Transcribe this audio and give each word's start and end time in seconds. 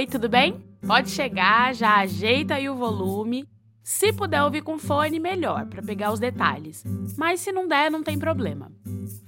Oi, 0.00 0.06
tudo 0.06 0.30
bem? 0.30 0.54
Pode 0.86 1.10
chegar, 1.10 1.74
já 1.74 1.96
ajeita 1.96 2.54
aí 2.54 2.70
o 2.70 2.74
volume. 2.74 3.46
Se 3.84 4.14
puder 4.14 4.42
ouvir 4.42 4.62
com 4.62 4.78
fone, 4.78 5.20
melhor, 5.20 5.66
para 5.66 5.82
pegar 5.82 6.10
os 6.10 6.18
detalhes. 6.18 6.82
Mas 7.18 7.40
se 7.40 7.52
não 7.52 7.68
der, 7.68 7.90
não 7.90 8.02
tem 8.02 8.18
problema. 8.18 8.72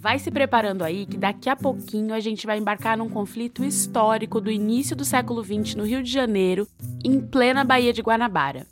Vai 0.01 0.19
se 0.19 0.31
preparando 0.31 0.81
aí 0.81 1.05
que 1.05 1.19
daqui 1.19 1.51
a 1.51 1.55
pouquinho 1.55 2.15
a 2.15 2.21
gente 2.21 2.47
vai 2.47 2.57
embarcar 2.57 2.97
num 2.97 3.11
conflito 3.11 3.63
histórico 3.63 4.41
do 4.41 4.51
início 4.51 4.97
do 4.97 5.05
século 5.05 5.45
XX 5.45 5.75
no 5.75 5.85
Rio 5.85 6.03
de 6.03 6.11
Janeiro, 6.11 6.67
em 7.05 7.21
plena 7.21 7.65
Baía 7.65 7.93
de 7.93 8.01
Guanabara. 8.01 8.67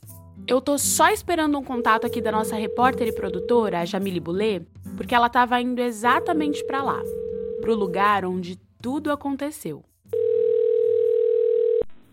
Eu 0.49 0.59
tô 0.63 0.79
só 0.79 1.11
esperando 1.11 1.59
um 1.59 1.63
contato 1.63 2.07
aqui 2.07 2.23
da 2.23 2.33
nossa 2.33 2.57
repórter 2.57 3.09
e 3.09 3.13
produtora, 3.13 3.81
a 3.81 3.85
Jamile 3.85 4.21
Boulet, 4.21 4.67
porque 4.97 5.15
ela 5.15 5.27
estava 5.27 5.61
indo 5.61 5.83
exatamente 5.83 6.65
para 6.65 6.83
lá, 6.83 7.03
pro 7.61 7.75
lugar 7.75 8.25
onde 8.25 8.57
tudo 8.81 9.13
aconteceu. 9.13 9.85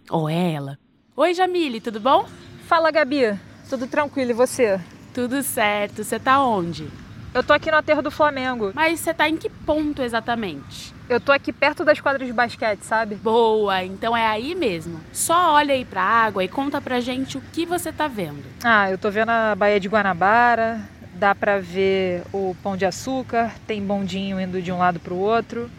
Ou 0.09 0.29
é 0.29 0.53
ela. 0.53 0.77
Oi, 1.15 1.33
Jamile, 1.33 1.81
tudo 1.81 1.99
bom? 1.99 2.27
Fala, 2.65 2.91
Gabi. 2.91 3.37
Tudo 3.69 3.87
tranquilo 3.87 4.31
e 4.31 4.33
você? 4.33 4.79
Tudo 5.13 5.43
certo. 5.43 6.03
Você 6.03 6.17
tá 6.17 6.41
onde? 6.41 6.87
Eu 7.33 7.43
tô 7.43 7.51
aqui 7.51 7.69
no 7.69 7.77
aterro 7.77 8.01
do 8.01 8.09
Flamengo. 8.09 8.71
Mas 8.73 9.01
você 9.01 9.13
tá 9.13 9.27
em 9.27 9.35
que 9.35 9.49
ponto 9.49 10.01
exatamente? 10.01 10.93
Eu 11.09 11.19
tô 11.19 11.31
aqui 11.31 11.51
perto 11.51 11.83
das 11.83 11.99
quadras 11.99 12.25
de 12.25 12.33
basquete, 12.33 12.83
sabe? 12.83 13.15
Boa, 13.15 13.83
então 13.83 14.15
é 14.15 14.25
aí 14.25 14.55
mesmo. 14.55 15.01
Só 15.11 15.53
olha 15.53 15.73
aí 15.73 15.83
pra 15.83 16.01
água 16.01 16.43
e 16.43 16.47
conta 16.47 16.79
pra 16.79 17.01
gente 17.01 17.37
o 17.37 17.41
que 17.41 17.65
você 17.65 17.91
tá 17.91 18.07
vendo. 18.07 18.43
Ah, 18.63 18.89
eu 18.89 18.97
tô 18.97 19.11
vendo 19.11 19.29
a 19.29 19.55
Baía 19.55 19.79
de 19.79 19.87
Guanabara, 19.87 20.81
dá 21.13 21.35
pra 21.35 21.59
ver 21.59 22.23
o 22.33 22.55
Pão 22.63 22.77
de 22.77 22.85
Açúcar, 22.85 23.53
tem 23.65 23.81
bondinho 23.81 24.39
indo 24.39 24.61
de 24.61 24.71
um 24.71 24.77
lado 24.77 24.99
pro 24.99 25.15
outro, 25.15 25.69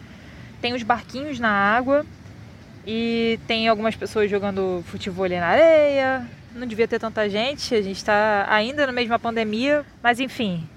tem 0.61 0.73
os 0.73 0.83
barquinhos 0.83 1.39
na 1.39 1.49
água 1.49 2.05
e 2.91 3.39
tem 3.45 3.67
algumas 3.67 3.95
pessoas 3.95 4.31
jogando 4.31 4.83
futebol 4.87 5.29
na 5.29 5.45
areia. 5.45 6.27
Não 6.55 6.65
devia 6.65 6.87
ter 6.87 6.97
tanta 6.97 7.29
gente, 7.29 7.75
a 7.75 7.83
gente 7.83 7.97
está 7.97 8.47
ainda 8.49 8.87
na 8.87 8.91
mesma 8.91 9.19
pandemia, 9.19 9.85
mas 10.01 10.19
enfim. 10.19 10.67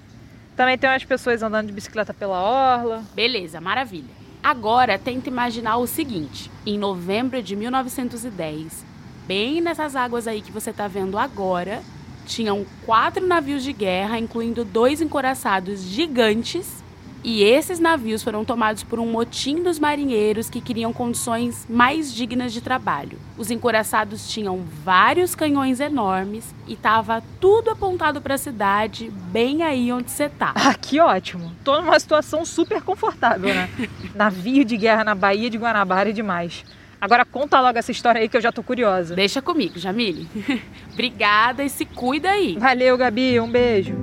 Também 0.55 0.77
tem 0.77 0.87
umas 0.87 1.03
pessoas 1.03 1.41
andando 1.41 1.65
de 1.65 1.73
bicicleta 1.73 2.13
pela 2.13 2.39
orla. 2.39 3.03
Beleza, 3.15 3.59
maravilha. 3.59 4.11
Agora 4.43 4.99
tenta 4.99 5.27
imaginar 5.27 5.77
o 5.77 5.87
seguinte: 5.87 6.51
em 6.63 6.77
novembro 6.77 7.41
de 7.41 7.55
1910, 7.55 8.85
bem 9.25 9.59
nessas 9.59 9.95
águas 9.95 10.27
aí 10.27 10.43
que 10.43 10.51
você 10.51 10.69
está 10.69 10.87
vendo 10.87 11.17
agora, 11.17 11.81
tinham 12.27 12.63
quatro 12.85 13.25
navios 13.25 13.63
de 13.63 13.73
guerra, 13.73 14.19
incluindo 14.19 14.63
dois 14.63 15.01
encoraçados 15.01 15.81
gigantes 15.81 16.82
e 17.23 17.43
esses 17.43 17.79
navios 17.79 18.21
foram 18.21 18.43
tomados 18.43 18.83
por 18.83 18.99
um 18.99 19.05
motim 19.05 19.63
dos 19.63 19.79
marinheiros 19.79 20.49
que 20.49 20.59
queriam 20.59 20.91
condições 20.91 21.65
mais 21.69 22.13
dignas 22.13 22.51
de 22.51 22.59
trabalho. 22.59 23.17
Os 23.37 23.49
encoraçados 23.49 24.29
tinham 24.29 24.63
vários 24.83 25.33
canhões 25.33 25.79
enormes 25.79 26.53
e 26.67 26.73
estava 26.73 27.23
tudo 27.39 27.69
apontado 27.69 28.21
para 28.21 28.35
a 28.35 28.37
cidade, 28.37 29.09
bem 29.31 29.63
aí 29.63 29.91
onde 29.91 30.11
você 30.11 30.27
tá. 30.27 30.53
Ah, 30.55 30.73
que 30.73 30.99
ótimo! 30.99 31.51
Tô 31.63 31.79
numa 31.81 31.99
situação 31.99 32.43
super 32.45 32.81
confortável, 32.81 33.53
né? 33.53 33.69
Navio 34.13 34.65
de 34.65 34.75
guerra 34.75 35.03
na 35.03 35.15
Baía 35.15 35.49
de 35.49 35.57
Guanabara 35.57 36.09
é 36.09 36.13
demais. 36.13 36.65
Agora 36.99 37.25
conta 37.25 37.59
logo 37.59 37.77
essa 37.77 37.91
história 37.91 38.21
aí 38.21 38.29
que 38.29 38.37
eu 38.37 38.41
já 38.41 38.51
tô 38.51 38.63
curiosa. 38.63 39.13
Deixa 39.13 39.41
comigo, 39.41 39.77
Jamile. 39.77 40.27
Obrigada 40.93 41.63
e 41.63 41.69
se 41.69 41.85
cuida 41.85 42.29
aí. 42.29 42.57
Valeu, 42.57 42.97
Gabi. 42.97 43.39
Um 43.41 43.51
beijo. 43.51 43.93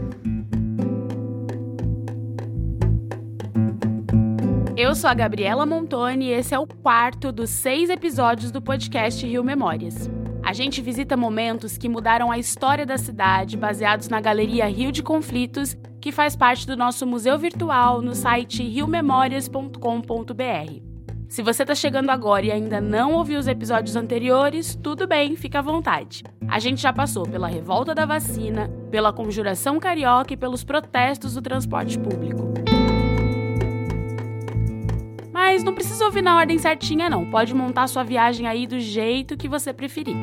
Eu 4.83 4.95
sou 4.95 5.11
a 5.11 5.15
Gabriela 5.15 5.67
Montoni 5.67 6.29
e 6.29 6.33
esse 6.33 6.55
é 6.55 6.59
o 6.59 6.67
quarto 6.67 7.31
dos 7.31 7.51
seis 7.51 7.91
episódios 7.91 8.51
do 8.51 8.63
podcast 8.63 9.27
Rio 9.27 9.45
Memórias. 9.45 10.09
A 10.43 10.55
gente 10.55 10.81
visita 10.81 11.19
momentos 11.19 11.77
que 11.77 11.87
mudaram 11.87 12.31
a 12.31 12.39
história 12.39 12.87
da 12.87 12.97
cidade, 12.97 13.59
baseados 13.59 14.09
na 14.09 14.23
Galeria 14.23 14.67
Rio 14.69 14.91
de 14.91 15.03
Conflitos, 15.03 15.77
que 16.01 16.11
faz 16.11 16.35
parte 16.35 16.67
do 16.67 16.79
nosso 16.79 17.07
museu 17.07 17.39
virtual 17.39 18.01
no 18.01 18.15
site 18.15 18.63
riomemórias.com.br. 18.63 20.83
Se 21.29 21.43
você 21.43 21.63
está 21.63 21.75
chegando 21.75 22.09
agora 22.09 22.47
e 22.47 22.51
ainda 22.51 22.81
não 22.81 23.13
ouviu 23.13 23.39
os 23.39 23.49
episódios 23.49 23.97
anteriores, 23.97 24.75
tudo 24.83 25.07
bem, 25.07 25.37
fica 25.37 25.59
à 25.59 25.63
vontade. 25.63 26.25
A 26.49 26.59
gente 26.59 26.81
já 26.81 26.91
passou 26.91 27.25
pela 27.25 27.49
revolta 27.49 27.95
da 27.95 28.07
vacina, 28.07 28.71
pela 28.91 29.13
conjuração 29.13 29.79
carioca 29.79 30.33
e 30.33 30.39
pelos 30.39 30.65
protestos 30.65 31.35
do 31.35 31.43
transporte 31.43 31.99
público. 31.99 32.51
Mas 35.33 35.63
não 35.63 35.75
precisa 35.75 36.05
ouvir 36.05 36.23
na 36.23 36.37
ordem 36.37 36.59
certinha, 36.59 37.09
não. 37.09 37.31
Pode 37.31 37.55
montar 37.55 37.87
sua 37.87 38.03
viagem 38.03 38.47
aí 38.47 38.67
do 38.67 38.81
jeito 38.81 39.37
que 39.37 39.49
você 39.49 39.73
preferir. 39.73 40.17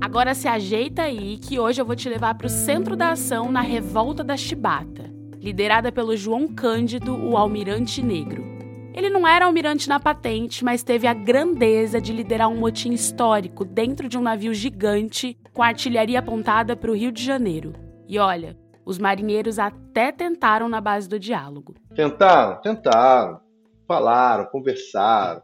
Agora 0.00 0.34
se 0.34 0.46
ajeita 0.46 1.02
aí 1.02 1.38
que 1.38 1.58
hoje 1.58 1.80
eu 1.80 1.86
vou 1.86 1.96
te 1.96 2.08
levar 2.08 2.34
para 2.34 2.46
o 2.46 2.50
centro 2.50 2.94
da 2.94 3.12
ação 3.12 3.50
na 3.50 3.60
Revolta 3.60 4.22
da 4.22 4.36
Chibata, 4.36 5.10
liderada 5.40 5.90
pelo 5.90 6.16
João 6.16 6.46
Cândido, 6.46 7.16
o 7.16 7.36
Almirante 7.36 8.02
Negro. 8.02 8.61
Ele 8.94 9.08
não 9.08 9.26
era 9.26 9.46
almirante 9.46 9.88
na 9.88 9.98
patente, 9.98 10.62
mas 10.64 10.82
teve 10.82 11.06
a 11.06 11.14
grandeza 11.14 12.00
de 12.00 12.12
liderar 12.12 12.48
um 12.48 12.58
motim 12.58 12.92
histórico 12.92 13.64
dentro 13.64 14.08
de 14.08 14.18
um 14.18 14.22
navio 14.22 14.52
gigante 14.52 15.36
com 15.52 15.62
artilharia 15.62 16.18
apontada 16.18 16.76
para 16.76 16.90
o 16.90 16.94
Rio 16.94 17.10
de 17.10 17.24
Janeiro. 17.24 17.72
E 18.06 18.18
olha, 18.18 18.56
os 18.84 18.98
marinheiros 18.98 19.58
até 19.58 20.12
tentaram 20.12 20.68
na 20.68 20.80
base 20.80 21.08
do 21.08 21.18
diálogo. 21.18 21.74
Tentaram, 21.94 22.60
tentaram. 22.60 23.40
Falaram, 23.88 24.46
conversaram. 24.46 25.42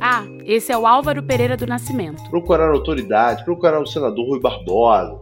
Ah, 0.00 0.24
esse 0.44 0.72
é 0.72 0.76
o 0.76 0.86
Álvaro 0.86 1.22
Pereira 1.22 1.56
do 1.56 1.66
Nascimento. 1.66 2.22
Procuraram 2.28 2.74
autoridade, 2.74 3.44
procuraram 3.44 3.82
o 3.82 3.86
senador 3.86 4.28
Rui 4.28 4.40
Barbosa, 4.40 5.18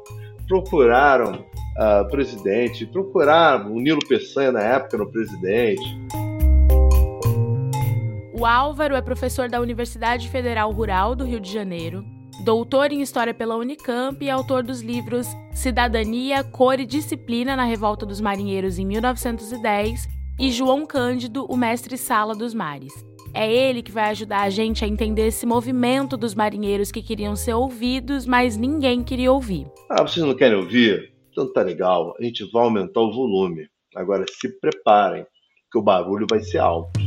procuraram 0.48 1.44
uh, 1.76 2.08
presidente, 2.10 2.86
procuraram 2.86 3.72
o 3.72 3.80
Nilo 3.80 4.00
Peçanha 4.06 4.52
na 4.52 4.60
época 4.60 4.98
no 4.98 5.10
presidente. 5.10 5.82
O 8.32 8.46
Álvaro 8.46 8.96
é 8.96 9.00
professor 9.00 9.48
da 9.48 9.60
Universidade 9.60 10.28
Federal 10.28 10.72
Rural 10.72 11.14
do 11.14 11.24
Rio 11.24 11.38
de 11.38 11.52
Janeiro, 11.52 12.04
doutor 12.44 12.90
em 12.90 13.00
História 13.00 13.32
pela 13.32 13.56
Unicamp 13.56 14.24
e 14.24 14.28
autor 14.28 14.62
dos 14.62 14.80
livros 14.80 15.28
Cidadania, 15.52 16.42
Cor 16.42 16.80
e 16.80 16.86
Disciplina 16.86 17.54
na 17.54 17.64
Revolta 17.64 18.04
dos 18.04 18.20
Marinheiros 18.20 18.78
em 18.78 18.86
1910 18.86 20.08
e 20.40 20.50
João 20.50 20.84
Cândido, 20.84 21.44
o 21.44 21.56
Mestre 21.56 21.96
Sala 21.96 22.34
dos 22.34 22.52
Mares. 22.52 22.92
É 23.34 23.50
ele 23.50 23.82
que 23.82 23.92
vai 23.92 24.10
ajudar 24.10 24.42
a 24.42 24.50
gente 24.50 24.84
a 24.84 24.88
entender 24.88 25.28
esse 25.28 25.46
movimento 25.46 26.16
dos 26.16 26.34
marinheiros 26.34 26.92
que 26.92 27.00
queriam 27.00 27.34
ser 27.34 27.54
ouvidos, 27.54 28.26
mas 28.26 28.56
ninguém 28.56 29.02
queria 29.02 29.32
ouvir. 29.32 29.66
Ah, 29.88 30.02
vocês 30.02 30.24
não 30.24 30.34
querem 30.34 30.58
ouvir? 30.58 31.11
Então 31.32 31.50
tá 31.50 31.62
legal, 31.62 32.14
a 32.20 32.22
gente 32.22 32.44
vai 32.52 32.62
aumentar 32.62 33.00
o 33.00 33.10
volume. 33.10 33.66
Agora 33.96 34.26
se 34.28 34.48
preparem, 34.60 35.26
que 35.70 35.78
o 35.78 35.82
barulho 35.82 36.26
vai 36.28 36.40
ser 36.40 36.58
alto. 36.58 37.00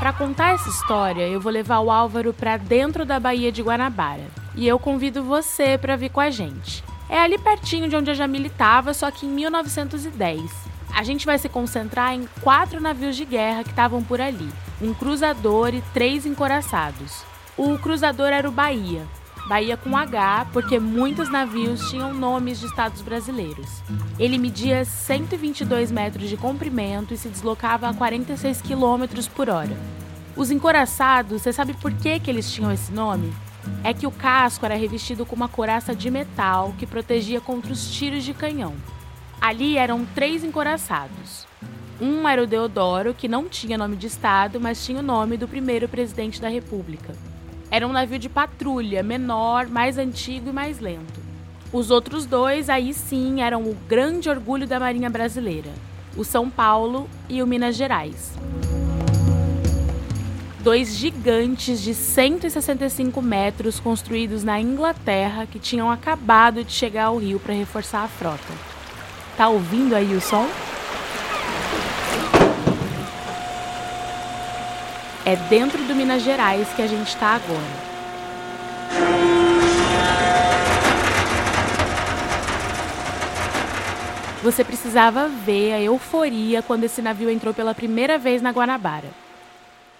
Para 0.00 0.12
contar 0.12 0.54
essa 0.54 0.68
história, 0.68 1.28
eu 1.28 1.40
vou 1.40 1.52
levar 1.52 1.78
o 1.78 1.92
Álvaro 1.92 2.34
para 2.34 2.56
dentro 2.56 3.06
da 3.06 3.20
Baía 3.20 3.52
de 3.52 3.62
Guanabara. 3.62 4.26
E 4.56 4.66
eu 4.66 4.76
convido 4.76 5.22
você 5.22 5.78
para 5.78 5.94
vir 5.94 6.10
com 6.10 6.20
a 6.20 6.28
gente. 6.28 6.82
É 7.08 7.20
ali 7.20 7.38
pertinho 7.38 7.88
de 7.88 7.94
onde 7.94 8.10
a 8.10 8.14
Jamile 8.14 8.48
estava, 8.48 8.92
só 8.92 9.12
que 9.12 9.26
em 9.26 9.30
1910. 9.30 10.50
A 10.92 11.04
gente 11.04 11.24
vai 11.24 11.38
se 11.38 11.48
concentrar 11.48 12.14
em 12.14 12.26
quatro 12.40 12.80
navios 12.80 13.14
de 13.14 13.24
guerra 13.24 13.62
que 13.62 13.70
estavam 13.70 14.02
por 14.02 14.20
ali: 14.20 14.48
um 14.82 14.92
cruzador 14.92 15.72
e 15.72 15.80
três 15.94 16.26
encoraçados. 16.26 17.22
O 17.56 17.78
cruzador 17.78 18.32
era 18.32 18.48
o 18.48 18.52
Bahia, 18.52 19.06
Bahia 19.46 19.76
com 19.76 19.94
H, 19.94 20.46
porque 20.52 20.78
muitos 20.78 21.30
navios 21.30 21.90
tinham 21.90 22.14
nomes 22.14 22.60
de 22.60 22.66
estados 22.66 23.02
brasileiros. 23.02 23.82
Ele 24.18 24.38
media 24.38 24.84
122 24.86 25.92
metros 25.92 26.30
de 26.30 26.36
comprimento 26.36 27.12
e 27.12 27.16
se 27.16 27.28
deslocava 27.28 27.88
a 27.88 27.94
46 27.94 28.62
km 28.62 29.04
por 29.34 29.50
hora. 29.50 29.76
Os 30.34 30.50
encoraçados, 30.50 31.42
você 31.42 31.52
sabe 31.52 31.74
por 31.74 31.92
que, 31.92 32.18
que 32.18 32.30
eles 32.30 32.50
tinham 32.50 32.72
esse 32.72 32.90
nome? 32.90 33.32
É 33.82 33.92
que 33.92 34.06
o 34.06 34.10
casco 34.10 34.64
era 34.64 34.74
revestido 34.76 35.26
com 35.26 35.36
uma 35.36 35.48
coraça 35.48 35.94
de 35.94 36.10
metal 36.10 36.74
que 36.78 36.86
protegia 36.86 37.40
contra 37.40 37.72
os 37.72 37.92
tiros 37.94 38.24
de 38.24 38.32
canhão. 38.32 38.74
Ali 39.40 39.76
eram 39.76 40.06
três 40.14 40.42
encoraçados. 40.42 41.46
Um 42.00 42.26
era 42.26 42.42
o 42.42 42.46
Deodoro, 42.46 43.12
que 43.12 43.28
não 43.28 43.48
tinha 43.48 43.78
nome 43.78 43.96
de 43.96 44.06
estado, 44.06 44.58
mas 44.58 44.84
tinha 44.84 45.00
o 45.00 45.02
nome 45.02 45.36
do 45.36 45.46
primeiro 45.46 45.86
presidente 45.86 46.40
da 46.40 46.48
República. 46.48 47.14
Era 47.74 47.88
um 47.88 47.92
navio 47.92 48.20
de 48.20 48.28
patrulha, 48.28 49.02
menor, 49.02 49.66
mais 49.66 49.98
antigo 49.98 50.50
e 50.50 50.52
mais 50.52 50.78
lento. 50.78 51.20
Os 51.72 51.90
outros 51.90 52.24
dois, 52.24 52.70
aí 52.70 52.94
sim, 52.94 53.42
eram 53.42 53.64
o 53.64 53.74
grande 53.88 54.30
orgulho 54.30 54.64
da 54.64 54.78
Marinha 54.78 55.10
Brasileira: 55.10 55.70
o 56.16 56.22
São 56.22 56.48
Paulo 56.48 57.10
e 57.28 57.42
o 57.42 57.46
Minas 57.48 57.74
Gerais. 57.74 58.38
Dois 60.60 60.94
gigantes 60.94 61.82
de 61.82 61.94
165 61.94 63.20
metros 63.20 63.80
construídos 63.80 64.44
na 64.44 64.60
Inglaterra 64.60 65.44
que 65.44 65.58
tinham 65.58 65.90
acabado 65.90 66.62
de 66.62 66.70
chegar 66.70 67.06
ao 67.06 67.18
rio 67.18 67.40
para 67.40 67.54
reforçar 67.54 68.04
a 68.04 68.08
frota. 68.08 68.54
Tá 69.36 69.48
ouvindo 69.48 69.96
aí 69.96 70.14
o 70.14 70.20
som? 70.20 70.46
É 75.26 75.36
dentro 75.36 75.82
do 75.84 75.94
Minas 75.94 76.22
Gerais 76.22 76.68
que 76.74 76.82
a 76.82 76.86
gente 76.86 77.08
está 77.08 77.28
agora. 77.28 77.94
Você 84.42 84.62
precisava 84.62 85.26
ver 85.26 85.72
a 85.72 85.80
euforia 85.80 86.60
quando 86.60 86.84
esse 86.84 87.00
navio 87.00 87.30
entrou 87.30 87.54
pela 87.54 87.74
primeira 87.74 88.18
vez 88.18 88.42
na 88.42 88.50
Guanabara. 88.50 89.08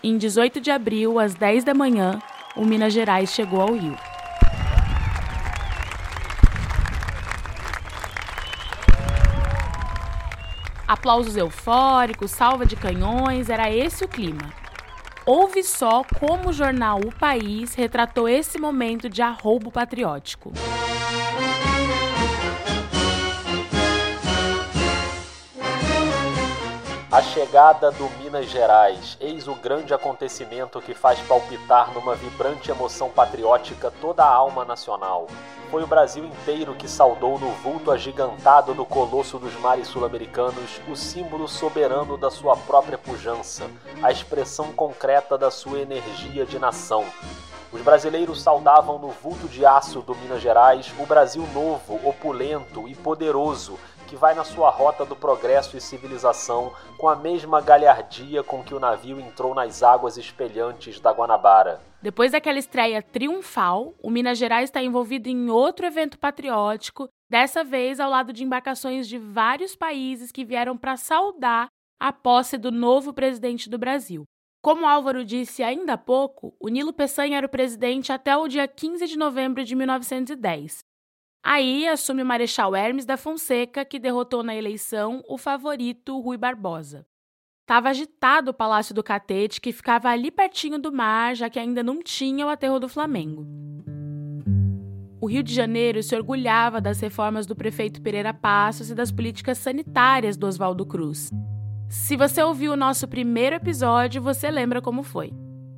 Em 0.03 0.19
18 0.19 0.61
de 0.61 0.71
abril, 0.71 1.19
às 1.19 1.32
10 1.32 1.65
da 1.65 1.73
manhã, 1.73 2.20
o 2.55 2.62
Minas 2.62 2.93
Gerais 2.93 3.31
chegou 3.31 3.62
ao 3.62 3.73
Rio. 3.73 3.97
Aplausos 10.87 11.35
eufóricos, 11.35 12.31
salva 12.31 12.67
de 12.67 12.77
canhões, 12.77 13.49
era 13.49 13.73
esse 13.73 14.05
o 14.05 14.09
clima. 14.09 14.63
Ouve 15.26 15.65
só 15.65 16.05
como 16.21 16.50
o 16.50 16.53
jornal 16.53 17.00
O 17.00 17.11
País 17.11 17.75
retratou 17.75 18.29
esse 18.29 18.59
momento 18.59 19.09
de 19.09 19.23
arroubo 19.23 19.71
patriótico. 19.71 20.53
A 27.14 27.22
chegada 27.22 27.93
do 27.93 28.11
Minas 28.19 28.46
Gerais, 28.46 29.16
eis 29.20 29.46
o 29.46 29.55
grande 29.55 29.94
acontecimento 29.94 30.81
que 30.81 30.94
faz 30.94 31.20
palpitar 31.20 31.94
numa 31.94 32.16
vibrante 32.16 32.72
emoção 32.72 33.08
patriótica 33.08 33.88
toda 34.00 34.25
a 34.25 34.34
alma 34.34 34.64
nacional. 34.64 35.28
Foi 35.70 35.84
o 35.84 35.87
Brasil 35.87 36.25
inteiro 36.25 36.75
que 36.75 36.88
saudou 36.88 37.38
no 37.38 37.52
vulto 37.52 37.93
agigantado 37.93 38.75
do 38.75 38.84
colosso 38.84 39.38
dos 39.38 39.55
mares 39.61 39.87
sul-americanos 39.87 40.81
o 40.88 40.96
símbolo 40.96 41.46
soberano 41.46 42.16
da 42.16 42.32
sua 42.32 42.56
própria 42.56 42.99
pujança, 42.99 43.70
a 44.02 44.10
expressão 44.10 44.72
concreta 44.72 45.38
da 45.38 45.52
sua 45.52 45.78
energia 45.78 46.44
de 46.44 46.58
nação. 46.58 47.05
Os 47.72 47.81
brasileiros 47.81 48.43
saudavam 48.43 48.99
no 48.99 49.10
vulto 49.10 49.46
de 49.46 49.64
aço 49.64 50.00
do 50.00 50.17
Minas 50.17 50.43
Gerais 50.43 50.93
o 50.99 51.06
Brasil 51.06 51.46
novo, 51.52 51.94
opulento 52.08 52.88
e 52.88 52.94
poderoso 52.96 53.78
que 54.05 54.17
vai 54.17 54.35
na 54.35 54.45
sua 54.45 54.71
rota 54.71 55.05
do 55.05 55.17
progresso 55.17 55.77
e 55.77 55.81
civilização 55.81 56.73
com 56.99 57.09
a 57.09 57.17
mesma 57.17 57.61
galhardia 57.61 58.43
com 58.43 58.62
que 58.62 58.75
o 58.75 58.81
navio 58.81 59.19
entrou 59.21 59.55
nas 59.55 59.83
águas 59.83 60.17
espelhantes 60.17 61.01
da 61.01 61.12
Guanabara. 61.12 61.81
Depois 62.01 62.33
daquela 62.33 62.59
estreia 62.59 63.03
triunfal, 63.03 63.95
o 64.03 64.11
Minas 64.11 64.39
Gerais 64.39 64.69
está 64.69 64.83
envolvido 64.83 65.29
em 65.29 65.49
outro 65.49 65.87
evento 65.87 66.19
patriótico, 66.19 67.09
dessa 67.31 67.65
vez 67.65 67.99
ao 67.99 68.11
lado 68.11 68.33
de 68.33 68.45
embarcações 68.45 69.09
de 69.09 69.19
vários 69.19 69.75
países 69.75 70.31
que 70.31 70.45
vieram 70.45 70.77
para 70.77 70.97
saudar 70.97 71.69
a 71.99 72.12
posse 72.12 72.59
do 72.59 72.71
novo 72.71 73.12
presidente 73.12 73.71
do 73.71 73.79
Brasil. 73.79 74.25
Como 74.62 74.87
Álvaro 74.87 75.25
disse 75.25 75.62
ainda 75.62 75.93
há 75.93 75.99
pouco, 75.99 76.55
o 76.59 76.69
Nilo 76.69 76.93
Peçanha 76.93 77.37
era 77.37 77.47
o 77.47 77.51
presidente 77.51 78.12
até 78.12 78.37
o 78.37 78.49
dia 78.49 78.67
15 78.67 79.06
de 79.06 79.19
novembro 79.19 79.62
de 79.62 79.75
1910. 79.75 80.79
Aí 81.46 81.87
assume 81.87 82.23
o 82.23 82.26
Marechal 82.26 82.75
Hermes 82.75 83.05
da 83.05 83.19
Fonseca, 83.19 83.85
que 83.85 83.99
derrotou 83.99 84.43
na 84.43 84.56
eleição 84.56 85.23
o 85.29 85.37
favorito 85.37 86.19
Rui 86.19 86.38
Barbosa. 86.38 87.06
Estava 87.61 87.91
agitado 87.91 88.50
o 88.50 88.55
Palácio 88.55 88.94
do 88.94 89.02
Catete, 89.02 89.61
que 89.61 89.70
ficava 89.70 90.08
ali 90.08 90.31
pertinho 90.31 90.79
do 90.79 90.91
mar, 90.91 91.37
já 91.37 91.50
que 91.50 91.58
ainda 91.58 91.82
não 91.82 92.02
tinha 92.02 92.46
o 92.46 92.49
aterro 92.49 92.81
do 92.81 92.88
Flamengo. 92.88 93.46
O 95.20 95.26
Rio 95.26 95.43
de 95.43 95.52
Janeiro 95.52 96.02
se 96.02 96.17
orgulhava 96.17 96.81
das 96.81 96.99
reformas 97.00 97.46
do 97.46 97.55
prefeito 97.55 98.00
Pereira 98.00 98.32
Passos 98.32 98.91
e 98.91 98.94
das 98.94 99.12
políticas 99.12 99.58
sanitárias 99.58 100.38
do 100.38 100.46
Oswaldo 100.46 100.87
Cruz. 100.87 101.31
Se 101.91 102.17
você 102.17 102.43
ouviu 102.43 102.73
o 102.73 102.76
nosso 102.76 103.06
primeiro 103.06 103.56
episódio, 103.56 104.23
você 104.23 104.50
lembra 104.50 104.81
como 104.81 105.02
foi. 105.02 105.31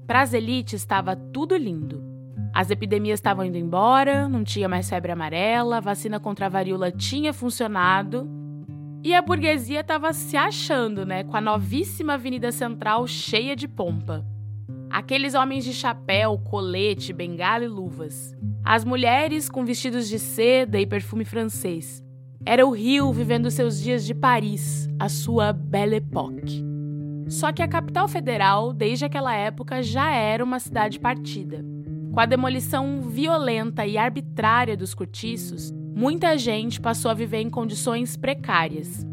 Para 0.07 0.23
as 0.23 0.33
elites 0.33 0.81
estava 0.81 1.17
tudo 1.17 1.57
lindo. 1.57 2.16
As 2.57 2.71
epidemias 2.71 3.19
estavam 3.19 3.45
indo 3.45 3.59
embora, 3.59 4.27
não 4.31 4.43
tinha 4.43 4.67
mais 4.67 4.89
febre 4.89 5.13
amarela, 5.13 5.77
a 5.77 5.81
vacina 5.81 6.19
contra 6.19 6.47
a 6.47 6.49
varíola 6.49 6.91
tinha 6.91 7.31
funcionado. 7.35 8.27
E 9.05 9.13
a 9.13 9.21
burguesia 9.21 9.81
estava 9.81 10.11
se 10.15 10.39
achando, 10.39 11.05
né, 11.05 11.23
com 11.23 11.37
a 11.37 11.41
novíssima 11.43 12.15
Avenida 12.15 12.51
Central 12.51 13.07
cheia 13.07 13.55
de 13.55 13.69
pompa. 13.69 14.25
Aqueles 14.89 15.35
homens 15.35 15.67
de 15.67 15.75
chapéu, 15.75 16.39
colete, 16.39 17.13
bengala 17.13 17.63
e 17.63 17.69
luvas. 17.69 18.35
As 18.65 18.87
mulheres 18.87 19.51
com 19.51 19.63
vestidos 19.63 20.09
de 20.09 20.19
seda 20.19 20.81
e 20.81 20.87
perfume 20.87 21.27
francês. 21.27 22.03
Era 22.43 22.67
o 22.67 22.71
Rio 22.71 23.13
vivendo 23.13 23.51
seus 23.51 23.79
dias 23.79 24.03
de 24.03 24.15
Paris, 24.15 24.89
a 24.99 25.11
sua 25.11 25.53
Belle 25.53 25.97
Époque. 25.97 26.65
Só 27.29 27.53
que 27.53 27.61
a 27.61 27.69
capital 27.69 28.09
federal, 28.09 28.73
desde 28.73 29.05
aquela 29.05 29.35
época, 29.37 29.83
já 29.83 30.11
era 30.11 30.43
uma 30.43 30.59
cidade 30.59 30.99
partida. 30.99 31.76
Com 32.17 32.21
a 32.21 32.25
demolição 32.25 33.03
violenta 33.03 33.85
e 33.85 33.99
arbitrária 33.99 34.75
dos 34.75 34.95
cortiços, 34.95 35.71
muita 35.95 36.39
gente 36.39 36.81
passou 36.81 37.11
a 37.11 37.15
viver 37.15 37.43
em 37.43 37.51
condições 37.51 38.17
precárias. 38.17 39.07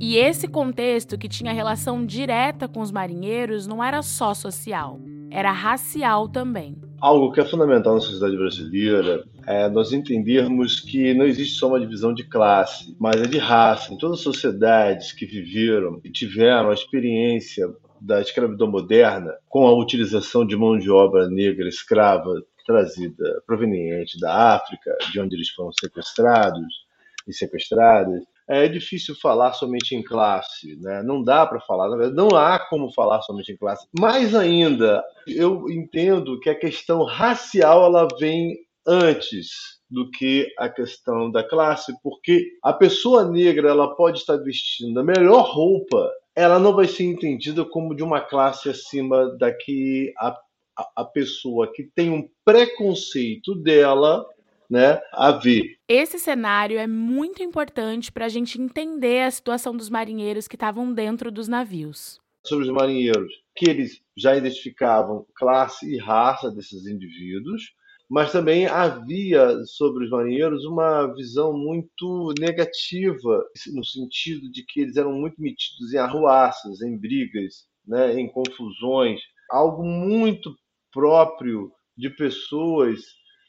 E 0.00 0.16
esse 0.16 0.48
contexto, 0.48 1.18
que 1.18 1.28
tinha 1.28 1.52
relação 1.52 2.06
direta 2.06 2.66
com 2.66 2.80
os 2.80 2.90
marinheiros, 2.90 3.66
não 3.66 3.84
era 3.84 4.00
só 4.00 4.32
social, 4.32 4.98
era 5.30 5.52
racial 5.52 6.30
também. 6.30 6.78
Algo 6.98 7.30
que 7.30 7.40
é 7.40 7.44
fundamental 7.44 7.92
na 7.92 8.00
sociedade 8.00 8.38
brasileira 8.38 9.22
é 9.46 9.68
nós 9.68 9.92
entendermos 9.92 10.80
que 10.80 11.12
não 11.12 11.26
existe 11.26 11.58
só 11.58 11.68
uma 11.68 11.78
divisão 11.78 12.14
de 12.14 12.24
classe, 12.24 12.96
mas 12.98 13.20
é 13.20 13.26
de 13.26 13.36
raça. 13.36 13.92
Em 13.92 13.98
todas 13.98 14.20
as 14.20 14.24
sociedades 14.24 15.12
que 15.12 15.26
viveram 15.26 16.00
e 16.02 16.10
tiveram 16.10 16.70
a 16.70 16.72
experiência 16.72 17.68
da 18.06 18.20
escravidão 18.20 18.70
moderna, 18.70 19.34
com 19.48 19.66
a 19.66 19.74
utilização 19.74 20.46
de 20.46 20.56
mão 20.56 20.78
de 20.78 20.90
obra 20.90 21.28
negra 21.28 21.68
escrava 21.68 22.42
trazida 22.64 23.42
proveniente 23.46 24.18
da 24.18 24.54
África, 24.54 24.96
de 25.12 25.20
onde 25.20 25.36
eles 25.36 25.50
foram 25.50 25.72
sequestrados 25.72 26.86
e 27.26 27.32
sequestradas, 27.32 28.22
é 28.48 28.68
difícil 28.68 29.14
falar 29.16 29.52
somente 29.52 29.94
em 29.96 30.02
classe, 30.02 30.76
né? 30.80 31.02
Não 31.02 31.22
dá 31.22 31.44
para 31.44 31.60
falar, 31.60 31.88
na 31.88 31.96
verdade, 31.96 32.16
não 32.16 32.36
há 32.36 32.58
como 32.58 32.92
falar 32.92 33.20
somente 33.22 33.50
em 33.50 33.56
classe. 33.56 33.88
Mais 33.98 34.34
ainda, 34.34 35.02
eu 35.26 35.68
entendo 35.68 36.38
que 36.38 36.48
a 36.48 36.54
questão 36.54 37.04
racial 37.04 37.84
ela 37.84 38.06
vem 38.20 38.56
antes 38.86 39.76
do 39.90 40.08
que 40.10 40.46
a 40.58 40.68
questão 40.68 41.30
da 41.30 41.42
classe, 41.42 41.92
porque 42.02 42.52
a 42.62 42.72
pessoa 42.72 43.28
negra 43.28 43.68
ela 43.68 43.96
pode 43.96 44.18
estar 44.18 44.36
vestindo 44.36 44.98
a 45.00 45.04
melhor 45.04 45.42
roupa 45.42 46.08
ela 46.36 46.58
não 46.58 46.74
vai 46.74 46.86
ser 46.86 47.04
entendida 47.04 47.64
como 47.64 47.96
de 47.96 48.02
uma 48.02 48.20
classe 48.20 48.68
acima 48.68 49.34
da 49.38 49.50
que 49.50 50.12
a, 50.18 50.38
a, 50.78 50.90
a 50.96 51.04
pessoa 51.04 51.72
que 51.72 51.84
tem 51.94 52.10
um 52.10 52.28
preconceito 52.44 53.54
dela 53.54 54.24
né, 54.68 55.00
a 55.12 55.30
ver. 55.30 55.78
Esse 55.88 56.18
cenário 56.18 56.78
é 56.78 56.86
muito 56.86 57.42
importante 57.42 58.10
para 58.10 58.26
a 58.26 58.28
gente 58.28 58.60
entender 58.60 59.22
a 59.22 59.30
situação 59.30 59.76
dos 59.76 59.88
marinheiros 59.88 60.48
que 60.48 60.56
estavam 60.56 60.92
dentro 60.92 61.30
dos 61.30 61.48
navios. 61.48 62.18
Sobre 62.44 62.66
os 62.66 62.72
marinheiros, 62.72 63.32
que 63.54 63.68
eles 63.70 64.02
já 64.16 64.36
identificavam 64.36 65.26
classe 65.34 65.88
e 65.88 65.98
raça 65.98 66.50
desses 66.50 66.86
indivíduos, 66.86 67.74
mas 68.08 68.30
também 68.30 68.66
havia 68.66 69.64
sobre 69.64 70.04
os 70.04 70.10
marinheiros 70.10 70.64
uma 70.64 71.06
visão 71.14 71.52
muito 71.52 72.32
negativa, 72.38 73.44
no 73.72 73.84
sentido 73.84 74.50
de 74.50 74.64
que 74.64 74.80
eles 74.80 74.96
eram 74.96 75.12
muito 75.12 75.40
metidos 75.40 75.92
em 75.92 75.98
arruaças, 75.98 76.80
em 76.82 76.96
brigas, 76.96 77.66
né, 77.86 78.18
em 78.18 78.28
confusões, 78.28 79.20
algo 79.50 79.84
muito 79.84 80.54
próprio 80.92 81.72
de 81.96 82.10
pessoas, 82.10 83.00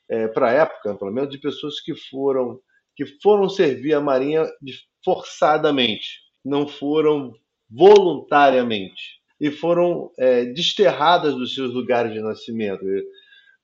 é, 0.10 0.28
para 0.28 0.50
a 0.50 0.54
época, 0.54 0.96
pelo 0.96 1.12
menos, 1.12 1.30
de 1.30 1.38
pessoas 1.38 1.80
que 1.80 1.96
foram, 2.10 2.60
que 2.96 3.06
foram 3.22 3.50
servir 3.50 3.94
a 3.94 4.02
Marinha 4.02 4.46
forçadamente, 5.04 6.20
não 6.44 6.68
foram 6.68 7.34
voluntariamente, 7.70 9.18
e 9.40 9.52
foram 9.52 10.12
é, 10.18 10.46
desterradas 10.46 11.36
dos 11.36 11.54
seus 11.54 11.74
lugares 11.74 12.12
de 12.12 12.20
nascimento. 12.22 12.84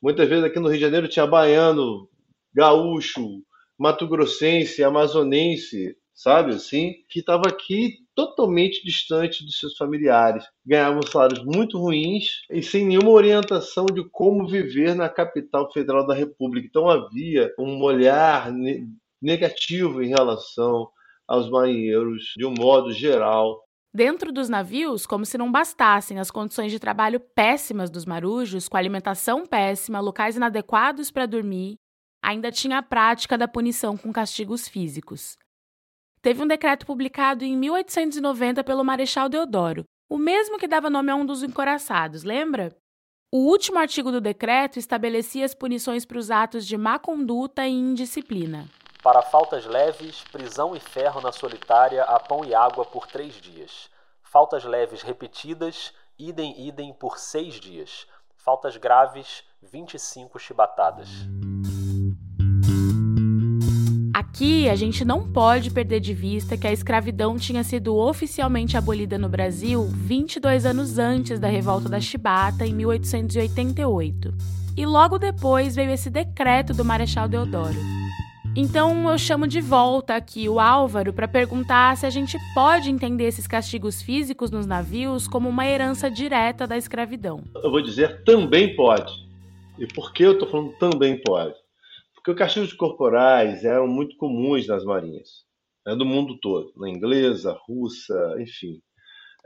Muitas 0.03 0.27
vezes 0.27 0.43
aqui 0.43 0.59
no 0.59 0.67
Rio 0.67 0.75
de 0.75 0.83
Janeiro 0.83 1.07
tinha 1.07 1.25
baiano, 1.25 2.09
gaúcho, 2.53 3.41
mato-grossense, 3.79 4.83
amazonense, 4.83 5.95
sabe 6.13 6.51
assim, 6.51 6.95
que 7.07 7.19
estava 7.21 7.47
aqui 7.47 7.99
totalmente 8.13 8.83
distante 8.83 9.45
dos 9.45 9.57
seus 9.57 9.77
familiares. 9.77 10.43
Ganhavam 10.65 11.01
salários 11.03 11.41
muito 11.45 11.79
ruins 11.79 12.41
e 12.51 12.61
sem 12.61 12.85
nenhuma 12.85 13.11
orientação 13.11 13.85
de 13.85 14.03
como 14.09 14.45
viver 14.45 14.93
na 14.93 15.07
capital 15.07 15.71
federal 15.71 16.05
da 16.05 16.13
República. 16.13 16.67
Então 16.67 16.89
havia 16.89 17.53
um 17.57 17.81
olhar 17.81 18.51
negativo 19.21 20.03
em 20.03 20.09
relação 20.09 20.89
aos 21.25 21.49
marinheiros 21.49 22.33
de 22.35 22.45
um 22.45 22.53
modo 22.53 22.91
geral 22.91 23.63
Dentro 23.95 24.31
dos 24.31 24.49
navios, 24.49 25.05
como 25.05 25.23
se 25.23 25.37
não 25.37 25.51
bastassem 25.51 26.19
as 26.19 26.31
condições 26.31 26.71
de 26.71 26.79
trabalho 26.79 27.19
péssimas 27.19 27.91
dos 27.91 28.05
marujos, 28.05 28.67
com 28.67 28.75
alimentação 28.75 29.45
péssima, 29.45 29.99
locais 29.99 30.35
inadequados 30.35 31.11
para 31.11 31.27
dormir, 31.27 31.75
ainda 32.19 32.51
tinha 32.51 32.79
a 32.79 32.83
prática 32.83 33.37
da 33.37 33.47
punição 33.47 33.95
com 33.95 34.11
castigos 34.11 34.67
físicos. 34.67 35.37
Teve 36.23 36.41
um 36.41 36.47
decreto 36.47 36.87
publicado 36.87 37.45
em 37.45 37.55
1890 37.55 38.63
pelo 38.63 38.83
Marechal 38.83 39.29
Deodoro, 39.29 39.83
o 40.09 40.17
mesmo 40.17 40.57
que 40.57 40.67
dava 40.67 40.89
nome 40.89 41.11
a 41.11 41.15
um 41.15 41.25
dos 41.25 41.43
encoraçados, 41.43 42.23
lembra? 42.23 42.75
O 43.31 43.49
último 43.49 43.77
artigo 43.77 44.11
do 44.11 44.21
decreto 44.21 44.79
estabelecia 44.79 45.45
as 45.45 45.53
punições 45.53 46.03
para 46.05 46.17
os 46.17 46.31
atos 46.31 46.65
de 46.65 46.77
má 46.77 46.97
conduta 46.97 47.67
e 47.67 47.71
indisciplina. 47.71 48.67
Para 49.03 49.21
faltas 49.21 49.65
leves, 49.65 50.23
prisão 50.31 50.73
e 50.73 50.79
ferro 50.79 51.19
na 51.19 51.33
solitária 51.33 52.03
a 52.03 52.17
pão 52.21 52.45
e 52.45 52.55
água 52.55 52.85
por 52.85 53.05
três 53.05 53.33
dias. 53.33 53.89
Faltas 54.21 54.63
leves 54.63 55.01
repetidas, 55.01 55.93
idem 56.17 56.65
idem 56.65 56.93
por 56.93 57.19
seis 57.19 57.55
dias. 57.55 58.07
Faltas 58.37 58.77
graves, 58.77 59.43
25 59.61 60.39
chibatadas. 60.39 61.09
Aqui 64.15 64.69
a 64.69 64.75
gente 64.75 65.03
não 65.03 65.33
pode 65.33 65.69
perder 65.69 65.99
de 65.99 66.13
vista 66.13 66.55
que 66.57 66.65
a 66.65 66.71
escravidão 66.71 67.37
tinha 67.37 67.63
sido 67.63 67.97
oficialmente 67.97 68.77
abolida 68.77 69.17
no 69.17 69.27
Brasil 69.27 69.83
22 69.83 70.65
anos 70.65 70.97
antes 70.97 71.41
da 71.41 71.49
revolta 71.49 71.89
da 71.89 71.99
Chibata, 71.99 72.65
em 72.65 72.73
1888. 72.73 74.33
E 74.77 74.85
logo 74.85 75.19
depois 75.19 75.75
veio 75.75 75.91
esse 75.91 76.09
decreto 76.09 76.73
do 76.73 76.85
Marechal 76.85 77.27
Deodoro. 77.27 78.02
Então 78.55 79.09
eu 79.09 79.17
chamo 79.17 79.47
de 79.47 79.59
volta 79.59 80.15
aqui 80.15 80.47
o 80.47 80.59
Álvaro 80.59 81.11
para 81.11 81.27
perguntar 81.27 81.97
se 81.97 82.05
a 82.05 82.09
gente 82.11 82.37
pode 82.53 82.87
entender 82.87 83.23
esses 83.23 83.47
castigos 83.47 83.99
físicos 83.99 84.51
nos 84.51 84.67
navios 84.67 85.27
como 85.27 85.49
uma 85.49 85.65
herança 85.65 86.09
direta 86.09 86.67
da 86.67 86.77
escravidão. 86.77 87.43
Eu 87.55 87.71
vou 87.71 87.81
dizer 87.81 88.23
também 88.23 88.75
pode. 88.75 89.11
E 89.79 89.87
por 89.87 90.13
que 90.13 90.21
eu 90.21 90.33
estou 90.33 90.47
falando 90.47 90.71
também 90.77 91.19
pode? 91.19 91.55
Porque 92.13 92.29
os 92.29 92.37
castigos 92.37 92.73
corporais 92.73 93.65
eram 93.65 93.87
muito 93.87 94.15
comuns 94.17 94.67
nas 94.67 94.85
marinhas, 94.85 95.29
né, 95.83 95.95
do 95.95 96.05
mundo 96.05 96.37
todo, 96.39 96.71
na 96.77 96.87
inglesa, 96.87 97.57
russa, 97.67 98.35
enfim. 98.39 98.79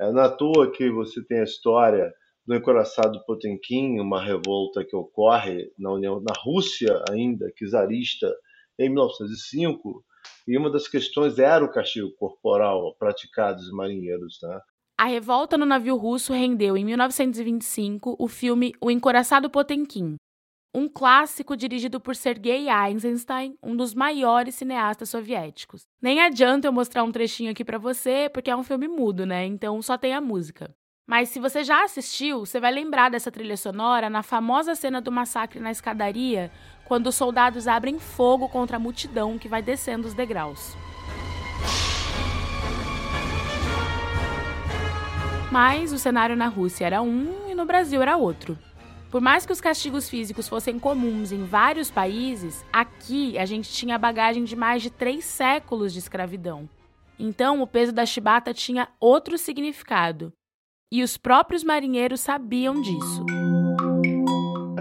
É 0.02 0.12
na 0.12 0.28
toa 0.28 0.70
que 0.70 0.92
você 0.92 1.24
tem 1.24 1.40
a 1.40 1.46
história 1.46 2.12
do 2.46 2.54
encoraçado 2.54 3.24
Potemkin, 3.26 4.02
uma 4.02 4.22
revolta 4.22 4.84
que 4.84 4.96
ocorre 4.98 5.72
na 5.80 5.94
União, 5.94 6.20
na 6.20 6.34
Rússia 6.44 7.02
ainda, 7.10 7.50
czarista, 7.56 8.36
em 8.80 8.90
1905, 8.90 10.04
e 10.48 10.58
uma 10.58 10.70
das 10.70 10.88
questões 10.88 11.40
era 11.40 11.64
o 11.64 11.72
castigo 11.72 12.12
corporal 12.18 12.96
praticado 12.98 13.58
dos 13.58 13.72
marinheiros. 13.72 14.40
Né? 14.42 14.60
A 14.98 15.06
revolta 15.06 15.58
no 15.58 15.66
navio 15.66 15.96
russo 15.96 16.34
rendeu, 16.34 16.78
em 16.78 16.86
1925, 16.86 18.16
o 18.20 18.28
filme 18.28 18.74
O 18.82 18.90
Encoraçado 18.90 19.50
Potemkin, 19.50 20.16
um 20.74 20.88
clássico 20.88 21.58
dirigido 21.58 22.00
por 22.00 22.16
Sergei 22.16 22.68
Eisenstein, 22.70 23.58
um 23.64 23.76
dos 23.76 23.96
maiores 23.96 24.56
cineastas 24.56 25.10
soviéticos. 25.10 25.82
Nem 26.02 26.22
adianta 26.22 26.68
eu 26.68 26.72
mostrar 26.72 27.04
um 27.04 27.12
trechinho 27.12 27.52
aqui 27.52 27.66
para 27.66 27.80
você, 27.80 28.30
porque 28.30 28.52
é 28.52 28.56
um 28.56 28.64
filme 28.64 28.88
mudo, 28.88 29.26
né? 29.26 29.46
Então 29.46 29.82
só 29.82 29.98
tem 29.98 30.14
a 30.14 30.22
música. 30.22 30.74
Mas 31.10 31.30
se 31.30 31.40
você 31.40 31.64
já 31.64 31.84
assistiu, 31.84 32.46
você 32.46 32.60
vai 32.60 32.72
lembrar 32.72 33.10
dessa 33.10 33.32
trilha 33.32 33.56
sonora 33.56 34.10
na 34.10 34.22
famosa 34.22 34.76
cena 34.76 35.00
do 35.00 35.12
massacre 35.12 35.60
na 35.60 35.72
escadaria, 35.72 36.52
quando 36.88 37.08
os 37.08 37.16
soldados 37.16 37.68
abrem 37.68 38.00
fogo 38.00 38.48
contra 38.48 38.78
a 38.78 38.80
multidão 38.80 39.38
que 39.38 39.50
vai 39.50 39.62
descendo 39.62 40.08
os 40.08 40.14
degraus. 40.14 40.76
Mas 45.52 45.92
o 45.92 46.00
cenário 46.00 46.36
na 46.36 46.48
Rússia 46.48 46.86
era 46.86 47.02
um 47.02 47.50
e 47.50 47.54
no 47.54 47.66
Brasil 47.66 48.02
era 48.02 48.16
outro. 48.16 48.58
Por 49.12 49.20
mais 49.20 49.46
que 49.46 49.52
os 49.52 49.62
castigos 49.62 50.10
físicos 50.10 50.48
fossem 50.48 50.80
comuns 50.80 51.32
em 51.32 51.44
vários 51.44 51.92
países, 51.92 52.66
aqui 52.72 53.38
a 53.38 53.46
gente 53.46 53.72
tinha 53.72 53.96
a 53.96 54.00
bagagem 54.00 54.44
de 54.44 54.56
mais 54.56 54.82
de 54.82 54.90
três 54.90 55.26
séculos 55.26 55.92
de 55.92 56.00
escravidão. 56.00 56.70
Então, 57.20 57.62
o 57.62 57.68
peso 57.68 57.92
da 57.92 58.06
chibata 58.06 58.54
tinha 58.54 58.88
outro 59.00 59.38
significado. 59.38 60.32
E 60.92 61.04
os 61.04 61.18
próprios 61.18 61.64
marinheiros 61.64 62.22
sabiam 62.22 62.82
disso. 62.82 63.26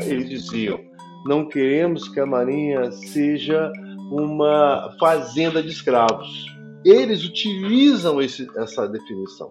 Eles 0.05 0.29
diziam: 0.29 0.96
não 1.27 1.49
queremos 1.49 2.09
que 2.09 2.21
a 2.21 2.27
Marinha 2.27 2.91
seja 2.93 3.73
uma 4.11 4.95
fazenda 4.99 5.63
de 5.63 5.71
escravos. 5.71 6.47
Eles 6.85 7.25
utilizam 7.25 8.21
esse, 8.23 8.47
essa 8.57 8.87
definição. 8.87 9.51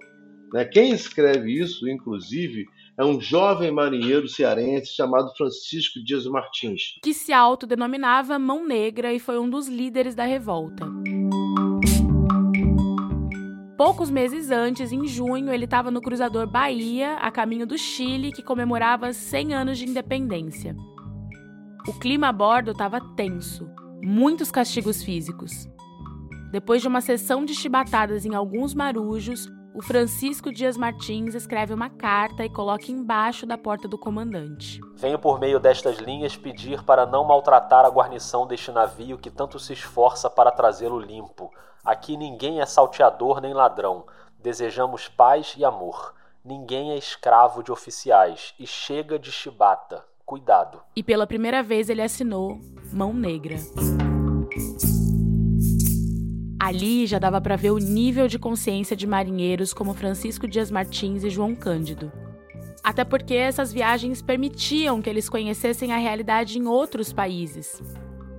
Né? 0.53 0.63
Quem 0.65 0.91
escreve 0.91 1.51
isso, 1.51 1.87
inclusive, 1.89 2.65
é 2.97 3.03
um 3.03 3.19
jovem 3.19 3.71
marinheiro 3.71 4.27
cearense 4.27 4.95
chamado 4.95 5.35
Francisco 5.35 6.01
Dias 6.01 6.25
Martins. 6.25 6.97
Que 7.03 7.13
se 7.13 7.33
autodenominava 7.33 8.39
Mão 8.39 8.65
Negra 8.65 9.11
e 9.13 9.19
foi 9.19 9.37
um 9.37 9.49
dos 9.49 9.67
líderes 9.67 10.15
da 10.15 10.23
revolta. 10.23 10.85
Poucos 13.77 14.09
meses 14.09 14.49
antes, 14.49 14.93
em 14.93 15.05
junho, 15.05 15.51
ele 15.51 15.65
estava 15.65 15.91
no 15.91 16.01
cruzador 16.01 16.47
Bahia, 16.47 17.15
a 17.15 17.29
caminho 17.29 17.67
do 17.67 17.77
Chile, 17.77 18.31
que 18.31 18.41
comemorava 18.41 19.11
100 19.11 19.53
anos 19.53 19.77
de 19.77 19.83
independência. 19.83 20.73
O 21.87 21.93
clima 21.93 22.29
a 22.29 22.31
bordo 22.31 22.71
estava 22.71 22.99
tenso, 23.15 23.69
muitos 24.01 24.49
castigos 24.49 25.03
físicos. 25.03 25.67
Depois 26.51 26.81
de 26.81 26.87
uma 26.87 26.99
sessão 26.99 27.45
de 27.45 27.53
chibatadas 27.53 28.25
em 28.25 28.33
alguns 28.33 28.73
marujos, 28.73 29.47
o 29.75 29.83
Francisco 29.83 30.51
Dias 30.51 30.77
Martins 30.77 31.35
escreve 31.35 31.75
uma 31.75 31.87
carta 31.87 32.43
e 32.43 32.49
coloca 32.49 32.91
embaixo 32.91 33.45
da 33.45 33.55
porta 33.55 33.87
do 33.87 33.99
comandante. 33.99 34.81
Venho 34.95 35.19
por 35.19 35.39
meio 35.39 35.59
destas 35.59 35.99
linhas 35.99 36.35
pedir 36.35 36.81
para 36.83 37.05
não 37.05 37.23
maltratar 37.23 37.85
a 37.85 37.89
guarnição 37.89 38.47
deste 38.47 38.71
navio 38.71 39.19
que 39.19 39.29
tanto 39.29 39.59
se 39.59 39.73
esforça 39.73 40.27
para 40.27 40.49
trazê-lo 40.49 40.97
limpo. 40.97 41.51
Aqui 41.85 42.17
ninguém 42.17 42.61
é 42.61 42.65
salteador 42.65 43.39
nem 43.39 43.53
ladrão. 43.53 44.07
Desejamos 44.39 45.07
paz 45.07 45.53
e 45.55 45.63
amor. 45.63 46.15
Ninguém 46.43 46.93
é 46.93 46.97
escravo 46.97 47.61
de 47.61 47.71
oficiais. 47.71 48.55
E 48.57 48.65
chega 48.65 49.19
de 49.19 49.31
chibata. 49.31 50.03
Cuidado. 50.25 50.81
E 50.95 51.03
pela 51.03 51.27
primeira 51.27 51.61
vez 51.61 51.89
ele 51.89 52.01
assinou 52.01 52.59
Mão 52.91 53.13
Negra. 53.13 53.57
Ali 56.59 57.05
já 57.05 57.19
dava 57.19 57.39
para 57.39 57.55
ver 57.55 57.69
o 57.69 57.77
nível 57.77 58.27
de 58.27 58.39
consciência 58.39 58.95
de 58.95 59.05
marinheiros 59.05 59.71
como 59.71 59.93
Francisco 59.93 60.47
Dias 60.47 60.71
Martins 60.71 61.23
e 61.23 61.29
João 61.29 61.53
Cândido. 61.53 62.11
Até 62.83 63.03
porque 63.03 63.35
essas 63.35 63.71
viagens 63.71 64.21
permitiam 64.21 64.99
que 64.99 65.09
eles 65.09 65.29
conhecessem 65.29 65.93
a 65.93 65.97
realidade 65.97 66.57
em 66.57 66.65
outros 66.65 67.13
países. 67.13 67.81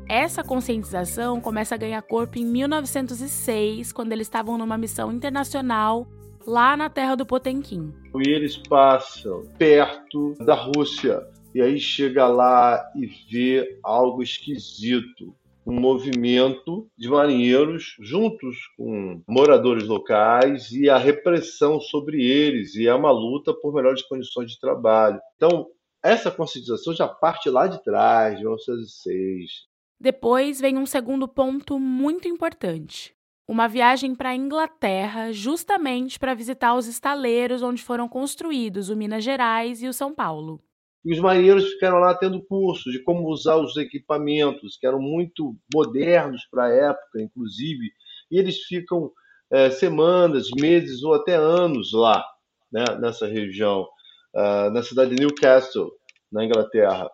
Essa 0.09 0.43
conscientização 0.43 1.41
começa 1.41 1.77
a 1.77 1.79
ganhar 1.79 2.03
corpo 2.03 2.39
em 2.39 2.45
1906, 2.45 3.93
quando 3.93 4.13
eles 4.13 4.27
estavam 4.27 4.59
numa 4.59 4.79
missão 4.79 5.13
internacional 5.13 6.07
lá 6.47 6.77
na 6.77 6.89
terra 6.89 7.17
do 7.17 7.27
Potemkin. 7.27 7.93
E 8.15 8.29
eles 8.29 8.57
passam 8.57 9.43
perto 9.59 10.35
da 10.41 10.55
Rússia 10.55 11.25
e 11.57 11.63
aí 11.63 11.81
chega 11.81 12.27
lá 12.27 12.93
e 12.95 13.07
vê 13.07 13.79
algo 13.83 14.23
esquisito 14.23 15.35
um 15.67 15.81
movimento 15.81 16.89
de 16.97 17.09
marinheiros 17.09 17.97
juntos 17.99 18.57
com 18.77 19.21
moradores 19.27 19.85
locais 19.85 20.71
e 20.71 20.89
a 20.89 20.97
repressão 20.97 21.81
sobre 21.81 22.25
eles, 22.25 22.77
e 22.77 22.87
é 22.87 22.95
uma 22.95 23.11
luta 23.11 23.53
por 23.53 23.75
melhores 23.75 24.03
condições 24.03 24.53
de 24.53 24.61
trabalho. 24.61 25.19
Então, 25.35 25.67
essa 26.05 26.31
conscientização 26.31 26.95
já 26.95 27.09
parte 27.09 27.51
lá 27.51 27.67
de 27.67 27.83
trás, 27.83 28.37
de 28.37 28.45
1906. 28.45 29.67
Depois 29.99 30.61
vem 30.61 30.79
um 30.79 30.87
segundo 30.87 31.27
ponto 31.27 31.81
muito 31.81 32.29
importante. 32.29 33.13
Uma 33.49 33.67
viagem 33.67 34.15
para 34.15 34.31
a 34.31 34.37
Inglaterra, 34.37 35.33
justamente 35.33 36.19
para 36.19 36.35
visitar 36.35 36.75
os 36.75 36.87
estaleiros 36.87 37.63
onde 37.63 37.83
foram 37.83 38.09
construídos 38.09 38.89
o 38.89 38.97
Minas 38.97 39.25
Gerais 39.25 39.83
e 39.83 39.89
o 39.89 39.93
São 39.93 40.15
Paulo. 40.15 40.61
E 41.07 41.13
os 41.13 41.21
marinheiros 41.21 41.71
ficaram 41.71 41.99
lá 41.99 42.13
tendo 42.17 42.45
cursos 42.45 42.93
de 42.93 42.99
como 42.99 43.29
usar 43.29 43.55
os 43.57 43.77
equipamentos, 43.77 44.77
que 44.77 44.85
eram 44.85 45.01
muito 45.01 45.57
modernos 45.73 46.45
para 46.51 46.65
a 46.65 46.75
época, 46.75 47.23
inclusive, 47.23 47.93
e 48.29 48.37
eles 48.37 48.65
ficam 48.65 49.13
é, 49.53 49.71
semanas, 49.71 50.49
meses 50.59 51.05
ou 51.05 51.15
até 51.15 51.37
anos 51.37 51.93
lá, 51.93 52.25
né, 52.73 52.85
nessa 53.01 53.25
região, 53.29 53.87
uh, 54.35 54.69
na 54.73 54.83
cidade 54.83 55.15
de 55.15 55.21
Newcastle, 55.21 55.93
na 56.33 56.45
Inglaterra 56.45 57.09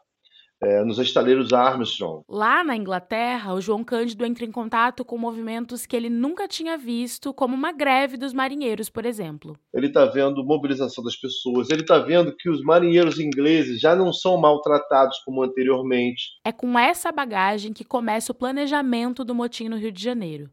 é, 0.62 0.84
nos 0.84 0.98
estaleiros 0.98 1.52
Armstrong. 1.52 2.22
Lá 2.28 2.62
na 2.62 2.76
Inglaterra, 2.76 3.52
o 3.52 3.60
João 3.60 3.82
Cândido 3.82 4.24
entra 4.24 4.44
em 4.44 4.52
contato 4.52 5.04
com 5.04 5.18
movimentos 5.18 5.84
que 5.84 5.96
ele 5.96 6.08
nunca 6.08 6.46
tinha 6.46 6.78
visto, 6.78 7.34
como 7.34 7.54
uma 7.54 7.72
greve 7.72 8.16
dos 8.16 8.32
marinheiros, 8.32 8.88
por 8.88 9.04
exemplo. 9.04 9.56
Ele 9.74 9.88
está 9.88 10.04
vendo 10.04 10.44
mobilização 10.44 11.02
das 11.02 11.16
pessoas, 11.16 11.68
ele 11.70 11.82
está 11.82 11.98
vendo 11.98 12.34
que 12.36 12.48
os 12.48 12.62
marinheiros 12.62 13.18
ingleses 13.18 13.80
já 13.80 13.96
não 13.96 14.12
são 14.12 14.36
maltratados 14.36 15.18
como 15.24 15.42
anteriormente. 15.42 16.22
É 16.44 16.52
com 16.52 16.78
essa 16.78 17.10
bagagem 17.10 17.72
que 17.72 17.84
começa 17.84 18.32
o 18.32 18.34
planejamento 18.34 19.24
do 19.24 19.34
motim 19.34 19.68
no 19.68 19.76
Rio 19.76 19.92
de 19.92 20.02
Janeiro. 20.02 20.50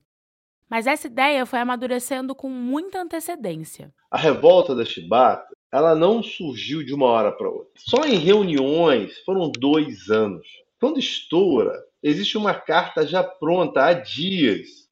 Mas 0.70 0.86
essa 0.86 1.08
ideia 1.08 1.46
foi 1.46 1.60
amadurecendo 1.60 2.36
com 2.36 2.48
muita 2.48 3.02
antecedência. 3.02 3.92
A 4.12 4.18
revolta 4.18 4.76
da 4.76 4.86
Chibata, 4.86 5.48
ela 5.72 5.96
não 5.96 6.24
surgiu 6.24 6.84
de 6.84 6.94
uma 6.94 7.06
hora 7.06 7.32
para 7.32 7.50
outra. 7.50 7.72
Só 7.76 8.06
em 8.06 8.18
reuniões 8.18 9.20
foram 9.20 9.52
dois 9.52 10.10
anos. 10.10 10.48
Quando 10.80 11.00
estoura, 11.00 11.74
existe 12.02 12.38
uma 12.38 12.54
carta 12.54 13.06
já 13.06 13.24
pronta 13.24 13.86
há 13.86 13.94
dias 13.94 14.88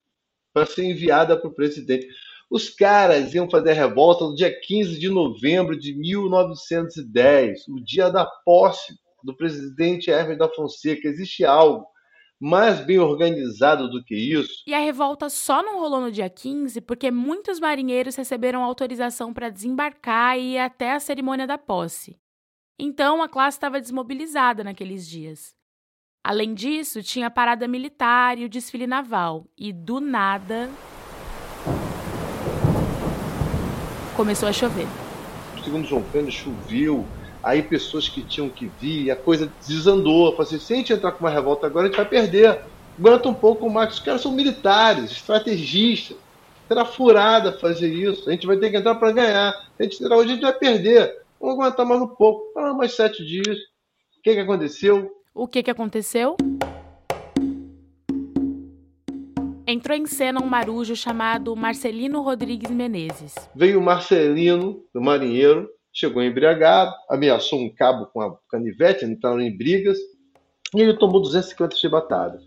para 0.54 0.66
ser 0.66 0.84
enviada 0.84 1.38
para 1.38 1.50
o 1.50 1.54
presidente. 1.54 2.08
Os 2.50 2.70
caras 2.70 3.34
iam 3.34 3.50
fazer 3.50 3.72
a 3.72 3.74
revolta 3.74 4.26
no 4.26 4.36
dia 4.36 4.52
15 4.52 5.00
de 5.00 5.10
novembro 5.10 5.78
de 5.78 5.94
1910, 5.94 7.68
o 7.68 7.84
dia 7.84 8.10
da 8.10 8.26
posse 8.26 8.98
do 9.24 9.36
presidente 9.36 10.10
Hermes 10.10 10.38
da 10.38 10.48
Fonseca. 10.48 11.08
Existe 11.08 11.44
algo 11.44 11.86
mais 12.40 12.80
bem 12.86 13.00
organizado 13.00 13.90
do 13.90 14.04
que 14.04 14.16
isso. 14.16 14.64
E 14.68 14.74
a 14.74 14.80
revolta 14.80 15.30
só 15.30 15.64
não 15.64 15.80
rolou 15.80 16.02
no 16.02 16.12
dia 16.12 16.30
15 16.30 16.82
porque 16.82 17.10
muitos 17.12 17.60
marinheiros 17.60 18.16
receberam 18.16 18.64
autorização 18.64 19.34
para 19.34 19.50
desembarcar 19.50 20.38
e 20.38 20.54
ir 20.54 20.60
até 20.60 20.94
a 20.94 21.00
cerimônia 21.00 21.48
da 21.48 21.58
posse. 21.58 22.20
Então 22.80 23.22
a 23.24 23.30
classe 23.30 23.58
estava 23.58 23.82
desmobilizada 23.82 24.64
naqueles 24.64 25.08
dias. 25.08 25.56
Além 26.24 26.54
disso, 26.54 27.02
tinha 27.02 27.28
a 27.28 27.32
parada 27.32 27.68
militar 27.68 28.38
e 28.38 28.46
o 28.46 28.50
desfile 28.50 28.86
naval, 28.86 29.48
e 29.58 29.72
do 29.72 30.02
nada. 30.02 30.70
começou 34.18 34.50
a 34.50 34.52
chover. 34.52 34.88
Segundo 35.64 35.88
João 35.88 36.02
Cândido, 36.12 36.32
choveu, 36.32 37.06
aí 37.48 37.64
pessoas 37.64 38.10
que 38.10 38.22
tinham 38.22 38.50
que 38.50 38.70
vir, 38.80 39.10
a 39.10 39.16
coisa 39.16 39.50
desandou. 39.66 40.36
Falei 40.36 40.44
assim, 40.44 40.60
se 40.60 40.74
a 40.74 40.76
gente 40.76 40.94
entrar 40.94 41.14
com 41.14 41.24
uma 41.24 41.30
revolta 41.30 41.66
agora, 41.66 41.86
a 41.86 41.88
gente 41.88 41.96
vai 41.96 42.06
perder. 42.06 42.60
Aguenta 43.00 43.30
um 43.30 43.34
pouco 43.34 43.70
mais. 43.70 43.94
Os 43.94 44.00
caras 44.02 44.22
são 44.22 44.34
militares, 44.34 45.12
estrategistas. 45.12 46.18
Será 46.68 46.84
furada 46.84 47.58
fazer 47.58 47.88
isso. 47.88 48.28
A 48.30 48.34
gente 48.34 48.46
vai 48.46 48.58
ter 48.58 48.70
que 48.70 48.76
entrar 48.76 48.96
para 48.96 49.14
ganhar. 49.14 49.54
A 49.80 49.84
gente 49.84 50.04
entrar 50.04 50.18
hoje, 50.18 50.32
a 50.32 50.34
gente 50.34 50.42
vai 50.42 50.54
perder. 50.54 51.22
Vamos 51.40 51.58
aguentar 51.58 51.86
mais 51.86 52.02
um 52.02 52.08
pouco. 52.08 52.52
Ah, 52.60 52.74
mais 52.74 52.94
sete 52.94 53.26
dias. 53.26 53.58
O 54.18 54.22
que, 54.22 54.34
que 54.34 54.40
aconteceu? 54.42 55.10
O 55.34 55.48
que, 55.48 55.64
que 55.64 55.72
aconteceu? 55.72 56.36
Entrou 59.66 59.98
em 59.98 60.06
cena 60.06 60.44
um 60.44 60.48
marujo 60.48 60.96
chamado 60.96 61.56
Marcelino 61.56 62.22
Rodrigues 62.22 62.72
Menezes. 62.72 63.36
Veio 63.56 63.80
o 63.80 63.84
Marcelino, 63.84 64.84
do 64.94 65.02
marinheiro, 65.02 65.70
chegou 65.98 66.22
embriagado, 66.22 66.96
ameaçou 67.10 67.60
um 67.60 67.74
cabo 67.74 68.06
com 68.06 68.22
a 68.22 68.38
canivete, 68.52 69.04
entraram 69.04 69.42
em 69.42 69.58
brigas, 69.58 69.98
e 70.76 70.80
ele 70.80 70.94
tomou 70.96 71.20
250 71.20 71.76
chibatadas. 71.76 72.44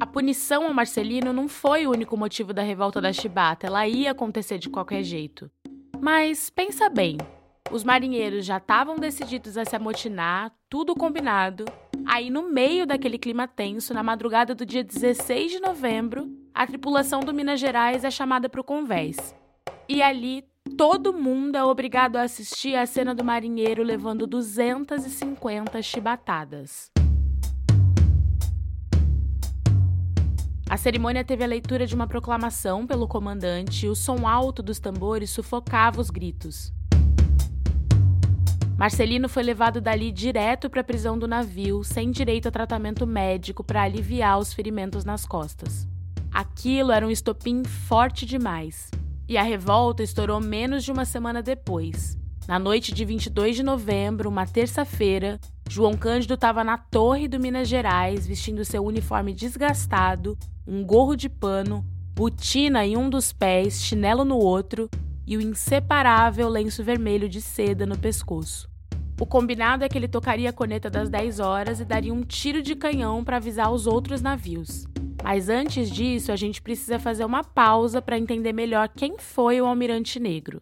A 0.00 0.06
punição 0.06 0.64
ao 0.64 0.72
Marcelino 0.72 1.34
não 1.34 1.48
foi 1.48 1.86
o 1.86 1.90
único 1.90 2.16
motivo 2.16 2.54
da 2.54 2.62
revolta 2.62 2.98
da 2.98 3.12
chibata, 3.12 3.66
ela 3.66 3.86
ia 3.86 4.12
acontecer 4.12 4.56
de 4.56 4.70
qualquer 4.70 5.02
jeito. 5.02 5.50
Mas 6.00 6.48
pensa 6.48 6.88
bem, 6.88 7.18
os 7.70 7.84
marinheiros 7.84 8.46
já 8.46 8.56
estavam 8.56 8.96
decididos 8.96 9.58
a 9.58 9.66
se 9.66 9.76
amotinar, 9.76 10.50
tudo 10.66 10.94
combinado. 10.94 11.66
Aí, 12.06 12.30
no 12.30 12.50
meio 12.50 12.86
daquele 12.86 13.18
clima 13.18 13.46
tenso, 13.46 13.92
na 13.92 14.02
madrugada 14.02 14.54
do 14.54 14.64
dia 14.64 14.82
16 14.82 15.52
de 15.52 15.60
novembro, 15.60 16.26
a 16.54 16.66
tripulação 16.66 17.20
do 17.20 17.34
Minas 17.34 17.60
Gerais 17.60 18.02
é 18.02 18.10
chamada 18.10 18.48
para 18.48 18.62
o 18.62 18.64
convés. 18.64 19.36
E 19.86 20.00
ali, 20.00 20.42
todo 20.70 21.12
mundo 21.12 21.56
é 21.56 21.64
obrigado 21.64 22.16
a 22.16 22.22
assistir 22.22 22.74
a 22.76 22.86
cena 22.86 23.14
do 23.14 23.24
marinheiro 23.24 23.82
levando 23.82 24.26
250 24.26 25.82
chibatadas. 25.82 26.90
A 30.68 30.76
cerimônia 30.76 31.24
teve 31.24 31.42
a 31.42 31.48
leitura 31.48 31.84
de 31.84 31.94
uma 31.96 32.06
proclamação 32.06 32.86
pelo 32.86 33.08
comandante 33.08 33.86
e 33.86 33.88
o 33.88 33.94
som 33.96 34.26
alto 34.26 34.62
dos 34.62 34.78
tambores 34.78 35.30
sufocava 35.30 36.00
os 36.00 36.10
gritos. 36.10 36.72
Marcelino 38.78 39.28
foi 39.28 39.42
levado 39.42 39.80
dali 39.80 40.12
direto 40.12 40.70
para 40.70 40.80
a 40.80 40.84
prisão 40.84 41.18
do 41.18 41.26
navio, 41.26 41.82
sem 41.82 42.10
direito 42.10 42.48
a 42.48 42.50
tratamento 42.50 43.06
médico 43.06 43.62
para 43.62 43.82
aliviar 43.82 44.38
os 44.38 44.54
ferimentos 44.54 45.04
nas 45.04 45.26
costas. 45.26 45.86
Aquilo 46.32 46.92
era 46.92 47.06
um 47.06 47.10
estopim 47.10 47.64
forte 47.64 48.24
demais. 48.24 48.90
E 49.30 49.38
a 49.38 49.44
revolta 49.44 50.02
estourou 50.02 50.40
menos 50.40 50.82
de 50.82 50.90
uma 50.90 51.04
semana 51.04 51.40
depois. 51.40 52.18
Na 52.48 52.58
noite 52.58 52.92
de 52.92 53.04
22 53.04 53.54
de 53.54 53.62
novembro, 53.62 54.28
uma 54.28 54.44
terça-feira, 54.44 55.38
João 55.68 55.96
Cândido 55.96 56.34
estava 56.34 56.64
na 56.64 56.76
torre 56.76 57.28
do 57.28 57.38
Minas 57.38 57.68
Gerais, 57.68 58.26
vestindo 58.26 58.64
seu 58.64 58.84
uniforme 58.84 59.32
desgastado, 59.32 60.36
um 60.66 60.84
gorro 60.84 61.14
de 61.14 61.28
pano, 61.28 61.86
botina 62.12 62.84
em 62.84 62.96
um 62.96 63.08
dos 63.08 63.32
pés, 63.32 63.80
chinelo 63.80 64.24
no 64.24 64.36
outro 64.36 64.90
e 65.24 65.36
o 65.36 65.40
inseparável 65.40 66.48
lenço 66.48 66.82
vermelho 66.82 67.28
de 67.28 67.40
seda 67.40 67.86
no 67.86 67.96
pescoço. 67.96 68.68
O 69.20 69.24
combinado 69.24 69.84
é 69.84 69.88
que 69.88 69.96
ele 69.96 70.08
tocaria 70.08 70.50
a 70.50 70.52
corneta 70.52 70.90
das 70.90 71.08
10 71.08 71.38
horas 71.38 71.78
e 71.78 71.84
daria 71.84 72.12
um 72.12 72.22
tiro 72.22 72.60
de 72.60 72.74
canhão 72.74 73.22
para 73.22 73.36
avisar 73.36 73.70
os 73.70 73.86
outros 73.86 74.20
navios. 74.20 74.88
Mas 75.22 75.48
antes 75.48 75.90
disso, 75.90 76.32
a 76.32 76.36
gente 76.36 76.60
precisa 76.60 76.98
fazer 76.98 77.24
uma 77.24 77.44
pausa 77.44 78.00
para 78.00 78.18
entender 78.18 78.52
melhor 78.52 78.88
quem 78.88 79.16
foi 79.18 79.60
o 79.60 79.66
Almirante 79.66 80.18
Negro. 80.18 80.60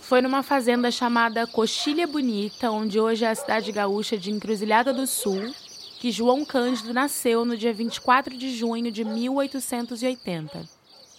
Foi 0.00 0.20
numa 0.20 0.42
fazenda 0.42 0.90
chamada 0.90 1.46
Coxilha 1.46 2.06
Bonita, 2.06 2.70
onde 2.70 3.00
hoje 3.00 3.24
é 3.24 3.30
a 3.30 3.34
cidade 3.34 3.72
gaúcha 3.72 4.16
de 4.16 4.30
Encruzilhada 4.30 4.92
do 4.92 5.06
Sul, 5.06 5.52
que 5.98 6.10
João 6.10 6.44
Cândido 6.44 6.92
nasceu 6.92 7.44
no 7.44 7.56
dia 7.56 7.72
24 7.72 8.36
de 8.36 8.54
junho 8.54 8.92
de 8.92 9.04
1880. 9.04 10.68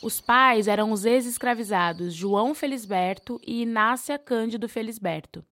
Os 0.02 0.22
pais 0.22 0.68
eram 0.68 0.92
os 0.92 1.04
ex-escravizados 1.04 2.14
João 2.14 2.54
Felisberto 2.54 3.42
e 3.46 3.64
Inácia 3.64 4.20
Cândido 4.20 4.70
Felisberto. 4.70 5.44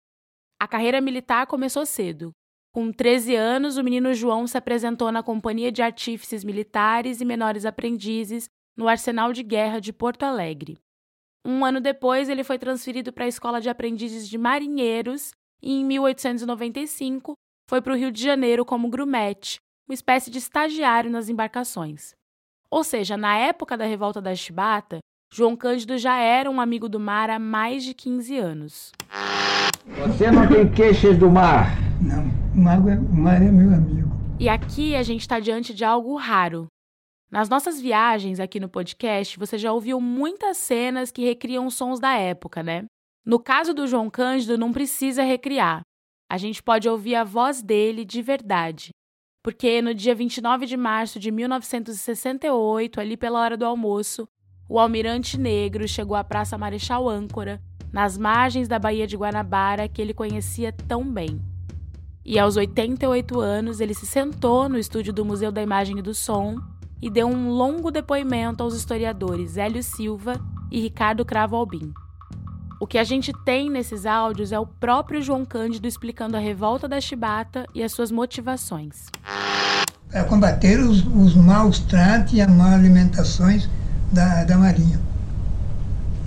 A 0.63 0.67
carreira 0.67 1.01
militar 1.01 1.45
começou 1.45 1.85
cedo. 1.85 2.31
Com 2.71 2.89
13 2.89 3.35
anos, 3.35 3.75
o 3.75 3.83
menino 3.83 4.13
João 4.13 4.47
se 4.47 4.57
apresentou 4.57 5.11
na 5.11 5.21
Companhia 5.21 5.69
de 5.69 5.81
Artífices 5.81 6.41
Militares 6.41 7.19
e 7.19 7.25
Menores 7.25 7.65
Aprendizes 7.65 8.47
no 8.73 8.87
Arsenal 8.87 9.33
de 9.33 9.43
Guerra 9.43 9.81
de 9.81 9.91
Porto 9.91 10.23
Alegre. 10.23 10.77
Um 11.43 11.65
ano 11.65 11.81
depois, 11.81 12.29
ele 12.29 12.45
foi 12.45 12.57
transferido 12.57 13.11
para 13.11 13.25
a 13.25 13.27
Escola 13.27 13.59
de 13.59 13.67
Aprendizes 13.67 14.25
de 14.25 14.37
Marinheiros 14.37 15.33
e, 15.61 15.73
em 15.73 15.83
1895, 15.83 17.33
foi 17.69 17.81
para 17.81 17.91
o 17.91 17.97
Rio 17.97 18.09
de 18.09 18.23
Janeiro 18.23 18.63
como 18.63 18.89
grumete, 18.89 19.57
uma 19.85 19.93
espécie 19.93 20.31
de 20.31 20.37
estagiário 20.37 21.11
nas 21.11 21.27
embarcações. 21.27 22.13
Ou 22.71 22.85
seja, 22.85 23.17
na 23.17 23.37
época 23.37 23.75
da 23.75 23.83
revolta 23.83 24.21
da 24.21 24.33
Chibata, 24.33 24.99
João 25.29 25.57
Cândido 25.57 25.97
já 25.97 26.19
era 26.19 26.49
um 26.49 26.61
amigo 26.61 26.87
do 26.87 27.01
mar 27.01 27.29
há 27.29 27.37
mais 27.37 27.83
de 27.83 27.93
15 27.93 28.37
anos. 28.37 28.93
Você 29.85 30.31
não 30.31 30.47
tem 30.47 30.69
queixas 30.71 31.17
do 31.17 31.29
mar? 31.29 31.77
Não, 32.01 32.23
o 32.53 32.57
mar 32.57 32.77
é, 32.87 32.97
o 32.97 33.13
mar 33.13 33.41
é 33.41 33.51
meu 33.51 33.73
amigo. 33.73 34.11
E 34.39 34.49
aqui 34.49 34.95
a 34.95 35.03
gente 35.03 35.21
está 35.21 35.39
diante 35.39 35.73
de 35.73 35.83
algo 35.83 36.15
raro. 36.15 36.67
Nas 37.31 37.49
nossas 37.49 37.79
viagens 37.79 38.39
aqui 38.39 38.59
no 38.59 38.69
podcast, 38.69 39.37
você 39.37 39.57
já 39.57 39.71
ouviu 39.71 39.99
muitas 39.99 40.57
cenas 40.57 41.11
que 41.11 41.23
recriam 41.23 41.69
sons 41.69 41.99
da 41.99 42.13
época, 42.15 42.61
né? 42.61 42.85
No 43.25 43.39
caso 43.39 43.73
do 43.73 43.87
João 43.87 44.09
Cândido, 44.09 44.57
não 44.57 44.71
precisa 44.71 45.23
recriar. 45.23 45.81
A 46.29 46.37
gente 46.37 46.61
pode 46.61 46.87
ouvir 46.87 47.15
a 47.15 47.23
voz 47.23 47.61
dele 47.61 48.05
de 48.05 48.21
verdade 48.21 48.91
porque 49.43 49.81
no 49.81 49.93
dia 49.93 50.15
29 50.15 50.65
de 50.65 50.77
março 50.77 51.19
de 51.19 51.29
1968, 51.29 53.01
ali 53.01 53.17
pela 53.17 53.41
hora 53.41 53.57
do 53.57 53.65
almoço, 53.65 54.25
o 54.69 54.79
almirante 54.79 55.37
negro 55.37 55.85
chegou 55.85 56.15
à 56.15 56.23
Praça 56.23 56.57
Marechal 56.57 57.09
Âncora, 57.09 57.61
nas 57.93 58.17
margens 58.17 58.67
da 58.67 58.79
Baía 58.79 59.05
de 59.05 59.15
Guanabara, 59.15 59.87
que 59.87 60.01
ele 60.01 60.15
conhecia 60.15 60.73
tão 60.73 61.07
bem. 61.07 61.39
E 62.25 62.39
aos 62.39 62.57
88 62.57 63.39
anos, 63.39 63.79
ele 63.79 63.93
se 63.93 64.07
sentou 64.07 64.67
no 64.67 64.79
estúdio 64.79 65.13
do 65.13 65.23
Museu 65.23 65.51
da 65.51 65.61
Imagem 65.61 65.99
e 65.99 66.01
do 66.01 66.13
Som 66.13 66.57
e 66.99 67.09
deu 67.09 67.27
um 67.27 67.49
longo 67.49 67.91
depoimento 67.91 68.63
aos 68.63 68.73
historiadores 68.73 69.57
Hélio 69.57 69.83
Silva 69.83 70.41
e 70.71 70.79
Ricardo 70.81 71.23
Cravo 71.23 71.55
Albim. 71.55 71.93
O 72.79 72.87
que 72.87 72.97
a 72.97 73.03
gente 73.03 73.31
tem 73.45 73.69
nesses 73.69 74.05
áudios 74.05 74.51
é 74.51 74.59
o 74.59 74.65
próprio 74.65 75.21
João 75.21 75.45
Cândido 75.45 75.87
explicando 75.87 76.35
a 76.35 76.39
revolta 76.39 76.87
da 76.87 76.99
chibata 76.99 77.65
e 77.75 77.83
as 77.83 77.91
suas 77.91 78.09
motivações. 78.11 79.05
Para 80.09 80.23
combater 80.23 80.79
os, 80.79 81.05
os 81.05 81.35
maus 81.35 81.79
tratos 81.79 82.33
e 82.33 82.41
as 82.41 82.49
más 82.49 82.73
alimentações 82.73 83.69
da, 84.11 84.43
da 84.43 84.57
Marinha. 84.57 85.12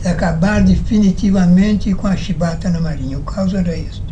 Acabar 0.06 0.62
definitivamente 0.62 1.92
com 1.92 2.06
a 2.06 2.16
chibata 2.16 2.70
na 2.70 2.80
Marinha. 2.80 3.18
O 3.18 3.22
caso 3.22 3.56
era 3.56 3.76
este. 3.76 4.02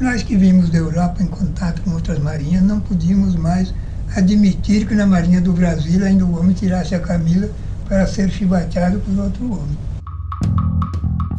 Nós 0.00 0.22
que 0.22 0.36
vimos 0.36 0.70
da 0.70 0.78
Europa 0.78 1.22
em 1.22 1.26
contato 1.26 1.82
com 1.82 1.92
outras 1.92 2.18
marinhas 2.18 2.62
não 2.62 2.80
podíamos 2.80 3.36
mais 3.36 3.74
admitir 4.16 4.86
que 4.88 4.94
na 4.94 5.06
Marinha 5.06 5.40
do 5.40 5.52
Brasil 5.52 6.04
ainda 6.04 6.24
o 6.24 6.38
homem 6.38 6.54
tirasse 6.54 6.94
a 6.94 7.00
camisa 7.00 7.52
para 7.86 8.06
ser 8.06 8.30
chibateado 8.30 8.98
por 9.00 9.18
outro 9.22 9.52
homem. 9.52 9.76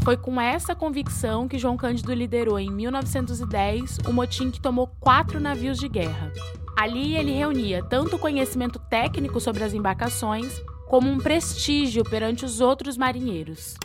Foi 0.04 0.16
com 0.16 0.40
essa 0.40 0.76
convicção 0.76 1.48
que 1.48 1.58
João 1.58 1.76
Cândido 1.76 2.14
liderou 2.14 2.60
em 2.60 2.72
1910 2.72 4.00
o 4.08 4.14
motim 4.14 4.52
que 4.52 4.62
tomou 4.62 4.88
quatro 5.00 5.40
navios 5.40 5.78
de 5.78 5.90
guerra. 5.90 6.32
Ali 6.78 7.16
ele 7.16 7.34
reunia 7.34 7.84
tanto 7.84 8.18
conhecimento 8.18 8.80
técnico 8.80 9.40
sobre 9.40 9.64
as 9.64 9.74
embarcações, 9.74 10.62
como 10.92 11.10
um 11.10 11.20
prestígio 11.20 12.04
perante 12.04 12.44
os 12.44 12.60
outros 12.60 12.98
marinheiros. 12.98 13.76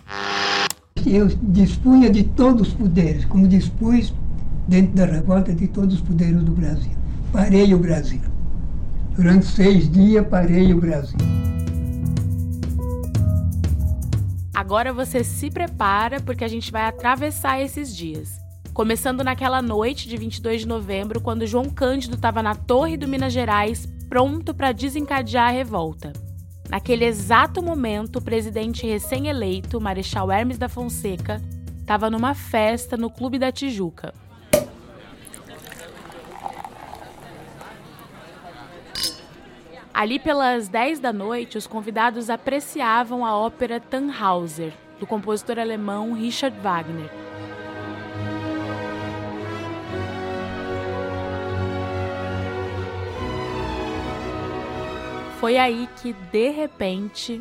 Eu 1.06 1.28
dispunha 1.40 2.10
de 2.10 2.24
todos 2.24 2.66
os 2.66 2.74
poderes, 2.74 3.24
como 3.26 3.46
dispus 3.46 4.12
dentro 4.66 4.96
da 4.96 5.04
revolta 5.04 5.54
de 5.54 5.68
todos 5.68 5.94
os 5.94 6.00
poderes 6.00 6.42
do 6.42 6.50
Brasil. 6.50 6.90
Parei 7.32 7.72
o 7.72 7.78
Brasil. 7.78 8.20
Durante 9.14 9.46
seis 9.46 9.88
dias, 9.88 10.26
parei 10.26 10.74
o 10.74 10.80
Brasil. 10.80 11.16
Agora 14.52 14.92
você 14.92 15.22
se 15.22 15.48
prepara 15.48 16.20
porque 16.20 16.42
a 16.42 16.48
gente 16.48 16.72
vai 16.72 16.86
atravessar 16.86 17.60
esses 17.60 17.96
dias. 17.96 18.30
Começando 18.74 19.22
naquela 19.22 19.62
noite 19.62 20.08
de 20.08 20.16
22 20.16 20.62
de 20.62 20.66
novembro, 20.66 21.20
quando 21.20 21.46
João 21.46 21.70
Cândido 21.70 22.16
estava 22.16 22.42
na 22.42 22.56
Torre 22.56 22.96
do 22.96 23.06
Minas 23.06 23.32
Gerais, 23.32 23.86
pronto 24.08 24.52
para 24.52 24.72
desencadear 24.72 25.50
a 25.50 25.52
revolta. 25.52 26.25
Naquele 26.68 27.04
exato 27.04 27.62
momento, 27.62 28.16
o 28.16 28.22
presidente 28.22 28.86
recém-eleito, 28.86 29.80
Marechal 29.80 30.30
Hermes 30.30 30.58
da 30.58 30.68
Fonseca, 30.68 31.40
estava 31.78 32.10
numa 32.10 32.34
festa 32.34 32.96
no 32.96 33.08
Clube 33.08 33.38
da 33.38 33.52
Tijuca. 33.52 34.12
Ali 39.94 40.18
pelas 40.18 40.68
10 40.68 40.98
da 40.98 41.12
noite, 41.12 41.56
os 41.56 41.66
convidados 41.66 42.28
apreciavam 42.28 43.24
a 43.24 43.34
ópera 43.34 43.80
Tannhauser, 43.80 44.74
do 45.00 45.06
compositor 45.06 45.58
alemão 45.58 46.12
Richard 46.12 46.58
Wagner. 46.60 47.25
Foi 55.46 55.58
aí 55.58 55.88
que, 56.02 56.12
de 56.12 56.50
repente, 56.50 57.40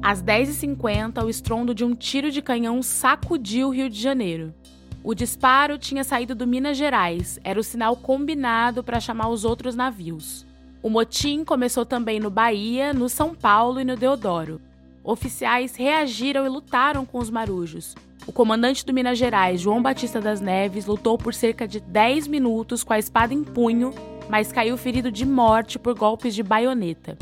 Às 0.00 0.22
10h50, 0.22 1.24
o 1.24 1.28
estrondo 1.28 1.74
de 1.74 1.84
um 1.84 1.92
tiro 1.92 2.30
de 2.30 2.40
canhão 2.40 2.80
sacudiu 2.84 3.66
o 3.66 3.70
Rio 3.72 3.90
de 3.90 4.00
Janeiro. 4.00 4.54
O 5.02 5.12
disparo 5.12 5.76
tinha 5.76 6.04
saído 6.04 6.36
do 6.36 6.46
Minas 6.46 6.76
Gerais, 6.76 7.40
era 7.42 7.58
o 7.58 7.64
sinal 7.64 7.96
combinado 7.96 8.84
para 8.84 9.00
chamar 9.00 9.28
os 9.30 9.44
outros 9.44 9.74
navios. 9.74 10.46
O 10.80 10.88
motim 10.88 11.42
começou 11.42 11.84
também 11.84 12.20
no 12.20 12.30
Bahia, 12.30 12.92
no 12.92 13.08
São 13.08 13.34
Paulo 13.34 13.80
e 13.80 13.84
no 13.84 13.96
Deodoro. 13.96 14.60
Oficiais 15.06 15.76
reagiram 15.76 16.44
e 16.44 16.48
lutaram 16.48 17.06
com 17.06 17.18
os 17.18 17.30
marujos. 17.30 17.94
O 18.26 18.32
comandante 18.32 18.84
do 18.84 18.92
Minas 18.92 19.16
Gerais, 19.16 19.60
João 19.60 19.80
Batista 19.80 20.20
das 20.20 20.40
Neves, 20.40 20.84
lutou 20.84 21.16
por 21.16 21.32
cerca 21.32 21.68
de 21.68 21.78
10 21.78 22.26
minutos 22.26 22.82
com 22.82 22.92
a 22.92 22.98
espada 22.98 23.32
em 23.32 23.44
punho, 23.44 23.94
mas 24.28 24.50
caiu 24.50 24.76
ferido 24.76 25.12
de 25.12 25.24
morte 25.24 25.78
por 25.78 25.96
golpes 25.96 26.34
de 26.34 26.42
baioneta. 26.42 27.16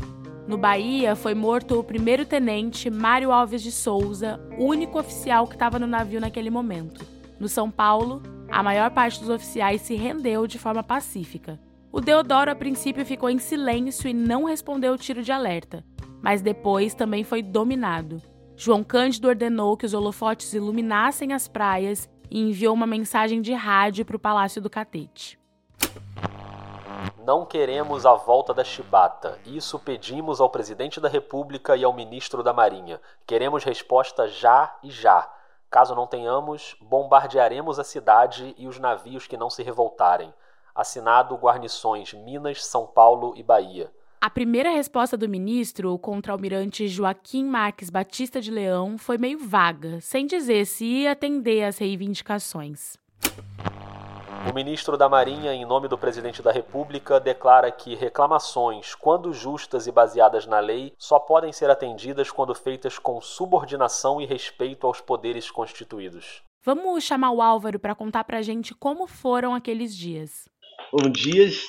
No 0.48 0.56
Bahia, 0.56 1.14
foi 1.14 1.34
morto 1.34 1.78
o 1.78 1.84
primeiro-tenente 1.84 2.88
Mário 2.88 3.30
Alves 3.30 3.60
de 3.60 3.70
Souza, 3.70 4.40
único 4.58 4.98
oficial 4.98 5.46
que 5.46 5.54
estava 5.54 5.78
no 5.78 5.86
navio 5.86 6.22
naquele 6.22 6.48
momento. 6.48 7.04
No 7.38 7.50
São 7.50 7.70
Paulo, 7.70 8.22
a 8.50 8.62
maior 8.62 8.90
parte 8.92 9.20
dos 9.20 9.28
oficiais 9.28 9.82
se 9.82 9.94
rendeu 9.94 10.46
de 10.46 10.58
forma 10.58 10.82
pacífica. 10.82 11.60
O 11.92 12.00
Deodoro, 12.00 12.50
a 12.50 12.54
princípio, 12.54 13.04
ficou 13.04 13.28
em 13.28 13.38
silêncio 13.38 14.08
e 14.08 14.14
não 14.14 14.44
respondeu 14.44 14.94
o 14.94 14.98
tiro 14.98 15.22
de 15.22 15.30
alerta, 15.30 15.84
mas 16.24 16.40
depois 16.40 16.94
também 16.94 17.22
foi 17.22 17.42
dominado. 17.42 18.18
João 18.56 18.82
Cândido 18.82 19.28
ordenou 19.28 19.76
que 19.76 19.84
os 19.84 19.92
holofotes 19.92 20.54
iluminassem 20.54 21.34
as 21.34 21.46
praias 21.46 22.08
e 22.30 22.40
enviou 22.40 22.72
uma 22.72 22.86
mensagem 22.86 23.42
de 23.42 23.52
rádio 23.52 24.06
para 24.06 24.16
o 24.16 24.18
Palácio 24.18 24.62
do 24.62 24.70
Catete. 24.70 25.38
Não 27.22 27.44
queremos 27.44 28.06
a 28.06 28.14
volta 28.14 28.54
da 28.54 28.64
chibata. 28.64 29.38
Isso 29.44 29.78
pedimos 29.78 30.40
ao 30.40 30.48
presidente 30.48 30.98
da 30.98 31.10
República 31.10 31.76
e 31.76 31.84
ao 31.84 31.92
ministro 31.92 32.42
da 32.42 32.54
Marinha. 32.54 33.02
Queremos 33.26 33.62
resposta 33.62 34.26
já 34.26 34.74
e 34.82 34.90
já. 34.90 35.30
Caso 35.70 35.94
não 35.94 36.06
tenhamos, 36.06 36.74
bombardearemos 36.80 37.78
a 37.78 37.84
cidade 37.84 38.54
e 38.56 38.66
os 38.66 38.78
navios 38.78 39.26
que 39.26 39.36
não 39.36 39.50
se 39.50 39.62
revoltarem. 39.62 40.32
Assinado 40.74 41.36
Guarnições 41.36 42.14
Minas, 42.14 42.64
São 42.64 42.86
Paulo 42.86 43.34
e 43.36 43.42
Bahia. 43.42 43.92
A 44.24 44.30
primeira 44.30 44.70
resposta 44.70 45.18
do 45.18 45.28
ministro, 45.28 45.92
o 45.92 45.98
contra-almirante 45.98 46.88
Joaquim 46.88 47.44
Marques 47.44 47.90
Batista 47.90 48.40
de 48.40 48.50
Leão, 48.50 48.96
foi 48.96 49.18
meio 49.18 49.38
vaga, 49.38 50.00
sem 50.00 50.26
dizer 50.26 50.64
se 50.64 50.82
ia 50.82 51.12
atender 51.12 51.62
às 51.62 51.76
reivindicações. 51.76 52.96
O 54.50 54.54
ministro 54.54 54.96
da 54.96 55.10
Marinha, 55.10 55.52
em 55.52 55.66
nome 55.66 55.88
do 55.88 55.98
presidente 55.98 56.40
da 56.40 56.50
República, 56.50 57.20
declara 57.20 57.70
que 57.70 57.94
reclamações, 57.94 58.94
quando 58.94 59.30
justas 59.30 59.86
e 59.86 59.92
baseadas 59.92 60.46
na 60.46 60.58
lei, 60.58 60.94
só 60.96 61.18
podem 61.18 61.52
ser 61.52 61.68
atendidas 61.68 62.30
quando 62.30 62.54
feitas 62.54 62.98
com 62.98 63.20
subordinação 63.20 64.22
e 64.22 64.24
respeito 64.24 64.86
aos 64.86 65.02
poderes 65.02 65.50
constituídos. 65.50 66.42
Vamos 66.64 67.04
chamar 67.04 67.30
o 67.30 67.42
Álvaro 67.42 67.78
para 67.78 67.94
contar 67.94 68.24
para 68.24 68.38
a 68.38 68.42
gente 68.42 68.74
como 68.74 69.06
foram 69.06 69.54
aqueles 69.54 69.94
dias. 69.94 70.48
Foram 70.90 71.10
dias 71.12 71.60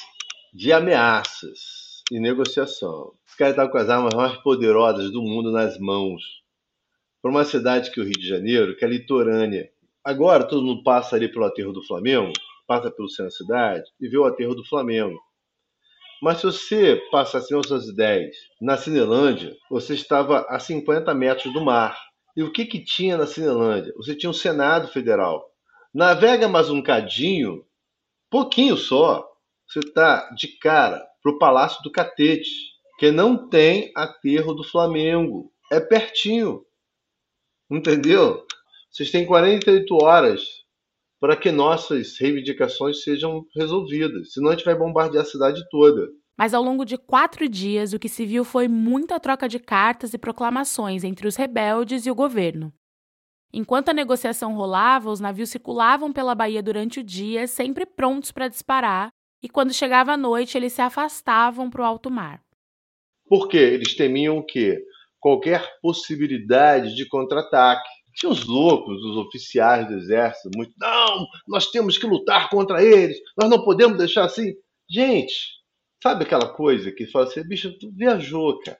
de 0.53 0.71
ameaças 0.71 1.84
e 2.11 2.19
negociação. 2.19 3.13
Os 3.27 3.35
caras 3.35 3.53
estavam 3.53 3.71
com 3.71 3.77
as 3.77 3.89
armas 3.89 4.13
mais 4.13 4.37
poderosas 4.37 5.11
do 5.11 5.21
mundo 5.21 5.51
nas 5.51 5.79
mãos. 5.79 6.21
Para 7.21 7.31
uma 7.31 7.43
cidade 7.43 7.91
que 7.91 7.99
é 7.99 8.03
o 8.03 8.05
Rio 8.05 8.13
de 8.13 8.27
Janeiro, 8.27 8.75
que 8.75 8.85
é 8.85 8.87
litorânea. 8.87 9.69
Agora 10.03 10.47
todo 10.47 10.63
mundo 10.63 10.83
passa 10.83 11.15
ali 11.15 11.27
pelo 11.27 11.45
aterro 11.45 11.73
do 11.73 11.83
Flamengo, 11.83 12.31
passa 12.67 12.91
pelo 12.91 13.09
centro 13.09 13.25
da 13.25 13.31
cidade 13.31 13.89
e 13.99 14.07
vê 14.07 14.17
o 14.17 14.25
aterro 14.25 14.53
do 14.53 14.63
Flamengo. 14.65 15.19
Mas 16.21 16.37
se 16.37 16.45
você 16.45 17.01
passasse 17.11 17.53
em 17.53 17.57
outras 17.57 17.87
ideias, 17.87 18.35
na 18.61 18.77
Cinelândia, 18.77 19.55
você 19.69 19.95
estava 19.95 20.45
a 20.47 20.59
50 20.59 21.13
metros 21.13 21.51
do 21.51 21.63
mar. 21.63 21.99
E 22.37 22.43
o 22.43 22.51
que, 22.51 22.65
que 22.65 22.83
tinha 22.83 23.17
na 23.17 23.25
Cinelândia? 23.25 23.93
Você 23.97 24.15
tinha 24.15 24.29
o 24.29 24.33
Senado 24.33 24.87
Federal. 24.87 25.43
Navega 25.93 26.47
mais 26.47 26.69
um 26.69 26.81
cadinho, 26.81 27.65
pouquinho 28.29 28.77
só, 28.77 29.27
você 29.67 29.79
está 29.79 30.29
de 30.35 30.47
cara 30.59 31.03
para 31.25 31.31
o 31.31 31.39
Palácio 31.39 31.81
do 31.81 31.91
Catete, 31.91 32.51
que 32.99 33.09
não 33.09 33.49
tem 33.49 33.91
aterro 33.95 34.53
do 34.53 34.63
Flamengo. 34.63 35.51
É 35.71 35.79
pertinho. 35.79 36.63
Entendeu? 37.67 38.45
Vocês 38.91 39.09
têm 39.09 39.25
48 39.25 39.91
horas 40.03 40.43
para 41.19 41.35
que 41.35 41.51
nossas 41.51 42.15
reivindicações 42.19 43.01
sejam 43.01 43.43
resolvidas. 43.55 44.33
Senão 44.33 44.49
a 44.49 44.51
gente 44.51 44.65
vai 44.65 44.75
bombardear 44.75 45.23
a 45.23 45.27
cidade 45.27 45.67
toda. 45.71 46.07
Mas 46.37 46.53
ao 46.53 46.61
longo 46.61 46.85
de 46.85 46.95
quatro 46.95 47.49
dias, 47.49 47.91
o 47.93 47.97
que 47.97 48.07
se 48.07 48.23
viu 48.23 48.45
foi 48.45 48.67
muita 48.67 49.19
troca 49.19 49.49
de 49.49 49.57
cartas 49.57 50.13
e 50.13 50.19
proclamações 50.19 51.03
entre 51.03 51.27
os 51.27 51.35
rebeldes 51.35 52.05
e 52.05 52.11
o 52.11 52.15
governo. 52.15 52.71
Enquanto 53.51 53.89
a 53.89 53.93
negociação 53.93 54.53
rolava, 54.53 55.09
os 55.09 55.19
navios 55.19 55.49
circulavam 55.49 56.13
pela 56.13 56.35
Bahia 56.35 56.61
durante 56.61 56.99
o 56.99 57.03
dia, 57.03 57.47
sempre 57.47 57.85
prontos 57.85 58.31
para 58.31 58.49
disparar, 58.49 59.09
e 59.45 59.47
quando 59.47 59.71
chegava 59.71 60.13
a 60.13 60.17
noite, 60.17 60.57
eles 60.57 60.73
se 60.73 60.81
afastavam 60.81 61.69
para 61.69 61.83
o 61.83 61.85
alto 61.85 62.09
mar. 62.09 62.41
Por 63.27 63.47
quê? 63.47 63.59
Eles 63.59 63.95
temiam 63.95 64.43
que 64.43 64.75
qualquer 65.19 65.63
possibilidade 65.83 66.95
de 66.95 67.07
contra-ataque 67.07 67.87
tinha 68.15 68.31
os 68.31 68.43
loucos, 68.43 69.03
os 69.03 69.17
oficiais 69.17 69.87
do 69.87 69.93
exército, 69.93 70.49
muito, 70.55 70.73
não, 70.79 71.27
nós 71.47 71.69
temos 71.69 71.95
que 71.95 72.07
lutar 72.07 72.49
contra 72.49 72.83
eles, 72.83 73.17
nós 73.39 73.47
não 73.47 73.63
podemos 73.63 73.99
deixar 73.99 74.25
assim. 74.25 74.51
Gente, 74.89 75.35
sabe 76.01 76.23
aquela 76.23 76.51
coisa 76.51 76.91
que 76.91 77.05
fala 77.05 77.25
assim, 77.25 77.47
bicho, 77.47 77.77
tu 77.77 77.91
viajou, 77.95 78.59
cara, 78.61 78.79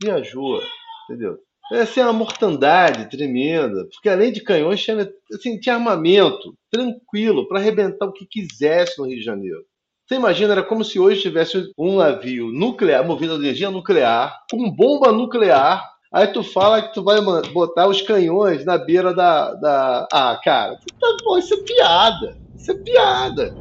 viajou, 0.00 0.62
entendeu? 1.10 1.36
Essa 1.72 2.02
é 2.02 2.04
uma 2.04 2.12
mortandade 2.12 3.10
tremenda, 3.10 3.84
porque 3.92 4.08
além 4.08 4.30
de 4.30 4.44
canhões, 4.44 4.80
tinha, 4.80 5.12
assim, 5.32 5.58
tinha 5.58 5.74
armamento 5.74 6.56
tranquilo 6.70 7.48
para 7.48 7.58
arrebentar 7.58 8.06
o 8.06 8.12
que 8.12 8.26
quisesse 8.26 8.96
no 8.96 9.08
Rio 9.08 9.18
de 9.18 9.24
Janeiro. 9.24 9.64
Você 10.06 10.16
imagina, 10.16 10.52
era 10.52 10.62
como 10.62 10.84
se 10.84 11.00
hoje 11.00 11.22
tivesse 11.22 11.72
um 11.78 11.96
navio 11.96 12.52
nuclear, 12.52 13.06
movido 13.06 13.32
a 13.32 13.36
energia 13.36 13.70
nuclear, 13.70 14.38
com 14.50 14.70
bomba 14.70 15.10
nuclear, 15.10 15.82
Aí 16.12 16.28
tu 16.28 16.44
fala 16.44 16.80
que 16.80 16.94
tu 16.94 17.02
vai 17.02 17.20
botar 17.52 17.88
os 17.88 18.00
canhões 18.00 18.64
na 18.64 18.78
beira 18.78 19.12
da. 19.12 19.52
da... 19.54 20.06
Ah, 20.12 20.40
cara, 20.44 20.76
tá 20.76 21.16
bom, 21.24 21.36
isso 21.36 21.54
é 21.54 21.56
piada. 21.56 22.36
Isso 22.54 22.70
é 22.70 22.74
piada. 22.74 23.56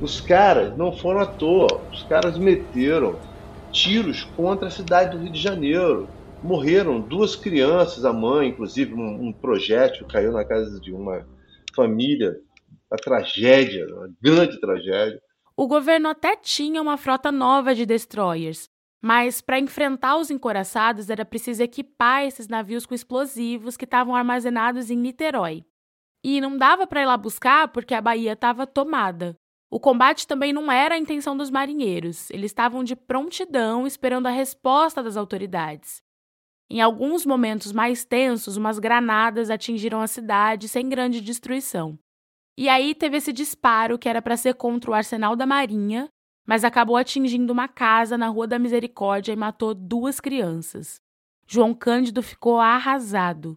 Os 0.00 0.20
caras 0.20 0.76
não 0.76 0.90
foram 0.90 1.20
à 1.20 1.26
toa. 1.26 1.80
Os 1.92 2.02
caras 2.02 2.36
meteram 2.36 3.14
tiros 3.70 4.24
contra 4.36 4.66
a 4.66 4.72
cidade 4.72 5.16
do 5.16 5.22
Rio 5.22 5.32
de 5.32 5.40
Janeiro. 5.40 6.08
Morreram 6.42 7.00
duas 7.00 7.34
crianças, 7.34 8.04
a 8.04 8.12
mãe, 8.12 8.48
inclusive, 8.48 8.94
um, 8.94 9.28
um 9.28 9.32
projétil 9.32 10.06
caiu 10.06 10.32
na 10.32 10.44
casa 10.44 10.80
de 10.80 10.92
uma 10.92 11.26
família, 11.74 12.40
a 12.90 12.96
tragédia, 12.96 13.86
uma 13.94 14.08
grande 14.22 14.60
tragédia. 14.60 15.20
O 15.56 15.66
governo 15.66 16.08
até 16.08 16.36
tinha 16.36 16.80
uma 16.80 16.96
frota 16.96 17.32
nova 17.32 17.74
de 17.74 17.84
destroyers, 17.84 18.68
mas 19.02 19.40
para 19.40 19.58
enfrentar 19.58 20.16
os 20.16 20.30
encoraçados 20.30 21.10
era 21.10 21.24
preciso 21.24 21.62
equipar 21.62 22.24
esses 22.24 22.46
navios 22.46 22.86
com 22.86 22.94
explosivos 22.94 23.76
que 23.76 23.84
estavam 23.84 24.14
armazenados 24.14 24.90
em 24.90 24.96
Niterói. 24.96 25.64
E 26.22 26.40
não 26.40 26.56
dava 26.56 26.86
para 26.86 27.02
ir 27.02 27.06
lá 27.06 27.16
buscar 27.16 27.68
porque 27.68 27.94
a 27.94 28.00
Bahia 28.00 28.32
estava 28.32 28.66
tomada. 28.66 29.36
O 29.70 29.78
combate 29.78 30.26
também 30.26 30.52
não 30.52 30.70
era 30.70 30.94
a 30.94 30.98
intenção 30.98 31.36
dos 31.36 31.50
marinheiros, 31.50 32.30
eles 32.30 32.50
estavam 32.50 32.82
de 32.82 32.96
prontidão 32.96 33.86
esperando 33.86 34.26
a 34.26 34.30
resposta 34.30 35.02
das 35.02 35.16
autoridades. 35.16 36.00
Em 36.70 36.82
alguns 36.82 37.24
momentos 37.24 37.72
mais 37.72 38.04
tensos, 38.04 38.56
umas 38.58 38.78
granadas 38.78 39.48
atingiram 39.48 40.02
a 40.02 40.06
cidade 40.06 40.68
sem 40.68 40.88
grande 40.88 41.20
destruição. 41.20 41.98
E 42.58 42.68
aí 42.68 42.94
teve 42.94 43.16
esse 43.16 43.32
disparo 43.32 43.98
que 43.98 44.08
era 44.08 44.20
para 44.20 44.36
ser 44.36 44.54
contra 44.54 44.90
o 44.90 44.94
arsenal 44.94 45.34
da 45.34 45.46
Marinha, 45.46 46.08
mas 46.46 46.64
acabou 46.64 46.96
atingindo 46.96 47.52
uma 47.52 47.68
casa 47.68 48.18
na 48.18 48.28
Rua 48.28 48.46
da 48.46 48.58
Misericórdia 48.58 49.32
e 49.32 49.36
matou 49.36 49.72
duas 49.72 50.20
crianças. 50.20 51.00
João 51.46 51.72
Cândido 51.72 52.22
ficou 52.22 52.58
arrasado. 52.58 53.56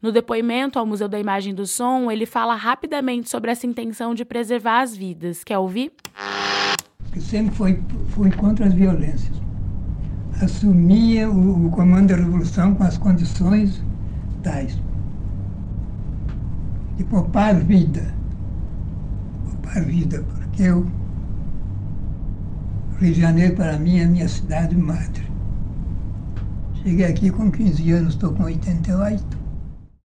No 0.00 0.10
depoimento 0.10 0.78
ao 0.78 0.86
Museu 0.86 1.08
da 1.08 1.20
Imagem 1.20 1.54
do 1.54 1.66
Som, 1.66 2.10
ele 2.10 2.24
fala 2.24 2.54
rapidamente 2.54 3.28
sobre 3.28 3.50
essa 3.50 3.66
intenção 3.66 4.14
de 4.14 4.24
preservar 4.24 4.80
as 4.80 4.96
vidas. 4.96 5.44
Quer 5.44 5.58
ouvir? 5.58 5.92
Sempre 7.20 7.54
foi, 7.54 7.82
foi 8.14 8.30
contra 8.32 8.66
as 8.66 8.72
violências. 8.72 9.36
Assumia 10.42 11.30
o, 11.30 11.66
o 11.66 11.70
comando 11.70 12.08
da 12.08 12.16
revolução 12.16 12.74
com 12.74 12.82
as 12.82 12.98
condições 12.98 13.80
tais 14.42 14.76
de 16.96 17.04
poupar 17.04 17.54
vida. 17.54 18.12
Poupar 19.44 19.84
vida, 19.84 20.24
porque 20.24 20.68
o 20.68 20.84
Rio 22.98 23.14
de 23.14 23.20
Janeiro, 23.20 23.54
para 23.54 23.78
mim, 23.78 24.00
é 24.00 24.04
a 24.04 24.08
minha 24.08 24.28
cidade 24.28 24.76
madre. 24.76 25.30
Cheguei 26.82 27.06
aqui 27.06 27.30
com 27.30 27.48
15 27.48 27.92
anos, 27.92 28.14
estou 28.14 28.34
com 28.34 28.42
88. 28.42 29.24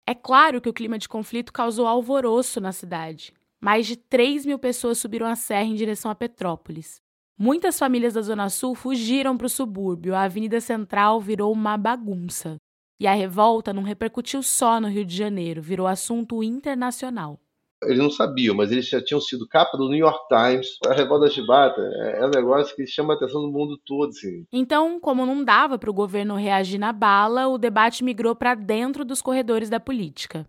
É 0.08 0.16
claro 0.16 0.60
que 0.60 0.70
o 0.70 0.74
clima 0.74 0.98
de 0.98 1.08
conflito 1.08 1.54
causou 1.54 1.86
alvoroço 1.86 2.60
na 2.60 2.72
cidade. 2.72 3.32
Mais 3.62 3.86
de 3.86 3.96
3 3.96 4.44
mil 4.48 4.58
pessoas 4.58 4.98
subiram 4.98 5.28
a 5.28 5.36
serra 5.36 5.66
em 5.66 5.76
direção 5.76 6.10
a 6.10 6.16
Petrópolis. 6.16 7.05
Muitas 7.38 7.78
famílias 7.78 8.14
da 8.14 8.22
Zona 8.22 8.50
Sul 8.50 8.76
fugiram 8.76 9.38
para 9.38 9.48
o 9.48 9.50
subúrbio, 9.50 10.16
a 10.16 10.24
Avenida 10.24 10.62
Central 10.62 11.20
virou 11.20 11.52
uma 11.52 11.78
bagunça. 11.78 12.58
E 13.00 13.06
a 13.06 13.14
revolta 13.14 13.74
não 13.74 13.84
repercutiu 13.84 14.42
só 14.42 14.80
no 14.80 14.88
Rio 14.88 15.06
de 15.06 15.16
Janeiro, 15.16 15.62
virou 15.62 15.86
assunto 15.86 16.42
internacional 16.42 17.40
eles 17.84 18.00
não 18.00 18.10
sabiam, 18.10 18.56
mas 18.56 18.72
eles 18.72 18.88
já 18.88 19.02
tinham 19.02 19.22
sido 19.22 19.48
capa 19.48 19.78
do 19.78 19.90
New 19.90 19.98
York 19.98 20.28
Times. 20.28 20.78
A 20.86 20.94
revolta 20.94 21.26
da 21.26 21.32
chibata 21.32 21.82
é, 21.82 22.20
é 22.22 22.26
um 22.26 22.30
negócio 22.30 22.76
que 22.76 22.86
chama 22.86 23.14
a 23.14 23.16
atenção 23.18 23.42
do 23.42 23.52
mundo 23.52 23.80
todo. 23.86 24.10
Assim. 24.10 24.46
Então, 24.52 25.00
como 25.00 25.26
não 25.26 25.44
dava 25.44 25.78
para 25.78 25.90
o 25.90 25.94
governo 25.94 26.36
reagir 26.36 26.80
na 26.80 26.92
bala, 26.92 27.48
o 27.48 27.58
debate 27.58 28.04
migrou 28.04 28.36
para 28.36 28.56
dentro 28.56 29.06
dos 29.06 29.22
corredores 29.22 29.70
da 29.70 29.80
política. 29.80 30.48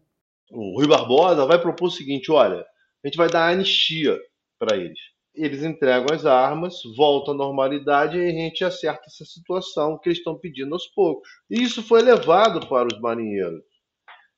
O 0.51 0.79
Rui 0.79 0.88
Barbosa 0.88 1.46
vai 1.46 1.61
propor 1.61 1.87
o 1.87 1.90
seguinte: 1.90 2.31
olha, 2.31 2.61
a 2.61 3.09
gente 3.09 3.16
vai 3.16 3.29
dar 3.29 3.51
anistia 3.51 4.18
para 4.59 4.77
eles. 4.77 4.99
Eles 5.37 5.62
entregam 5.62 6.07
as 6.14 6.25
armas, 6.25 6.81
voltam 6.96 7.35
à 7.35 7.37
normalidade 7.37 8.16
e 8.16 8.25
a 8.25 8.31
gente 8.31 8.64
acerta 8.64 9.05
essa 9.07 9.25
situação 9.25 9.99
que 9.99 10.09
eles 10.09 10.18
estão 10.18 10.38
pedindo 10.38 10.72
aos 10.72 10.87
poucos. 10.87 11.29
E 11.51 11.62
isso 11.62 11.83
foi 11.83 12.03
levado 12.03 12.66
para 12.66 12.88
os 12.92 13.01
marinheiros. 13.01 13.62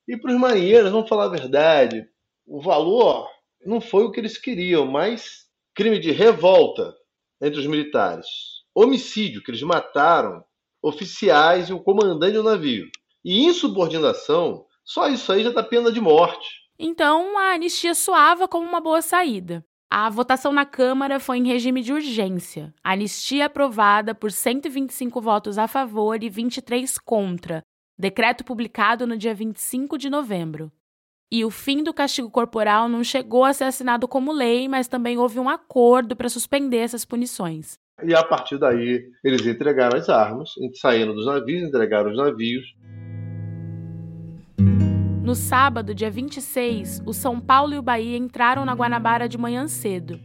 E 0.07 0.17
para 0.17 0.31
os 0.31 0.39
marinheiros, 0.39 0.91
vamos 0.91 1.07
falar 1.07 1.25
a 1.25 1.29
verdade, 1.29 2.05
o 2.45 2.59
valor 2.59 3.27
não 3.65 3.79
foi 3.79 4.03
o 4.03 4.11
que 4.11 4.19
eles 4.19 4.37
queriam, 4.37 4.85
mas 4.85 5.47
crime 5.75 5.99
de 5.99 6.11
revolta 6.11 6.95
entre 7.41 7.59
os 7.59 7.67
militares, 7.67 8.27
homicídio, 8.73 9.41
que 9.43 9.51
eles 9.51 9.61
mataram 9.61 10.43
oficiais 10.81 11.69
e 11.69 11.73
o 11.73 11.81
comandante 11.81 12.33
do 12.33 12.43
navio, 12.43 12.89
e 13.23 13.45
insubordinação, 13.45 14.65
só 14.83 15.07
isso 15.07 15.31
aí 15.31 15.43
já 15.43 15.51
dá 15.51 15.61
pena 15.61 15.91
de 15.91 16.01
morte. 16.01 16.47
Então 16.77 17.37
a 17.37 17.53
anistia 17.53 17.93
soava 17.93 18.47
como 18.47 18.67
uma 18.67 18.81
boa 18.81 19.01
saída. 19.01 19.63
A 19.91 20.07
votação 20.07 20.53
na 20.53 20.67
Câmara 20.67 21.19
foi 21.19 21.39
em 21.39 21.47
regime 21.47 21.81
de 21.81 21.91
urgência. 21.91 22.71
A 22.83 22.91
anistia 22.91 23.47
aprovada 23.47 24.13
por 24.13 24.31
125 24.31 25.19
votos 25.19 25.57
a 25.57 25.67
favor 25.67 26.21
e 26.21 26.29
23 26.29 26.99
contra. 26.99 27.63
Decreto 27.97 28.43
publicado 28.43 29.07
no 29.07 29.17
dia 29.17 29.33
25 29.33 29.97
de 29.97 30.07
novembro. 30.07 30.71
E 31.31 31.43
o 31.43 31.49
fim 31.49 31.81
do 31.81 31.91
castigo 31.91 32.29
corporal 32.29 32.87
não 32.87 33.03
chegou 33.03 33.43
a 33.43 33.51
ser 33.51 33.63
assinado 33.63 34.07
como 34.07 34.31
lei, 34.31 34.67
mas 34.67 34.87
também 34.87 35.17
houve 35.17 35.39
um 35.39 35.49
acordo 35.49 36.15
para 36.15 36.29
suspender 36.29 36.77
essas 36.77 37.03
punições. 37.03 37.79
E 38.03 38.13
a 38.13 38.23
partir 38.23 38.59
daí, 38.59 39.09
eles 39.23 39.43
entregaram 39.45 39.97
as 39.97 40.07
armas, 40.07 40.51
saíram 40.75 41.15
dos 41.15 41.25
navios, 41.25 41.67
entregaram 41.67 42.11
os 42.11 42.17
navios. 42.17 42.63
No 45.29 45.35
sábado, 45.35 45.93
dia 45.93 46.09
26, 46.09 47.03
o 47.05 47.13
São 47.13 47.39
Paulo 47.39 47.75
e 47.75 47.77
o 47.77 47.83
Bahia 47.83 48.17
entraram 48.17 48.65
na 48.65 48.73
Guanabara 48.73 49.29
de 49.29 49.37
manhã 49.37 49.67
cedo. 49.67 50.19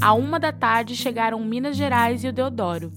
À 0.00 0.12
uma 0.14 0.40
da 0.40 0.50
tarde 0.50 0.96
chegaram 0.96 1.44
Minas 1.44 1.76
Gerais 1.76 2.24
e 2.24 2.26
o 2.26 2.32
Deodoro. 2.32 2.90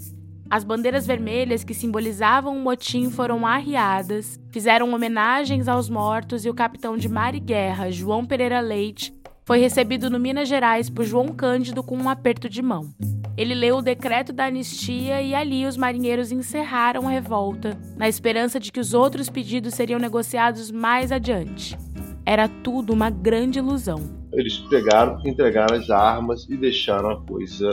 As 0.50 0.64
bandeiras 0.64 1.06
vermelhas 1.06 1.64
que 1.64 1.76
simbolizavam 1.76 2.58
o 2.58 2.60
motim 2.60 3.12
foram 3.12 3.46
arriadas, 3.46 4.40
fizeram 4.50 4.92
homenagens 4.92 5.68
aos 5.68 5.88
mortos 5.88 6.46
e 6.46 6.50
o 6.50 6.54
capitão 6.56 6.98
de 6.98 7.08
mar 7.08 7.36
e 7.36 7.40
guerra, 7.40 7.92
João 7.92 8.26
Pereira 8.26 8.60
Leite, 8.60 9.14
foi 9.46 9.60
recebido 9.60 10.10
no 10.10 10.18
Minas 10.18 10.50
Gerais 10.50 10.90
por 10.90 11.06
João 11.06 11.28
Cândido 11.28 11.84
com 11.84 11.96
um 11.96 12.10
aperto 12.10 12.50
de 12.50 12.64
mão. 12.64 12.90
Ele 13.38 13.56
leu 13.56 13.78
o 13.78 13.82
decreto 13.82 14.34
da 14.34 14.46
anistia 14.46 15.22
e 15.22 15.34
ali 15.34 15.66
os 15.66 15.78
marinheiros 15.78 16.32
encerraram 16.32 17.08
a 17.08 17.12
revolta, 17.12 17.78
na 17.96 18.10
esperança 18.10 18.60
de 18.60 18.72
que 18.72 18.80
os 18.80 18.94
outros 18.94 19.30
pedidos 19.30 19.74
seriam 19.74 20.00
negociados 20.00 20.70
mais 20.70 21.12
adiante. 21.12 21.78
Era 22.26 22.48
tudo 22.48 22.94
uma 22.94 23.10
grande 23.10 23.60
ilusão. 23.60 24.00
Eles 24.34 24.58
pegaram, 24.58 25.22
entregaram 25.26 25.76
as 25.76 25.90
armas 25.90 26.48
e 26.50 26.58
deixaram 26.58 27.10
a 27.10 27.22
coisa 27.26 27.70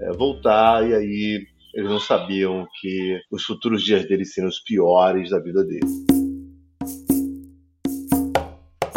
é, 0.00 0.12
voltar, 0.12 0.88
e 0.88 0.94
aí 0.94 1.46
eles 1.74 1.90
não 1.90 2.00
sabiam 2.00 2.66
que 2.80 3.20
os 3.30 3.44
futuros 3.44 3.82
dias 3.82 4.06
deles 4.06 4.32
seriam 4.32 4.48
os 4.48 4.60
piores 4.60 5.30
da 5.30 5.38
vida 5.38 5.64
deles. 5.64 6.06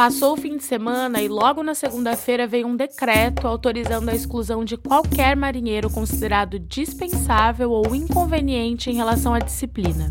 Passou 0.04 0.34
o 0.34 0.36
fim 0.36 0.58
de 0.58 0.64
semana 0.64 1.22
e 1.22 1.28
logo 1.28 1.62
na 1.62 1.76
segunda-feira 1.76 2.48
veio 2.48 2.66
um 2.66 2.76
decreto 2.76 3.48
autorizando 3.48 4.10
a 4.10 4.16
exclusão 4.16 4.66
de 4.66 4.76
qualquer 4.76 5.36
marinheiro 5.36 5.92
considerado 5.92 6.58
dispensável 6.58 7.70
ou 7.70 7.94
inconveniente 7.94 8.90
em 8.90 8.96
relação 8.96 9.32
à 9.32 9.38
disciplina. 9.38 10.10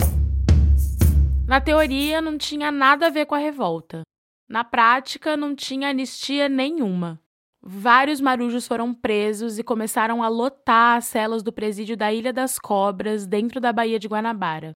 Na 1.44 1.60
teoria, 1.60 2.22
não 2.22 2.38
tinha 2.38 2.70
nada 2.70 3.08
a 3.08 3.10
ver 3.10 3.26
com 3.26 3.34
a 3.34 3.38
revolta. 3.38 4.02
Na 4.48 4.62
prática, 4.62 5.36
não 5.36 5.56
tinha 5.56 5.88
anistia 5.88 6.48
nenhuma. 6.48 7.20
Vários 7.60 8.20
marujos 8.20 8.68
foram 8.68 8.94
presos 8.94 9.58
e 9.58 9.64
começaram 9.64 10.22
a 10.22 10.28
lotar 10.28 10.98
as 10.98 11.06
celas 11.06 11.42
do 11.42 11.52
presídio 11.52 11.96
da 11.96 12.12
Ilha 12.12 12.32
das 12.32 12.60
Cobras, 12.60 13.26
dentro 13.26 13.60
da 13.60 13.72
Baía 13.72 13.98
de 13.98 14.06
Guanabara. 14.06 14.72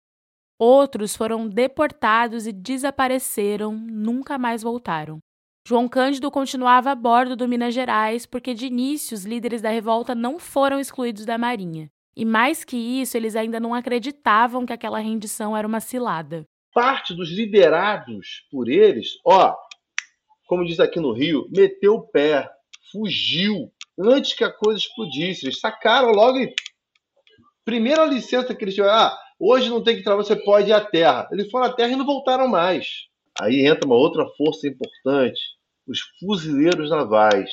Outros 0.66 1.14
foram 1.14 1.46
deportados 1.46 2.46
e 2.46 2.53
desapareceram, 2.53 3.74
nunca 3.74 4.38
mais 4.38 4.62
voltaram. 4.62 5.18
João 5.68 5.87
Cândido 5.87 6.31
continuava 6.31 6.90
a 6.90 6.94
bordo 6.94 7.37
do 7.37 7.46
Minas 7.46 7.74
Gerais 7.74 8.24
porque, 8.24 8.55
de 8.55 8.64
início, 8.64 9.14
os 9.14 9.27
líderes 9.27 9.61
da 9.61 9.68
revolta 9.68 10.14
não 10.14 10.38
foram 10.38 10.81
excluídos 10.81 11.27
da 11.27 11.37
Marinha. 11.37 11.90
E 12.16 12.24
mais 12.24 12.64
que 12.64 12.79
isso, 12.79 13.14
eles 13.14 13.37
ainda 13.37 13.61
não 13.61 13.74
acreditavam 13.74 14.64
que 14.64 14.72
aquela 14.72 14.98
rendição 15.00 15.55
era 15.55 15.68
uma 15.68 15.81
cilada. 15.81 16.46
Parte 16.72 17.12
dos 17.12 17.31
liderados 17.31 18.46
por 18.50 18.66
eles, 18.66 19.18
ó, 19.22 19.55
como 20.46 20.64
diz 20.64 20.81
aqui 20.81 20.98
no 20.98 21.12
Rio, 21.12 21.46
meteu 21.55 21.96
o 21.96 22.09
pé, 22.09 22.50
fugiu 22.90 23.70
antes 24.00 24.33
que 24.33 24.42
a 24.42 24.50
coisa 24.50 24.79
explodisse. 24.79 25.44
Eles 25.44 25.61
sacaram 25.61 26.09
logo 26.09 26.38
e. 26.38 26.55
Primeira 27.66 28.07
licença 28.07 28.55
que 28.55 28.64
eles 28.64 28.74
tiveram, 28.74 28.94
ah, 28.94 29.23
hoje 29.44 29.68
não 29.68 29.83
tem 29.83 29.96
que 29.96 30.02
trabalhar, 30.02 30.26
você 30.26 30.37
pode 30.37 30.70
ir 30.70 30.72
à 30.72 30.80
terra. 30.80 31.28
Eles 31.33 31.50
foram 31.50 31.66
à 31.66 31.72
terra 31.72 31.92
e 31.92 31.96
não 31.96 32.07
voltaram 32.07 32.48
mais. 32.48 32.87
Aí 33.40 33.66
entra 33.66 33.87
uma 33.87 33.96
outra 33.96 34.26
força 34.37 34.66
importante. 34.68 35.40
Os 35.87 35.98
fuzileiros 36.18 36.90
navais 36.90 37.50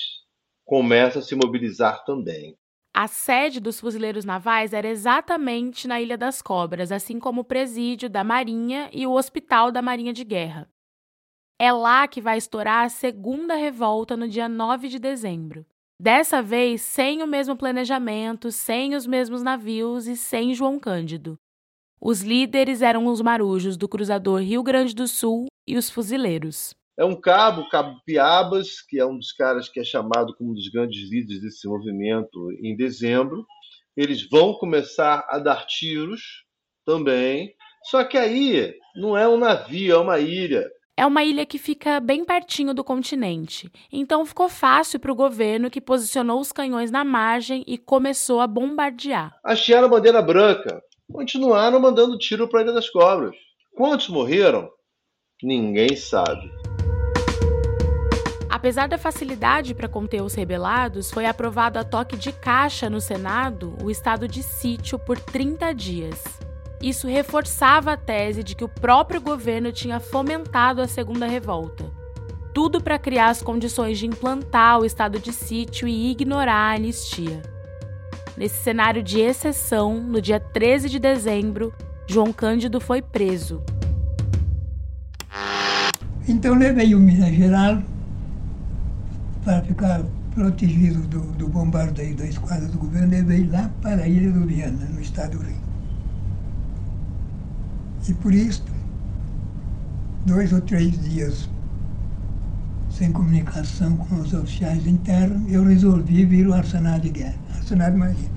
começam 0.64 1.22
a 1.22 1.26
se 1.26 1.36
mobilizar 1.36 2.04
também. 2.06 2.56
A 2.94 3.08
sede 3.08 3.60
dos 3.60 3.80
fuzileiros 3.80 4.26
navais 4.26 4.74
era 4.74 4.88
exatamente 4.88 5.88
na 5.88 6.02
Ilha 6.02 6.18
das 6.18 6.42
Cobras, 6.42 6.92
assim 6.92 7.20
como 7.20 7.42
o 7.42 7.46
presídio 7.46 8.10
da 8.10 8.24
Marinha 8.24 8.90
e 8.92 9.08
o 9.08 9.14
Hospital 9.14 9.72
da 9.72 9.82
Marinha 9.82 10.12
de 10.12 10.24
Guerra. 10.24 10.70
É 11.58 11.72
lá 11.72 12.08
que 12.08 12.20
vai 12.20 12.38
estourar 12.38 12.86
a 12.86 12.90
segunda 12.90 13.56
revolta 13.56 14.18
no 14.18 14.28
dia 14.28 14.50
9 14.50 14.88
de 14.90 15.00
dezembro. 15.00 15.66
Dessa 16.00 16.42
vez, 16.42 16.82
sem 16.82 17.22
o 17.22 17.28
mesmo 17.28 17.56
planejamento, 17.56 18.52
sem 18.52 18.96
os 18.96 19.06
mesmos 19.06 19.44
navios 19.44 20.08
e 20.08 20.18
sem 20.18 20.54
João 20.54 20.80
Cândido. 20.80 21.38
Os 22.04 22.22
líderes 22.22 22.82
eram 22.82 23.06
os 23.06 23.22
marujos 23.22 23.78
do 23.78 23.88
cruzador 23.88 24.42
Rio 24.42 24.64
Grande 24.64 24.96
do 24.96 25.08
Sul 25.08 25.46
e 25.68 25.78
os 25.78 25.88
fuzileiros. 25.88 26.74
É 26.98 27.06
um 27.06 27.16
cabo, 27.16 27.62
o 27.62 27.70
Cabo 27.70 28.02
Piabas, 28.04 28.82
que 28.82 29.00
é 29.00 29.06
um 29.06 29.16
dos 29.16 29.32
caras 29.32 29.70
que 29.70 29.80
é 29.80 29.84
chamado 29.84 30.36
como 30.36 30.50
um 30.50 30.54
dos 30.56 30.68
grandes 30.70 31.12
líderes 31.12 31.44
desse 31.44 31.68
movimento 31.68 32.52
em 32.60 32.76
dezembro. 32.76 33.46
Eles 33.96 34.28
vão 34.28 34.54
começar 34.56 35.28
a 35.30 35.38
dar 35.38 35.68
tiros 35.68 36.44
também. 36.84 37.54
Só 37.84 38.04
que 38.04 38.18
aí 38.18 38.74
não 38.96 39.16
é 39.16 39.28
um 39.28 39.38
navio, 39.38 39.94
é 39.94 39.98
uma 39.98 40.20
ilha. 40.20 40.68
É 40.98 41.06
uma 41.06 41.24
ilha 41.24 41.46
que 41.46 41.60
fica 41.60 42.00
bem 42.00 42.26
pertinho 42.26 42.74
do 42.74 42.84
continente, 42.84 43.72
então 43.92 44.26
ficou 44.26 44.50
fácil 44.50 45.00
para 45.00 45.12
o 45.12 45.16
governo 45.16 45.70
que 45.70 45.82
posicionou 45.82 46.40
os 46.40 46.52
canhões 46.52 46.92
na 46.92 47.04
margem 47.04 47.64
e 47.66 47.78
começou 47.78 48.40
a 48.40 48.46
bombardear. 48.46 49.34
Hastearam 49.44 49.88
a 49.88 49.90
bandeira 49.90 50.22
branca, 50.22 50.80
continuaram 51.12 51.80
mandando 51.80 52.18
tiro 52.18 52.48
para 52.48 52.62
a 52.62 52.64
Ilha 52.64 52.74
das 52.74 52.90
Cobras. 52.90 53.36
Quantos 53.76 54.10
morreram? 54.10 54.70
Ninguém 55.44 55.96
sabe. 55.96 56.52
Apesar 58.50 58.88
da 58.88 58.98
facilidade 58.98 59.74
para 59.74 59.88
conter 59.88 60.22
os 60.22 60.36
rebelados, 60.36 61.10
foi 61.10 61.26
aprovado 61.26 61.80
a 61.80 61.84
toque 61.84 62.16
de 62.16 62.32
caixa 62.32 62.90
no 62.90 63.02
Senado 63.02 63.76
o 63.84 63.90
estado 63.90 64.28
de 64.28 64.44
sítio 64.44 65.00
por 65.00 65.20
30 65.20 65.74
dias. 65.74 66.24
Isso 66.82 67.08
reforçava 67.08 67.94
a 67.94 67.98
tese 67.98 68.44
de 68.44 68.56
que 68.56 68.64
o 68.64 68.70
próprio 68.70 69.22
governo 69.22 69.72
tinha 69.72 70.00
fomentado 70.00 70.82
a 70.82 70.88
segunda 70.88 71.26
revolta. 71.26 71.92
Tudo 72.54 72.82
para 72.82 73.00
criar 73.00 73.30
as 73.30 73.42
condições 73.42 73.98
de 73.98 74.06
implantar 74.06 74.80
o 74.80 74.86
estado 74.86 75.18
de 75.18 75.32
sítio 75.32 75.88
e 75.88 76.12
ignorar 76.12 76.72
a 76.72 76.76
anistia. 76.76 77.42
Nesse 78.38 78.64
cenário 78.64 79.04
de 79.04 79.20
exceção, 79.20 80.02
no 80.02 80.22
dia 80.22 80.40
13 80.40 80.90
de 80.90 81.00
dezembro, 81.00 81.74
João 82.08 82.32
Cândido 82.32 82.80
foi 82.80 83.02
preso. 83.02 83.62
Então 86.28 86.56
levei 86.56 86.96
o 86.96 87.00
Minas 87.00 87.34
Gerais 87.36 87.84
para 89.44 89.62
ficar 89.64 90.04
protegido 90.34 91.00
do, 91.08 91.20
do 91.34 91.48
bombardeio 91.48 92.16
da 92.16 92.26
esquadra 92.26 92.68
do 92.68 92.78
governo, 92.78 93.10
levei 93.10 93.46
lá 93.48 93.70
para 93.82 94.04
a 94.04 94.08
Ilha 94.08 94.32
do 94.32 94.46
Viana, 94.46 94.86
no 94.86 95.02
estado 95.02 95.38
do 95.38 95.44
Rio. 95.44 95.58
E 98.08 98.14
por 98.14 98.34
isso, 98.34 98.64
dois 100.26 100.54
ou 100.54 100.62
três 100.62 100.98
dias 101.02 101.50
sem 102.90 103.12
comunicação 103.12 103.98
com 103.98 104.16
os 104.16 104.34
oficiais 104.34 104.86
internos, 104.86 105.52
eu 105.52 105.64
resolvi 105.64 106.26
vir 106.26 106.46
ao 106.48 106.54
Arsenal 106.54 107.00
de 107.00 107.10
Guerra, 107.10 107.40
Marinha. 107.76 108.30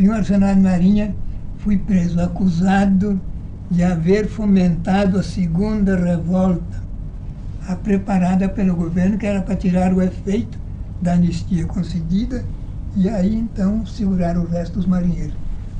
Ao 0.00 0.12
Arsenal 0.12 0.54
de 0.54 0.60
Marinha, 0.60 1.14
fui 1.58 1.78
preso, 1.78 2.20
acusado 2.20 3.20
de 3.70 3.82
haver 3.82 4.26
fomentado 4.26 5.18
a 5.18 5.22
segunda 5.22 5.96
revolta, 5.96 6.82
a 7.68 7.76
preparada 7.76 8.48
pelo 8.48 8.74
governo, 8.74 9.16
que 9.16 9.26
era 9.26 9.40
para 9.40 9.56
tirar 9.56 9.94
o 9.94 10.02
efeito 10.02 10.58
da 11.00 11.14
anistia 11.14 11.66
concedida 11.66 12.44
e 12.96 13.08
aí 13.08 13.34
então 13.34 13.86
segurar 13.86 14.36
o 14.36 14.46
resto 14.46 14.74
dos 14.74 14.86
marinheiros. 14.86 15.34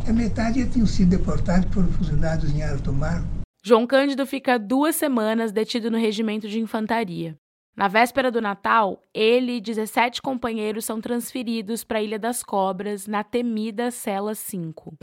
A 0.09 0.13
metade 0.13 0.61
já 0.61 0.67
tinham 0.67 0.87
sido 0.87 1.11
deportados, 1.11 1.69
foram 1.71 1.89
fuzilados 1.89 2.53
em 2.53 2.63
alto 2.63 2.93
mar. 2.93 3.23
João 3.65 3.87
Cândido 3.87 4.27
fica 4.27 4.59
duas 4.59 4.97
semanas 4.97 5.53
detido 5.53 5.91
no 5.91 5.99
regimento 5.99 6.49
de 6.49 6.59
infantaria. 6.59 7.37
Na 7.75 7.89
véspera 7.89 8.31
do 8.31 8.43
Natal, 8.43 9.01
ele 9.15 9.57
e 9.57 9.61
17 9.61 10.21
companheiros 10.21 10.85
são 10.85 11.01
transferidos 11.01 11.83
para 11.83 12.01
a 12.01 12.03
Ilha 12.03 12.19
das 12.19 12.43
Cobras, 12.43 13.07
na 13.07 13.25
temida 13.25 13.91
Cela 13.91 14.35
5. 14.35 14.95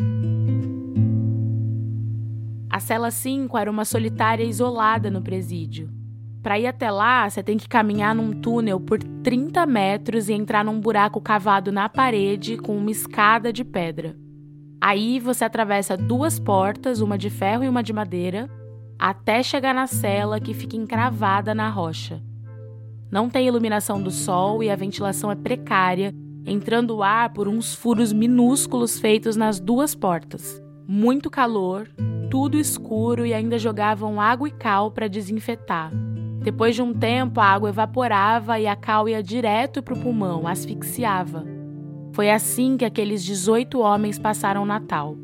A 2.69 2.79
Cela 2.79 3.09
5 3.09 3.57
era 3.57 3.71
uma 3.71 3.83
solitária 3.83 4.43
isolada 4.43 5.09
no 5.09 5.23
presídio. 5.23 5.89
Para 6.43 6.59
ir 6.59 6.67
até 6.67 6.91
lá, 6.91 7.27
você 7.27 7.41
tem 7.41 7.57
que 7.57 7.67
caminhar 7.67 8.13
num 8.13 8.39
túnel 8.39 8.79
por 8.79 8.99
30 9.23 9.65
metros 9.65 10.29
e 10.29 10.33
entrar 10.33 10.63
num 10.63 10.79
buraco 10.79 11.19
cavado 11.19 11.71
na 11.71 11.89
parede 11.89 12.55
com 12.55 12.77
uma 12.77 12.91
escada 12.91 13.51
de 13.51 13.65
pedra. 13.65 14.15
Aí 14.79 15.19
você 15.19 15.43
atravessa 15.43 15.97
duas 15.97 16.39
portas, 16.39 17.01
uma 17.01 17.17
de 17.17 17.31
ferro 17.31 17.63
e 17.63 17.67
uma 17.67 17.81
de 17.81 17.91
madeira, 17.91 18.47
até 18.97 19.41
chegar 19.41 19.73
na 19.73 19.87
cela 19.87 20.39
que 20.39 20.53
fica 20.53 20.77
encravada 20.77 21.55
na 21.55 21.67
rocha. 21.67 22.28
Não 23.11 23.29
tem 23.29 23.47
iluminação 23.47 24.01
do 24.01 24.11
sol 24.11 24.61
e 24.61 24.69
a 24.69 24.75
ventilação 24.75 25.31
é 25.31 25.35
precária, 25.35 26.13
entrando 26.45 27.01
ar 27.01 27.33
por 27.33 27.47
uns 27.47 27.73
furos 27.73 28.13
minúsculos 28.13 28.99
feitos 28.99 29.35
nas 29.35 29.59
duas 29.59 29.95
portas. 29.95 30.61
Muito 30.87 31.29
calor, 31.29 31.89
tudo 32.29 32.59
escuro 32.59 33.25
e 33.25 33.33
ainda 33.33 33.57
jogavam 33.57 34.21
água 34.21 34.47
e 34.47 34.51
cal 34.51 34.91
para 34.91 35.07
desinfetar. 35.07 35.91
Depois 36.41 36.75
de 36.75 36.81
um 36.81 36.93
tempo, 36.93 37.39
a 37.39 37.45
água 37.45 37.69
evaporava 37.69 38.59
e 38.59 38.67
a 38.67 38.75
cal 38.75 39.09
ia 39.09 39.23
direto 39.23 39.81
para 39.81 39.93
o 39.93 39.99
pulmão, 39.99 40.47
asfixiava. 40.47 41.43
Foi 42.13 42.29
assim 42.29 42.77
que 42.77 42.85
aqueles 42.85 43.23
18 43.23 43.79
homens 43.79 44.19
passaram 44.19 44.63
o 44.63 44.65
Natal. 44.65 45.17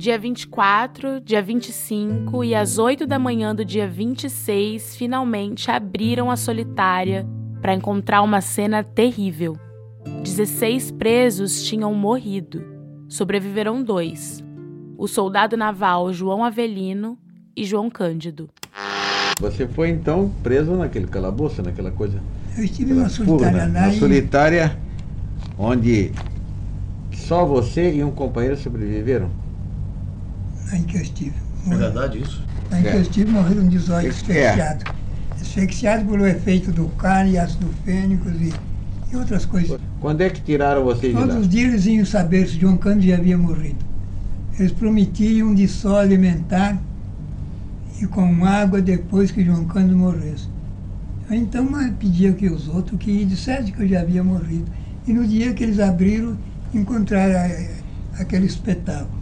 Dia 0.00 0.18
24, 0.18 1.20
dia 1.20 1.42
25 1.42 2.42
e 2.42 2.54
às 2.54 2.78
8 2.78 3.06
da 3.06 3.18
manhã 3.18 3.54
do 3.54 3.62
dia 3.62 3.86
26, 3.86 4.96
finalmente 4.96 5.70
abriram 5.70 6.30
a 6.30 6.38
solitária 6.38 7.26
para 7.60 7.74
encontrar 7.74 8.22
uma 8.22 8.40
cena 8.40 8.82
terrível. 8.82 9.58
16 10.24 10.92
presos 10.92 11.64
tinham 11.64 11.92
morrido. 11.92 12.64
Sobreviveram 13.10 13.82
dois: 13.82 14.42
o 14.96 15.06
soldado 15.06 15.54
naval 15.54 16.10
João 16.14 16.42
Avelino 16.42 17.18
e 17.54 17.66
João 17.66 17.90
Cândido. 17.90 18.48
Você 19.38 19.68
foi 19.68 19.90
então 19.90 20.32
preso 20.42 20.76
naquele 20.76 21.08
calabouço, 21.08 21.60
naquela 21.60 21.90
coisa? 21.90 22.22
Eu 22.56 22.64
estive 22.64 22.94
na 22.94 23.10
solitária 23.10 23.66
né? 23.66 23.80
Na 23.88 23.92
solitária 23.92 24.78
onde 25.58 26.10
só 27.12 27.44
você 27.44 27.92
e 27.92 28.02
um 28.02 28.10
companheiro 28.10 28.56
sobreviveram? 28.56 29.39
Em 30.72 30.82
que 30.82 30.96
eu 30.96 31.02
estive. 31.02 31.34
É 31.70 31.74
verdade 31.74 32.22
isso? 32.22 32.42
Em 32.72 32.76
é. 32.76 32.90
que 32.90 32.96
eu 32.96 33.02
estive 33.02 33.30
morreram 33.30 33.66
18 33.66 34.08
asfixiados. 34.08 34.84
É. 34.84 35.40
Asfixiados 35.40 36.06
pelo 36.06 36.26
efeito 36.26 36.70
do 36.70 36.88
cárie, 36.90 37.38
ácido 37.38 37.68
fênico 37.84 38.28
e, 38.28 38.52
e 39.12 39.16
outras 39.16 39.44
coisas. 39.44 39.80
Quando 40.00 40.20
é 40.20 40.30
que 40.30 40.40
tiraram 40.40 40.84
vocês 40.84 41.12
Todos 41.12 41.28
de 41.28 41.34
lá? 41.34 41.40
os 41.40 41.48
dias 41.48 41.72
eles 41.72 41.86
iam 41.86 42.04
saber 42.04 42.46
se 42.46 42.58
João 42.58 42.76
Cândido 42.76 43.08
já 43.08 43.16
havia 43.16 43.36
morrido. 43.36 43.84
Eles 44.58 44.72
prometiam 44.72 45.54
de 45.54 45.66
só 45.66 46.00
alimentar 46.00 46.80
e 48.00 48.06
com 48.06 48.44
água 48.44 48.80
depois 48.80 49.30
que 49.30 49.44
João 49.44 49.64
Cândido 49.64 49.96
morresse. 49.96 50.48
Então 51.30 51.68
pedia 51.98 52.32
que 52.32 52.48
os 52.48 52.68
outros 52.68 52.98
que 52.98 53.24
dissessem 53.24 53.72
que 53.72 53.82
eu 53.82 53.88
já 53.88 54.00
havia 54.00 54.22
morrido. 54.22 54.66
E 55.06 55.12
no 55.12 55.26
dia 55.26 55.52
que 55.52 55.62
eles 55.62 55.78
abriram, 55.78 56.36
encontraram 56.74 57.34
eh, 57.34 57.70
aquele 58.18 58.46
espetáculo. 58.46 59.19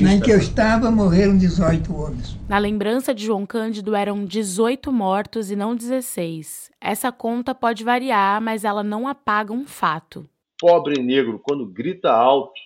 Que 0.00 0.04
Na 0.04 0.14
em 0.14 0.20
que 0.20 0.32
eu 0.32 0.38
estava, 0.38 0.90
morreram 0.90 1.36
18 1.36 1.94
homens. 1.94 2.34
Na 2.48 2.56
lembrança 2.56 3.14
de 3.14 3.22
João 3.26 3.44
Cândido, 3.44 3.94
eram 3.94 4.24
18 4.24 4.90
mortos 4.90 5.50
e 5.50 5.56
não 5.56 5.76
16. 5.76 6.70
Essa 6.80 7.12
conta 7.12 7.54
pode 7.54 7.84
variar, 7.84 8.40
mas 8.40 8.64
ela 8.64 8.82
não 8.82 9.06
apaga 9.06 9.52
um 9.52 9.66
fato. 9.66 10.26
Pobre 10.58 11.02
negro, 11.02 11.38
quando 11.38 11.66
grita 11.66 12.10
alto, 12.10 12.58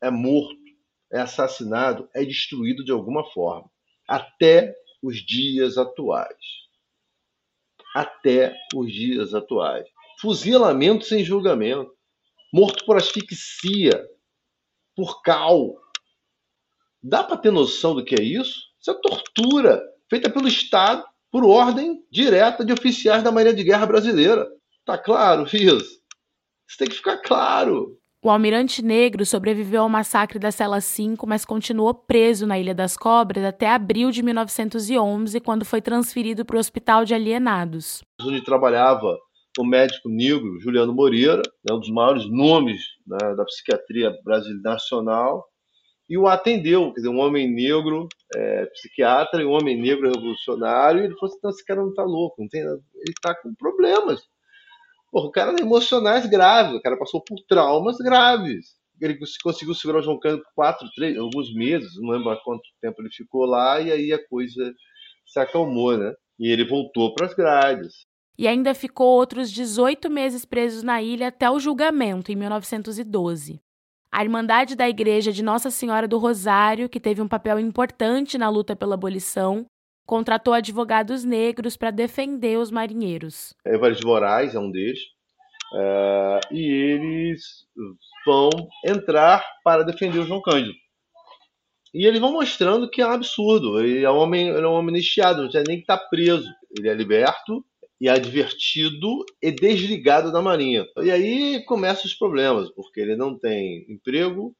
é 0.00 0.12
morto, 0.12 0.54
é 1.12 1.18
assassinado, 1.18 2.08
é 2.14 2.24
destruído 2.24 2.84
de 2.84 2.92
alguma 2.92 3.24
forma. 3.32 3.68
Até 4.06 4.72
os 5.02 5.16
dias 5.26 5.76
atuais. 5.76 6.36
Até 7.96 8.54
os 8.72 8.92
dias 8.92 9.34
atuais 9.34 9.88
fuzilamento 10.20 11.04
sem 11.04 11.24
julgamento, 11.24 11.92
morto 12.52 12.84
por 12.84 12.96
asfixia, 12.96 14.06
por 14.94 15.22
cal. 15.22 15.74
Dá 17.02 17.22
para 17.22 17.36
ter 17.36 17.50
noção 17.50 17.94
do 17.94 18.04
que 18.04 18.14
é 18.14 18.22
isso? 18.22 18.60
Isso 18.80 18.90
é 18.90 18.94
tortura 18.94 19.82
feita 20.08 20.30
pelo 20.30 20.48
Estado 20.48 21.04
por 21.30 21.44
ordem 21.44 21.98
direta 22.10 22.64
de 22.64 22.72
oficiais 22.72 23.22
da 23.22 23.32
Marinha 23.32 23.54
de 23.54 23.64
Guerra 23.64 23.86
Brasileira. 23.86 24.46
Tá 24.84 24.96
claro, 24.96 25.46
Fiz? 25.46 25.82
Isso 26.68 26.78
tem 26.78 26.88
que 26.88 26.96
ficar 26.96 27.18
claro. 27.18 27.98
O 28.22 28.30
almirante 28.30 28.82
negro 28.82 29.24
sobreviveu 29.24 29.82
ao 29.82 29.88
massacre 29.88 30.38
da 30.38 30.50
Cela 30.50 30.80
5, 30.80 31.24
mas 31.28 31.44
continuou 31.44 31.94
preso 31.94 32.46
na 32.46 32.58
Ilha 32.58 32.74
das 32.74 32.96
Cobras 32.96 33.44
até 33.44 33.68
abril 33.68 34.10
de 34.10 34.22
1911, 34.22 35.40
quando 35.40 35.64
foi 35.64 35.80
transferido 35.80 36.44
para 36.44 36.56
o 36.56 36.58
Hospital 36.58 37.04
de 37.04 37.14
Alienados. 37.14 38.02
Onde 38.20 38.42
trabalhava 38.42 39.16
o 39.58 39.64
médico 39.64 40.08
negro 40.08 40.58
Juliano 40.60 40.92
Moreira, 40.92 41.42
né, 41.64 41.74
um 41.74 41.78
dos 41.78 41.90
maiores 41.90 42.28
nomes 42.28 42.80
né, 43.06 43.34
da 43.36 43.44
psiquiatria 43.44 44.12
brasileira 44.24 44.70
nacional, 44.70 45.46
e 46.08 46.16
o 46.16 46.26
atendeu, 46.26 46.92
quer 46.92 47.00
dizer, 47.00 47.08
um 47.08 47.18
homem 47.18 47.52
negro 47.52 48.08
é, 48.34 48.66
psiquiatra 48.66 49.42
e 49.42 49.44
um 49.44 49.50
homem 49.50 49.80
negro 49.80 50.10
revolucionário, 50.10 51.00
e 51.00 51.04
ele 51.06 51.14
falou 51.14 51.34
assim, 51.34 51.48
esse 51.48 51.64
cara 51.64 51.82
não 51.82 51.90
está 51.90 52.04
louco, 52.04 52.40
não 52.40 52.48
tem, 52.48 52.60
ele 52.60 52.80
está 53.08 53.34
com 53.34 53.54
problemas. 53.54 54.20
O 55.12 55.30
cara 55.30 55.52
é 55.58 55.62
emocionais 55.62 56.26
graves, 56.26 56.74
o 56.74 56.82
cara 56.82 56.96
passou 56.96 57.22
por 57.22 57.36
traumas 57.48 57.96
graves. 57.96 58.76
Ele 59.00 59.18
conseguiu 59.42 59.74
segurar 59.74 60.00
o 60.00 60.02
João 60.02 60.18
Cândido 60.18 60.42
por 60.44 60.54
quatro, 60.54 60.88
três, 60.94 61.16
alguns 61.18 61.52
meses, 61.54 61.90
não 62.00 62.10
lembro 62.10 62.38
quanto 62.44 62.62
tempo 62.80 63.02
ele 63.02 63.10
ficou 63.10 63.44
lá, 63.44 63.80
e 63.80 63.90
aí 63.90 64.12
a 64.12 64.28
coisa 64.28 64.72
se 65.26 65.40
acalmou, 65.40 65.96
né? 65.96 66.14
E 66.38 66.50
ele 66.50 66.64
voltou 66.64 67.14
para 67.14 67.26
as 67.26 67.34
grades. 67.34 68.06
E 68.38 68.46
ainda 68.46 68.74
ficou 68.74 69.08
outros 69.08 69.50
18 69.50 70.10
meses 70.10 70.44
preso 70.44 70.84
na 70.84 71.02
ilha 71.02 71.28
até 71.28 71.50
o 71.50 71.58
julgamento, 71.58 72.30
em 72.30 72.36
1912. 72.36 73.60
A 74.16 74.24
Irmandade 74.24 74.74
da 74.74 74.88
Igreja 74.88 75.30
de 75.30 75.42
Nossa 75.42 75.70
Senhora 75.70 76.08
do 76.08 76.16
Rosário, 76.16 76.88
que 76.88 76.98
teve 76.98 77.20
um 77.20 77.28
papel 77.28 77.60
importante 77.60 78.38
na 78.38 78.48
luta 78.48 78.74
pela 78.74 78.94
abolição, 78.94 79.66
contratou 80.06 80.54
advogados 80.54 81.22
negros 81.22 81.76
para 81.76 81.90
defender 81.90 82.58
os 82.58 82.70
marinheiros. 82.70 83.52
Evaristo 83.66 84.06
Moraes 84.06 84.54
é 84.54 84.58
um 84.58 84.70
deles. 84.70 85.00
É, 85.74 86.40
e 86.50 86.62
eles 86.66 87.66
vão 88.24 88.48
entrar 88.82 89.44
para 89.62 89.84
defender 89.84 90.20
o 90.20 90.24
João 90.24 90.40
Cândido. 90.40 90.72
E 91.92 92.06
eles 92.06 92.18
vão 92.18 92.32
mostrando 92.32 92.88
que 92.88 93.02
é 93.02 93.06
um 93.06 93.10
absurdo. 93.10 93.78
Ele 93.78 94.02
é 94.02 94.10
um 94.10 94.16
homem, 94.16 94.48
ele 94.48 94.64
é 94.64 94.66
um 94.66 94.76
homem 94.76 94.94
anistiado, 94.94 95.42
não 95.42 95.50
tinha 95.50 95.62
nem 95.68 95.76
que 95.76 95.82
estar 95.82 95.98
tá 95.98 96.08
preso. 96.08 96.48
Ele 96.74 96.88
é 96.88 96.94
liberto 96.94 97.62
e 98.00 98.08
advertido 98.08 99.24
e 99.42 99.50
desligado 99.50 100.30
da 100.30 100.42
Marinha. 100.42 100.84
E 101.02 101.10
aí 101.10 101.64
começam 101.64 102.04
os 102.04 102.14
problemas, 102.14 102.70
porque 102.70 103.00
ele 103.00 103.16
não 103.16 103.38
tem 103.38 103.86
emprego, 103.88 104.54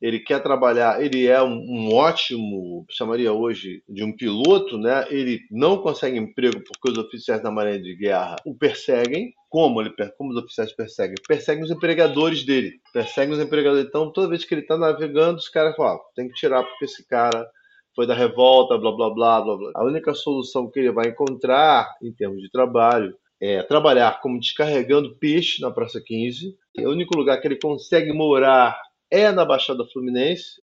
ele 0.00 0.20
quer 0.20 0.40
trabalhar, 0.40 1.02
ele 1.02 1.26
é 1.26 1.42
um, 1.42 1.56
um, 1.58 1.92
ótimo, 1.92 2.86
chamaria 2.88 3.32
hoje 3.32 3.82
de 3.88 4.04
um 4.04 4.14
piloto, 4.14 4.78
né? 4.78 5.04
Ele 5.10 5.40
não 5.50 5.78
consegue 5.78 6.16
emprego 6.16 6.62
porque 6.62 6.92
os 6.92 7.04
oficiais 7.04 7.42
da 7.42 7.50
Marinha 7.50 7.82
de 7.82 7.96
Guerra 7.96 8.36
o 8.44 8.56
perseguem. 8.56 9.32
Como 9.50 9.80
ele, 9.80 9.92
como 10.16 10.30
os 10.30 10.36
oficiais 10.36 10.72
perseguem? 10.72 11.16
Perseguem 11.26 11.64
os 11.64 11.70
empregadores 11.70 12.44
dele. 12.44 12.80
Perseguem 12.92 13.34
os 13.34 13.40
empregadores. 13.40 13.86
Então, 13.86 14.12
toda 14.12 14.28
vez 14.28 14.44
que 14.44 14.54
ele 14.54 14.60
está 14.60 14.76
navegando, 14.76 15.38
os 15.38 15.48
caras 15.48 15.74
falam: 15.74 15.98
tem 16.14 16.28
que 16.28 16.34
tirar 16.34 16.62
porque 16.62 16.84
esse 16.84 17.04
cara 17.06 17.48
foi 17.94 18.06
da 18.06 18.14
revolta, 18.14 18.78
blá 18.78 18.92
blá 18.92 19.10
blá 19.10 19.40
blá 19.42 19.56
blá. 19.56 19.70
A 19.74 19.84
única 19.84 20.14
solução 20.14 20.70
que 20.70 20.78
ele 20.78 20.92
vai 20.92 21.08
encontrar 21.08 21.88
em 22.02 22.12
termos 22.12 22.40
de 22.40 22.50
trabalho 22.50 23.14
é 23.40 23.62
trabalhar 23.62 24.20
como 24.20 24.38
descarregando 24.38 25.16
peixe 25.16 25.60
na 25.62 25.70
Praça 25.70 26.00
15. 26.04 26.56
É 26.76 26.86
o 26.86 26.92
único 26.92 27.16
lugar 27.16 27.40
que 27.40 27.46
ele 27.46 27.58
consegue 27.58 28.12
morar 28.12 28.78
é 29.10 29.32
na 29.32 29.44
Baixada 29.44 29.84
Fluminense. 29.92 30.60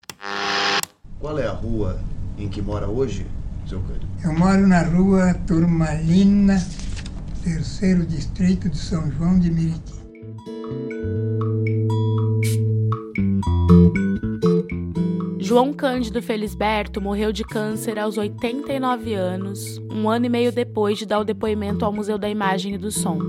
Qual 1.19 1.39
é 1.39 1.47
a 1.47 1.53
rua 1.53 1.99
em 2.39 2.49
que 2.49 2.61
mora 2.61 2.89
hoje, 2.89 3.27
seu 3.67 3.81
Cândido? 3.81 4.07
Eu 4.23 4.33
moro 4.35 4.67
na 4.67 4.83
rua 4.83 5.35
Turmalina, 5.47 6.57
terceiro 7.43 8.05
distrito 8.05 8.69
de 8.69 8.77
São 8.77 9.11
João 9.13 9.39
de 9.39 9.51
Meriti. 9.51 9.95
João 15.55 15.73
Cândido 15.73 16.21
Felisberto 16.21 17.01
morreu 17.01 17.31
de 17.31 17.45
câncer 17.45 17.97
aos 17.97 18.19
89 18.19 19.15
anos, 19.15 19.79
um 19.89 20.11
ano 20.11 20.27
e 20.27 20.29
meio 20.29 20.51
depois 20.51 20.99
de 20.99 21.07
dar 21.07 21.21
o 21.21 21.25
depoimento 21.25 21.85
ao 21.85 21.93
Museu 21.93 22.19
da 22.19 22.29
Imagem 22.29 22.75
e 22.75 22.77
do 22.77 22.91
Som. 22.91 23.21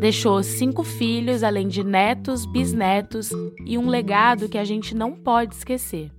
Deixou 0.00 0.42
cinco 0.42 0.82
filhos, 0.82 1.44
além 1.44 1.68
de 1.68 1.84
netos, 1.84 2.44
bisnetos 2.44 3.30
e 3.64 3.78
um 3.78 3.88
legado 3.88 4.48
que 4.48 4.58
a 4.58 4.64
gente 4.64 4.92
não 4.92 5.12
pode 5.12 5.54
esquecer. 5.54 6.10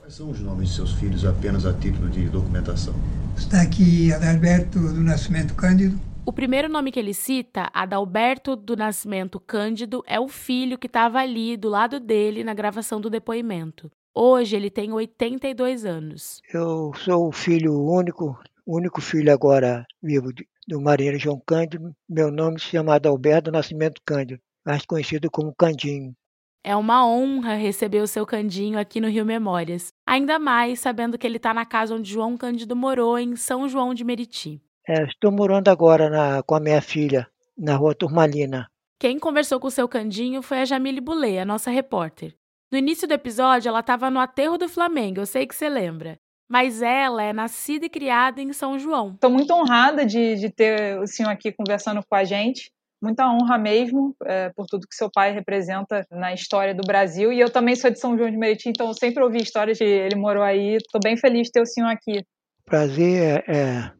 Quais 0.00 0.14
são 0.14 0.30
os 0.30 0.40
nomes 0.40 0.70
de 0.70 0.74
seus 0.74 0.94
filhos 0.94 1.24
apenas 1.24 1.64
a 1.64 1.72
título 1.72 2.08
de 2.08 2.28
documentação? 2.28 2.94
Está 3.38 3.62
aqui 3.62 4.12
Adalberto 4.12 4.80
do 4.80 5.00
Nascimento 5.00 5.54
Cândido. 5.54 6.09
O 6.26 6.32
primeiro 6.32 6.68
nome 6.68 6.92
que 6.92 6.98
ele 7.00 7.14
cita, 7.14 7.70
Adalberto 7.72 8.54
do 8.54 8.76
Nascimento 8.76 9.40
Cândido, 9.40 10.04
é 10.06 10.20
o 10.20 10.28
filho 10.28 10.78
que 10.78 10.86
estava 10.86 11.18
ali 11.18 11.56
do 11.56 11.68
lado 11.68 11.98
dele 11.98 12.44
na 12.44 12.54
gravação 12.54 13.00
do 13.00 13.10
depoimento. 13.10 13.90
Hoje 14.14 14.54
ele 14.54 14.70
tem 14.70 14.92
82 14.92 15.84
anos. 15.84 16.40
Eu 16.52 16.92
sou 16.94 17.28
o 17.28 17.32
filho 17.32 17.72
único, 17.74 18.38
único 18.66 19.00
filho 19.00 19.32
agora 19.32 19.86
vivo 20.02 20.28
do 20.68 20.80
marinheiro 20.80 21.18
João 21.18 21.40
Cândido. 21.44 21.92
Meu 22.08 22.30
nome 22.30 22.60
se 22.60 22.66
chama 22.66 22.94
Adalberto 22.94 23.50
Nascimento 23.50 24.00
Cândido, 24.04 24.40
mais 24.64 24.84
conhecido 24.84 25.30
como 25.30 25.54
Candinho. 25.58 26.14
É 26.62 26.76
uma 26.76 27.06
honra 27.06 27.54
receber 27.54 28.02
o 28.02 28.06
seu 28.06 28.26
Candinho 28.26 28.78
aqui 28.78 29.00
no 29.00 29.08
Rio 29.08 29.24
Memórias, 29.24 29.92
ainda 30.06 30.38
mais 30.38 30.78
sabendo 30.80 31.16
que 31.16 31.26
ele 31.26 31.38
está 31.38 31.54
na 31.54 31.64
casa 31.64 31.94
onde 31.94 32.12
João 32.12 32.36
Cândido 32.36 32.76
morou, 32.76 33.18
em 33.18 33.34
São 33.34 33.66
João 33.66 33.94
de 33.94 34.04
Meriti. 34.04 34.60
É, 34.88 35.04
estou 35.04 35.30
morando 35.30 35.68
agora 35.68 36.08
na, 36.08 36.42
com 36.42 36.54
a 36.54 36.60
minha 36.60 36.80
filha, 36.80 37.26
na 37.56 37.76
rua 37.76 37.94
Turmalina. 37.94 38.68
Quem 38.98 39.18
conversou 39.18 39.58
com 39.60 39.68
o 39.68 39.70
seu 39.70 39.88
Candinho 39.88 40.42
foi 40.42 40.60
a 40.60 40.64
Jamile 40.64 41.00
Boulay, 41.00 41.38
a 41.38 41.44
nossa 41.44 41.70
repórter. 41.70 42.34
No 42.70 42.78
início 42.78 43.08
do 43.08 43.14
episódio, 43.14 43.68
ela 43.68 43.80
estava 43.80 44.10
no 44.10 44.20
aterro 44.20 44.58
do 44.58 44.68
Flamengo, 44.68 45.20
eu 45.20 45.26
sei 45.26 45.46
que 45.46 45.54
você 45.54 45.68
lembra 45.68 46.18
mas 46.50 46.82
ela 46.82 47.22
é 47.22 47.32
nascida 47.32 47.86
e 47.86 47.88
criada 47.88 48.42
em 48.42 48.52
São 48.52 48.76
João. 48.76 49.12
Estou 49.14 49.30
muito 49.30 49.54
honrada 49.54 50.04
de, 50.04 50.34
de 50.34 50.50
ter 50.50 50.98
o 50.98 51.06
senhor 51.06 51.30
aqui 51.30 51.52
conversando 51.52 52.02
com 52.04 52.14
a 52.16 52.24
gente. 52.24 52.72
Muita 53.00 53.30
honra 53.30 53.56
mesmo 53.56 54.16
é, 54.24 54.50
por 54.50 54.66
tudo 54.66 54.86
que 54.88 54.96
seu 54.96 55.08
pai 55.08 55.32
representa 55.32 56.04
na 56.10 56.34
história 56.34 56.74
do 56.74 56.82
Brasil. 56.82 57.32
E 57.32 57.38
eu 57.38 57.48
também 57.48 57.76
sou 57.76 57.88
de 57.88 58.00
São 58.00 58.18
João 58.18 58.28
de 58.28 58.36
Meriti, 58.36 58.68
então 58.68 58.88
eu 58.88 58.94
sempre 58.94 59.22
ouvi 59.22 59.38
histórias 59.38 59.78
de 59.78 59.84
ele 59.84 60.16
morou 60.16 60.42
aí. 60.42 60.74
Estou 60.74 61.00
bem 61.00 61.16
feliz 61.16 61.46
de 61.46 61.52
ter 61.52 61.62
o 61.62 61.66
senhor 61.66 61.88
aqui. 61.88 62.24
Prazer 62.64 63.44
é, 63.48 63.92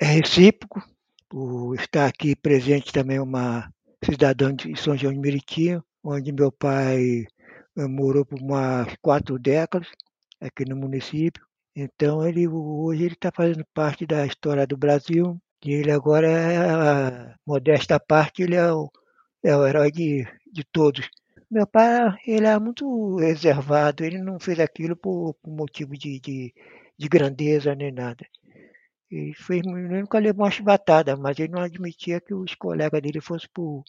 é, 0.00 0.06
recíproco 0.06 0.82
por 1.28 1.74
estar 1.74 2.06
aqui 2.06 2.36
presente 2.36 2.92
também 2.92 3.18
uma 3.18 3.70
cidadã 4.04 4.54
de 4.54 4.76
São 4.76 4.96
João 4.96 5.12
de 5.12 5.18
Meriti, 5.18 5.78
onde 6.02 6.32
meu 6.32 6.52
pai 6.52 7.26
eh, 7.76 7.86
morou 7.88 8.24
por 8.24 8.40
umas 8.40 8.94
quatro 9.00 9.38
décadas 9.38 9.88
aqui 10.40 10.64
no 10.64 10.76
município. 10.76 11.44
Então 11.74 12.26
ele 12.26 12.46
hoje 12.46 13.04
ele 13.04 13.14
está 13.14 13.32
fazendo 13.34 13.64
parte 13.74 14.06
da 14.06 14.26
história 14.26 14.66
do 14.66 14.76
Brasil 14.76 15.40
e 15.64 15.72
ele 15.72 15.90
agora, 15.90 16.28
é, 16.28 17.34
modesta 17.46 17.98
parte, 17.98 18.42
ele 18.42 18.54
é 18.54 18.70
o, 18.72 18.90
é 19.42 19.56
o 19.56 19.66
herói 19.66 19.90
de, 19.90 20.26
de 20.52 20.62
todos. 20.64 21.08
Meu 21.50 21.66
pai, 21.66 22.14
ele 22.26 22.46
é 22.46 22.58
muito 22.58 23.16
reservado, 23.16 24.04
ele 24.04 24.18
não 24.18 24.38
fez 24.38 24.60
aquilo 24.60 24.94
por, 24.96 25.34
por 25.42 25.50
motivo 25.50 25.96
de, 25.96 26.20
de, 26.20 26.54
de, 26.98 27.08
grandeza 27.08 27.74
nem 27.74 27.92
nada. 27.92 28.26
Ele, 29.14 29.34
fez, 29.34 29.62
nunca 29.64 30.18
levou 30.18 30.44
uma 30.44 30.50
chibatada, 30.50 31.16
mas 31.16 31.38
ele 31.38 31.52
não 31.52 31.62
admitia 31.62 32.20
que 32.20 32.34
os 32.34 32.54
colegas 32.54 33.00
dele 33.00 33.20
fossem 33.20 33.48
por 33.54 33.82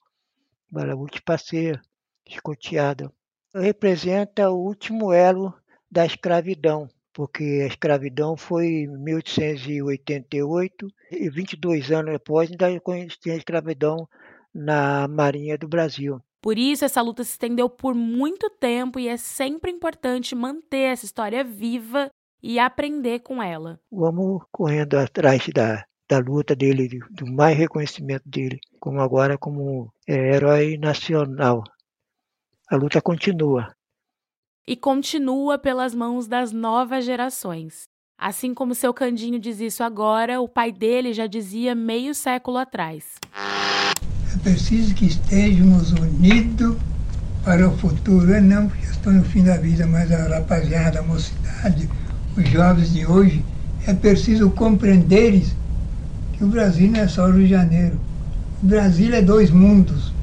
Balabuti 0.69 1.21
para 1.21 1.37
ser 1.37 1.81
escoteado. 2.25 3.11
Representa 3.53 4.49
o 4.49 4.57
último 4.57 5.11
elo 5.11 5.53
da 5.89 6.05
escravidão 6.05 6.89
porque 7.15 7.61
a 7.63 7.67
escravidão 7.67 8.35
foi 8.35 8.65
em 8.65 8.87
1888 8.87 10.87
e 11.11 11.29
22 11.29 11.89
anos 11.89 12.11
depois 12.11 12.51
ainda 12.51 12.67
tinha 13.21 13.37
escravidão 13.37 14.05
na 14.53 15.07
Marinha 15.07 15.57
do 15.57 15.65
Brasil. 15.65 16.19
Por 16.41 16.59
isso, 16.59 16.83
essa 16.83 17.01
luta 17.01 17.23
se 17.23 17.31
estendeu 17.31 17.69
por 17.69 17.95
muito 17.95 18.49
tempo 18.49 18.99
e 18.99 19.07
é 19.07 19.15
sempre 19.15 19.71
importante 19.71 20.35
manter 20.35 20.91
essa 20.91 21.05
história 21.05 21.41
viva 21.41 22.11
e 22.45 22.59
aprender 22.59 23.21
com 23.21 23.41
ela. 23.41 23.79
Vamos 23.91 24.43
correndo 24.51 24.99
atrás 24.99 25.47
da, 25.51 25.83
da 26.07 26.19
luta 26.19 26.55
dele, 26.55 26.99
do 27.09 27.25
mais 27.25 27.57
reconhecimento 27.57 28.29
dele, 28.29 28.59
como 28.79 29.01
agora 29.01 29.35
como 29.35 29.91
é, 30.07 30.35
herói 30.35 30.77
nacional. 30.77 31.63
A 32.69 32.75
luta 32.75 33.01
continua 33.01 33.73
e 34.67 34.75
continua 34.75 35.57
pelas 35.57 35.93
mãos 35.93 36.27
das 36.27 36.51
novas 36.51 37.05
gerações. 37.05 37.83
Assim 38.17 38.53
como 38.53 38.73
seu 38.73 38.93
Candinho 38.93 39.39
diz 39.39 39.59
isso 39.59 39.83
agora, 39.83 40.39
o 40.39 40.47
pai 40.47 40.71
dele 40.71 41.13
já 41.13 41.27
dizia 41.27 41.75
meio 41.75 42.15
século 42.15 42.57
atrás. 42.57 43.15
É 43.33 44.37
preciso 44.39 44.95
que 44.95 45.05
estejamos 45.05 45.91
unidos 45.91 46.77
para 47.43 47.67
o 47.67 47.77
futuro. 47.77 48.33
Eu 48.33 48.41
não, 48.41 48.69
porque 48.69 48.85
estou 48.85 49.11
no 49.11 49.23
fim 49.23 49.43
da 49.43 49.57
vida, 49.57 49.85
mas 49.85 50.11
a 50.11 50.27
rapaziada, 50.27 50.99
a 50.99 51.03
mocidade, 51.03 51.89
os 52.37 52.49
jovens 52.49 52.91
de 52.91 53.05
hoje, 53.05 53.43
é 53.87 53.93
preciso 53.93 54.49
compreenderes 54.49 55.55
que 56.33 56.43
o 56.43 56.47
Brasil 56.47 56.91
não 56.91 56.99
é 56.99 57.07
só 57.07 57.27
o 57.27 57.31
Rio 57.31 57.43
de 57.43 57.49
Janeiro. 57.49 57.99
O 58.61 58.67
Brasil 58.67 59.13
é 59.13 59.21
dois 59.21 59.51
mundos. 59.51 60.13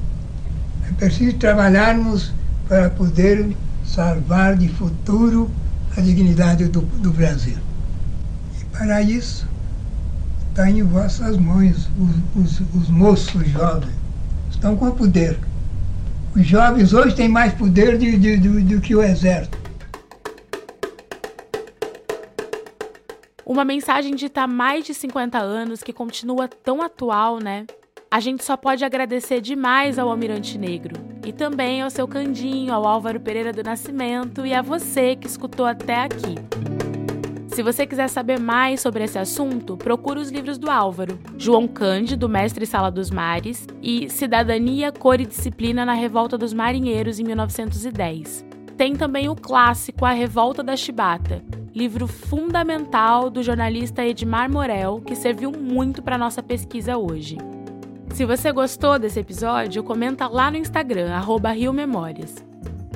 É 0.87 0.93
preciso 0.93 1.37
trabalharmos 1.37 2.31
para 2.67 2.89
poder 2.89 3.55
salvar 3.85 4.55
de 4.55 4.67
futuro 4.67 5.49
a 5.97 6.01
dignidade 6.01 6.65
do, 6.65 6.81
do 6.81 7.11
Brasil. 7.11 7.57
E 8.61 8.65
para 8.65 9.01
isso, 9.01 9.47
está 10.49 10.69
em 10.69 10.83
vossas 10.83 11.37
mãos 11.37 11.89
os, 11.97 12.43
os, 12.43 12.61
os 12.75 12.89
moços 12.89 13.47
jovens. 13.49 13.93
Estão 14.51 14.75
com 14.75 14.91
poder. 14.91 15.37
Os 16.35 16.45
jovens 16.45 16.93
hoje 16.93 17.15
têm 17.15 17.27
mais 17.27 17.53
poder 17.53 17.97
de, 17.97 18.17
de, 18.17 18.37
de, 18.37 18.49
do 18.61 18.81
que 18.81 18.95
o 18.95 19.03
exército. 19.03 19.57
Uma 23.45 23.65
mensagem 23.65 24.15
dita 24.15 24.43
há 24.43 24.47
mais 24.47 24.85
de 24.85 24.93
50 24.93 25.37
anos 25.37 25.83
que 25.83 25.91
continua 25.91 26.47
tão 26.47 26.81
atual, 26.81 27.39
né? 27.39 27.65
A 28.09 28.19
gente 28.21 28.43
só 28.43 28.55
pode 28.55 28.85
agradecer 28.85 29.41
demais 29.41 29.99
ao 29.99 30.09
Almirante 30.09 30.57
Negro 30.57 30.95
e 31.25 31.33
também 31.33 31.81
ao 31.81 31.89
seu 31.89 32.07
Candinho, 32.07 32.73
ao 32.73 32.87
Álvaro 32.87 33.19
Pereira 33.19 33.51
do 33.51 33.63
Nascimento 33.63 34.45
e 34.45 34.53
a 34.53 34.61
você 34.61 35.15
que 35.15 35.27
escutou 35.27 35.65
até 35.65 35.95
aqui. 35.95 36.35
Se 37.47 37.61
você 37.61 37.85
quiser 37.85 38.07
saber 38.07 38.39
mais 38.39 38.79
sobre 38.79 39.03
esse 39.03 39.19
assunto, 39.19 39.75
procure 39.75 40.19
os 40.19 40.31
livros 40.31 40.57
do 40.57 40.71
Álvaro, 40.71 41.19
João 41.37 41.67
Cândido, 41.67 42.29
Mestre 42.29 42.65
Sala 42.65 42.89
dos 42.89 43.11
Mares, 43.11 43.67
e 43.81 44.09
Cidadania, 44.09 44.91
Cor 44.91 45.19
e 45.19 45.25
Disciplina 45.25 45.85
na 45.85 45.93
Revolta 45.93 46.37
dos 46.37 46.53
Marinheiros, 46.53 47.19
em 47.19 47.23
1910. 47.23 48.45
Tem 48.75 48.95
também 48.95 49.29
o 49.29 49.35
clássico 49.35 50.05
A 50.05 50.11
Revolta 50.11 50.63
da 50.63 50.75
Chibata, 50.75 51.43
livro 51.73 52.07
fundamental 52.07 53.29
do 53.29 53.41
jornalista 53.41 54.05
Edmar 54.05 54.51
Morel, 54.51 55.01
que 55.05 55.15
serviu 55.15 55.51
muito 55.51 56.01
para 56.01 56.17
nossa 56.17 56.43
pesquisa 56.43 56.97
hoje. 56.97 57.37
Se 58.13 58.25
você 58.25 58.51
gostou 58.51 58.99
desse 58.99 59.19
episódio, 59.19 59.83
comenta 59.83 60.27
lá 60.27 60.51
no 60.51 60.57
Instagram, 60.57 61.19
Rio 61.55 61.73
Memórias. 61.73 62.45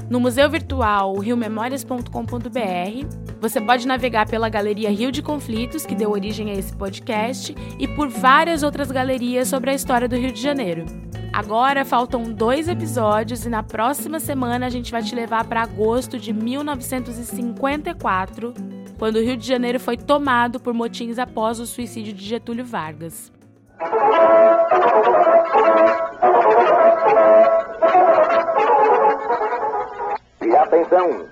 No 0.09 0.19
Museu 0.19 0.49
Virtual 0.49 1.17
riomemórias.com.br, 1.17 3.07
você 3.41 3.59
pode 3.59 3.87
navegar 3.87 4.27
pela 4.29 4.47
Galeria 4.47 4.89
Rio 4.89 5.11
de 5.11 5.21
Conflitos, 5.21 5.85
que 5.85 5.95
deu 5.95 6.11
origem 6.11 6.51
a 6.51 6.53
esse 6.53 6.71
podcast, 6.73 7.53
e 7.77 7.87
por 7.87 8.07
várias 8.07 8.63
outras 8.63 8.89
galerias 8.89 9.47
sobre 9.47 9.71
a 9.71 9.73
história 9.73 10.07
do 10.07 10.15
Rio 10.15 10.31
de 10.31 10.41
Janeiro. 10.41 10.85
Agora 11.37 11.85
faltam 11.85 12.23
dois 12.23 12.67
episódios 12.67 13.45
e 13.45 13.49
na 13.49 13.61
próxima 13.61 14.19
semana 14.19 14.65
a 14.65 14.71
gente 14.71 14.91
vai 14.91 15.03
te 15.03 15.13
levar 15.13 15.45
para 15.45 15.61
agosto 15.61 16.17
de 16.17 16.33
1954, 16.33 18.55
quando 18.97 19.17
o 19.17 19.21
Rio 19.21 19.37
de 19.37 19.45
Janeiro 19.45 19.79
foi 19.79 19.97
tomado 19.97 20.59
por 20.59 20.73
motins 20.73 21.19
após 21.19 21.59
o 21.59 21.67
suicídio 21.67 22.11
de 22.11 22.25
Getúlio 22.25 22.65
Vargas. 22.65 23.31
E 30.41 30.55
atenção! 30.55 31.27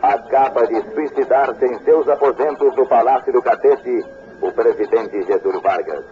Acaba 0.00 0.66
de 0.66 0.80
suicidar-se 0.94 1.66
em 1.66 1.78
seus 1.80 2.08
aposentos 2.08 2.74
do 2.74 2.86
Palácio 2.86 3.34
do 3.34 3.42
Catete 3.42 4.02
o 4.40 4.50
presidente 4.50 5.22
Getúlio 5.24 5.60
Vargas. 5.60 6.06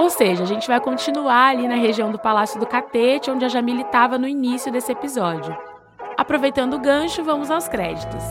Ou 0.00 0.08
seja, 0.08 0.44
a 0.44 0.46
gente 0.46 0.66
vai 0.66 0.80
continuar 0.80 1.50
ali 1.50 1.68
na 1.68 1.74
região 1.74 2.10
do 2.10 2.18
Palácio 2.18 2.58
do 2.58 2.64
Catete, 2.64 3.30
onde 3.30 3.44
a 3.44 3.48
Jamile 3.50 3.82
estava 3.82 4.16
no 4.16 4.26
início 4.26 4.72
desse 4.72 4.90
episódio. 4.90 5.54
Aproveitando 6.16 6.72
o 6.72 6.78
gancho, 6.78 7.22
vamos 7.22 7.50
aos 7.50 7.68
créditos. 7.68 8.24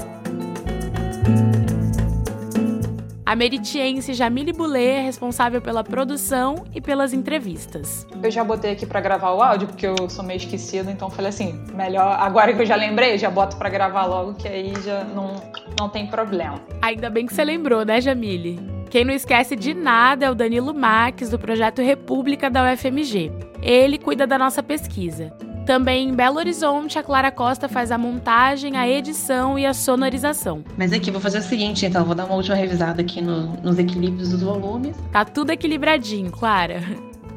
A 3.24 3.36
meritiense 3.36 4.16
Jamile 4.16 4.52
Boulet 4.52 4.98
é 4.98 5.02
responsável 5.02 5.62
pela 5.62 5.84
produção 5.84 6.66
e 6.74 6.82
pelas 6.82 7.14
entrevistas. 7.14 8.08
Eu 8.24 8.32
já 8.32 8.44
botei 8.44 8.72
aqui 8.72 8.88
para 8.88 9.00
gravar 9.00 9.34
o 9.34 9.40
áudio, 9.44 9.68
porque 9.68 9.86
eu 9.86 10.10
sou 10.10 10.26
meio 10.26 10.38
esquecida, 10.38 10.90
então 10.90 11.08
falei 11.12 11.30
assim, 11.30 11.64
melhor, 11.76 12.18
agora 12.20 12.52
que 12.52 12.64
eu 12.64 12.66
já 12.66 12.76
lembrei, 12.76 13.16
já 13.20 13.30
boto 13.30 13.58
para 13.58 13.70
gravar 13.70 14.06
logo, 14.06 14.34
que 14.34 14.48
aí 14.48 14.74
já 14.84 15.04
não, 15.04 15.36
não 15.80 15.88
tem 15.88 16.08
problema. 16.08 16.60
Ainda 16.82 17.12
bem 17.12 17.28
que 17.28 17.34
você 17.36 17.44
lembrou, 17.44 17.86
né, 17.86 18.02
Jamile? 18.02 18.79
Quem 18.90 19.06
não 19.06 19.14
esquece 19.14 19.56
de 19.56 19.76
nada 19.76 20.26
é 20.26 20.32
o 20.32 20.36
Danilo 20.36 20.74
Max, 20.74 21.30
do 21.30 21.38
projeto 21.38 21.80
República 21.80 22.50
da 22.50 22.74
UFMG. 22.74 23.32
Ele 23.62 24.00
cuida 24.00 24.26
da 24.26 24.36
nossa 24.36 24.64
pesquisa. 24.64 25.32
Também 25.64 26.10
em 26.10 26.16
Belo 26.16 26.38
Horizonte, 26.38 26.98
a 26.98 27.04
Clara 27.04 27.30
Costa 27.30 27.70
faz 27.70 27.92
a 27.92 27.98
montagem, 28.00 28.78
a 28.78 28.90
edição 28.90 29.60
e 29.60 29.66
a 29.68 29.76
sonorização. 29.76 30.64
Mas 30.76 30.92
aqui, 30.92 31.12
vou 31.12 31.22
fazer 31.22 31.38
o 31.38 31.44
seguinte, 31.44 31.86
então, 31.86 32.04
vou 32.04 32.16
dar 32.16 32.26
uma 32.26 32.34
última 32.34 32.56
revisada 32.56 33.02
aqui 33.02 33.22
no, 33.22 33.54
nos 33.62 33.78
equilíbrios 33.78 34.30
dos 34.30 34.42
volumes. 34.42 34.98
Tá 35.12 35.24
tudo 35.24 35.52
equilibradinho, 35.52 36.32
Clara. 36.32 36.82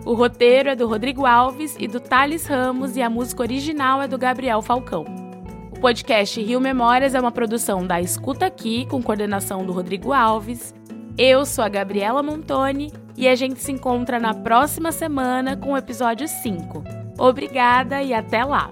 O 0.07 0.15
roteiro 0.15 0.71
é 0.71 0.75
do 0.75 0.89
Rodrigo 0.89 1.27
Alves 1.27 1.77
e 1.79 1.87
do 1.87 2.01
Thales 2.01 2.47
Ramos 2.47 2.97
e 2.97 3.03
a 3.03 3.11
música 3.11 3.43
original 3.43 4.01
é 4.01 4.09
do 4.09 4.17
Gabriel 4.17 4.63
Falcão. 4.63 5.05
O 5.71 5.79
podcast 5.79 6.41
Rio 6.41 6.61
Memórias 6.61 7.15
é 7.15 7.21
uma 7.21 7.31
produção 7.31 7.87
da 7.87 8.01
Escuta 8.01 8.47
Aqui, 8.47 8.87
com 8.87 9.03
coordenação 9.03 9.67
do 9.67 9.73
Rodrigo 9.73 10.13
Alves. 10.13 10.75
Eu 11.19 11.45
sou 11.45 11.63
a 11.63 11.69
Gabriela 11.69 12.23
Montoni 12.23 12.91
e 13.17 13.29
a 13.29 13.35
gente 13.35 13.61
se 13.61 13.71
encontra 13.71 14.19
na 14.19 14.33
próxima 14.33 14.91
semana 14.91 15.55
com 15.55 15.73
o 15.73 15.77
episódio 15.77 16.27
5. 16.27 16.83
Obrigada 17.19 18.03
e 18.03 18.15
até 18.15 18.43
lá! 18.43 18.71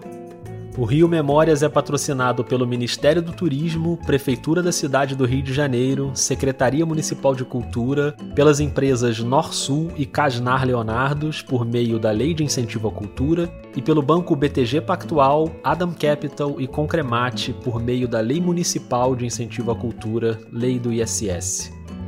O 0.78 0.84
Rio 0.84 1.07
Memórias 1.07 1.62
é 1.62 1.68
patrocinado 1.68 2.43
pelo 2.43 2.66
Ministério 2.66 3.20
do 3.20 3.32
Turismo, 3.32 3.99
Prefeitura 4.07 4.62
da 4.62 4.72
cidade 4.72 5.14
do 5.14 5.26
Rio 5.26 5.43
de 5.43 5.53
Janeiro, 5.53 6.12
Secretaria 6.14 6.86
Municipal 6.86 7.34
de 7.34 7.45
Cultura, 7.45 8.12
pelas 8.34 8.61
empresas 8.61 9.18
Norsul 9.18 9.91
e 9.97 10.07
Casnar 10.07 10.64
Leonardos, 10.64 11.43
por 11.43 11.66
meio 11.66 11.99
da 11.99 12.11
Lei 12.11 12.32
de 12.32 12.45
Incentivo 12.45 12.88
à 12.88 12.93
Cultura, 12.93 13.53
e 13.76 13.82
pelo 13.82 14.01
Banco 14.01 14.34
BTG 14.34 14.80
Pactual, 14.80 15.51
Adam 15.62 15.93
Capital 15.93 16.59
e 16.59 16.66
Concremate, 16.66 17.53
por 17.53 17.82
meio 17.82 18.09
da 18.09 18.20
Lei 18.20 18.41
Municipal 18.41 19.14
de 19.14 19.26
Incentivo 19.26 19.72
à 19.72 19.76
Cultura, 19.76 20.38
Lei 20.51 20.78
do 20.78 20.91
ISS. 20.93 21.80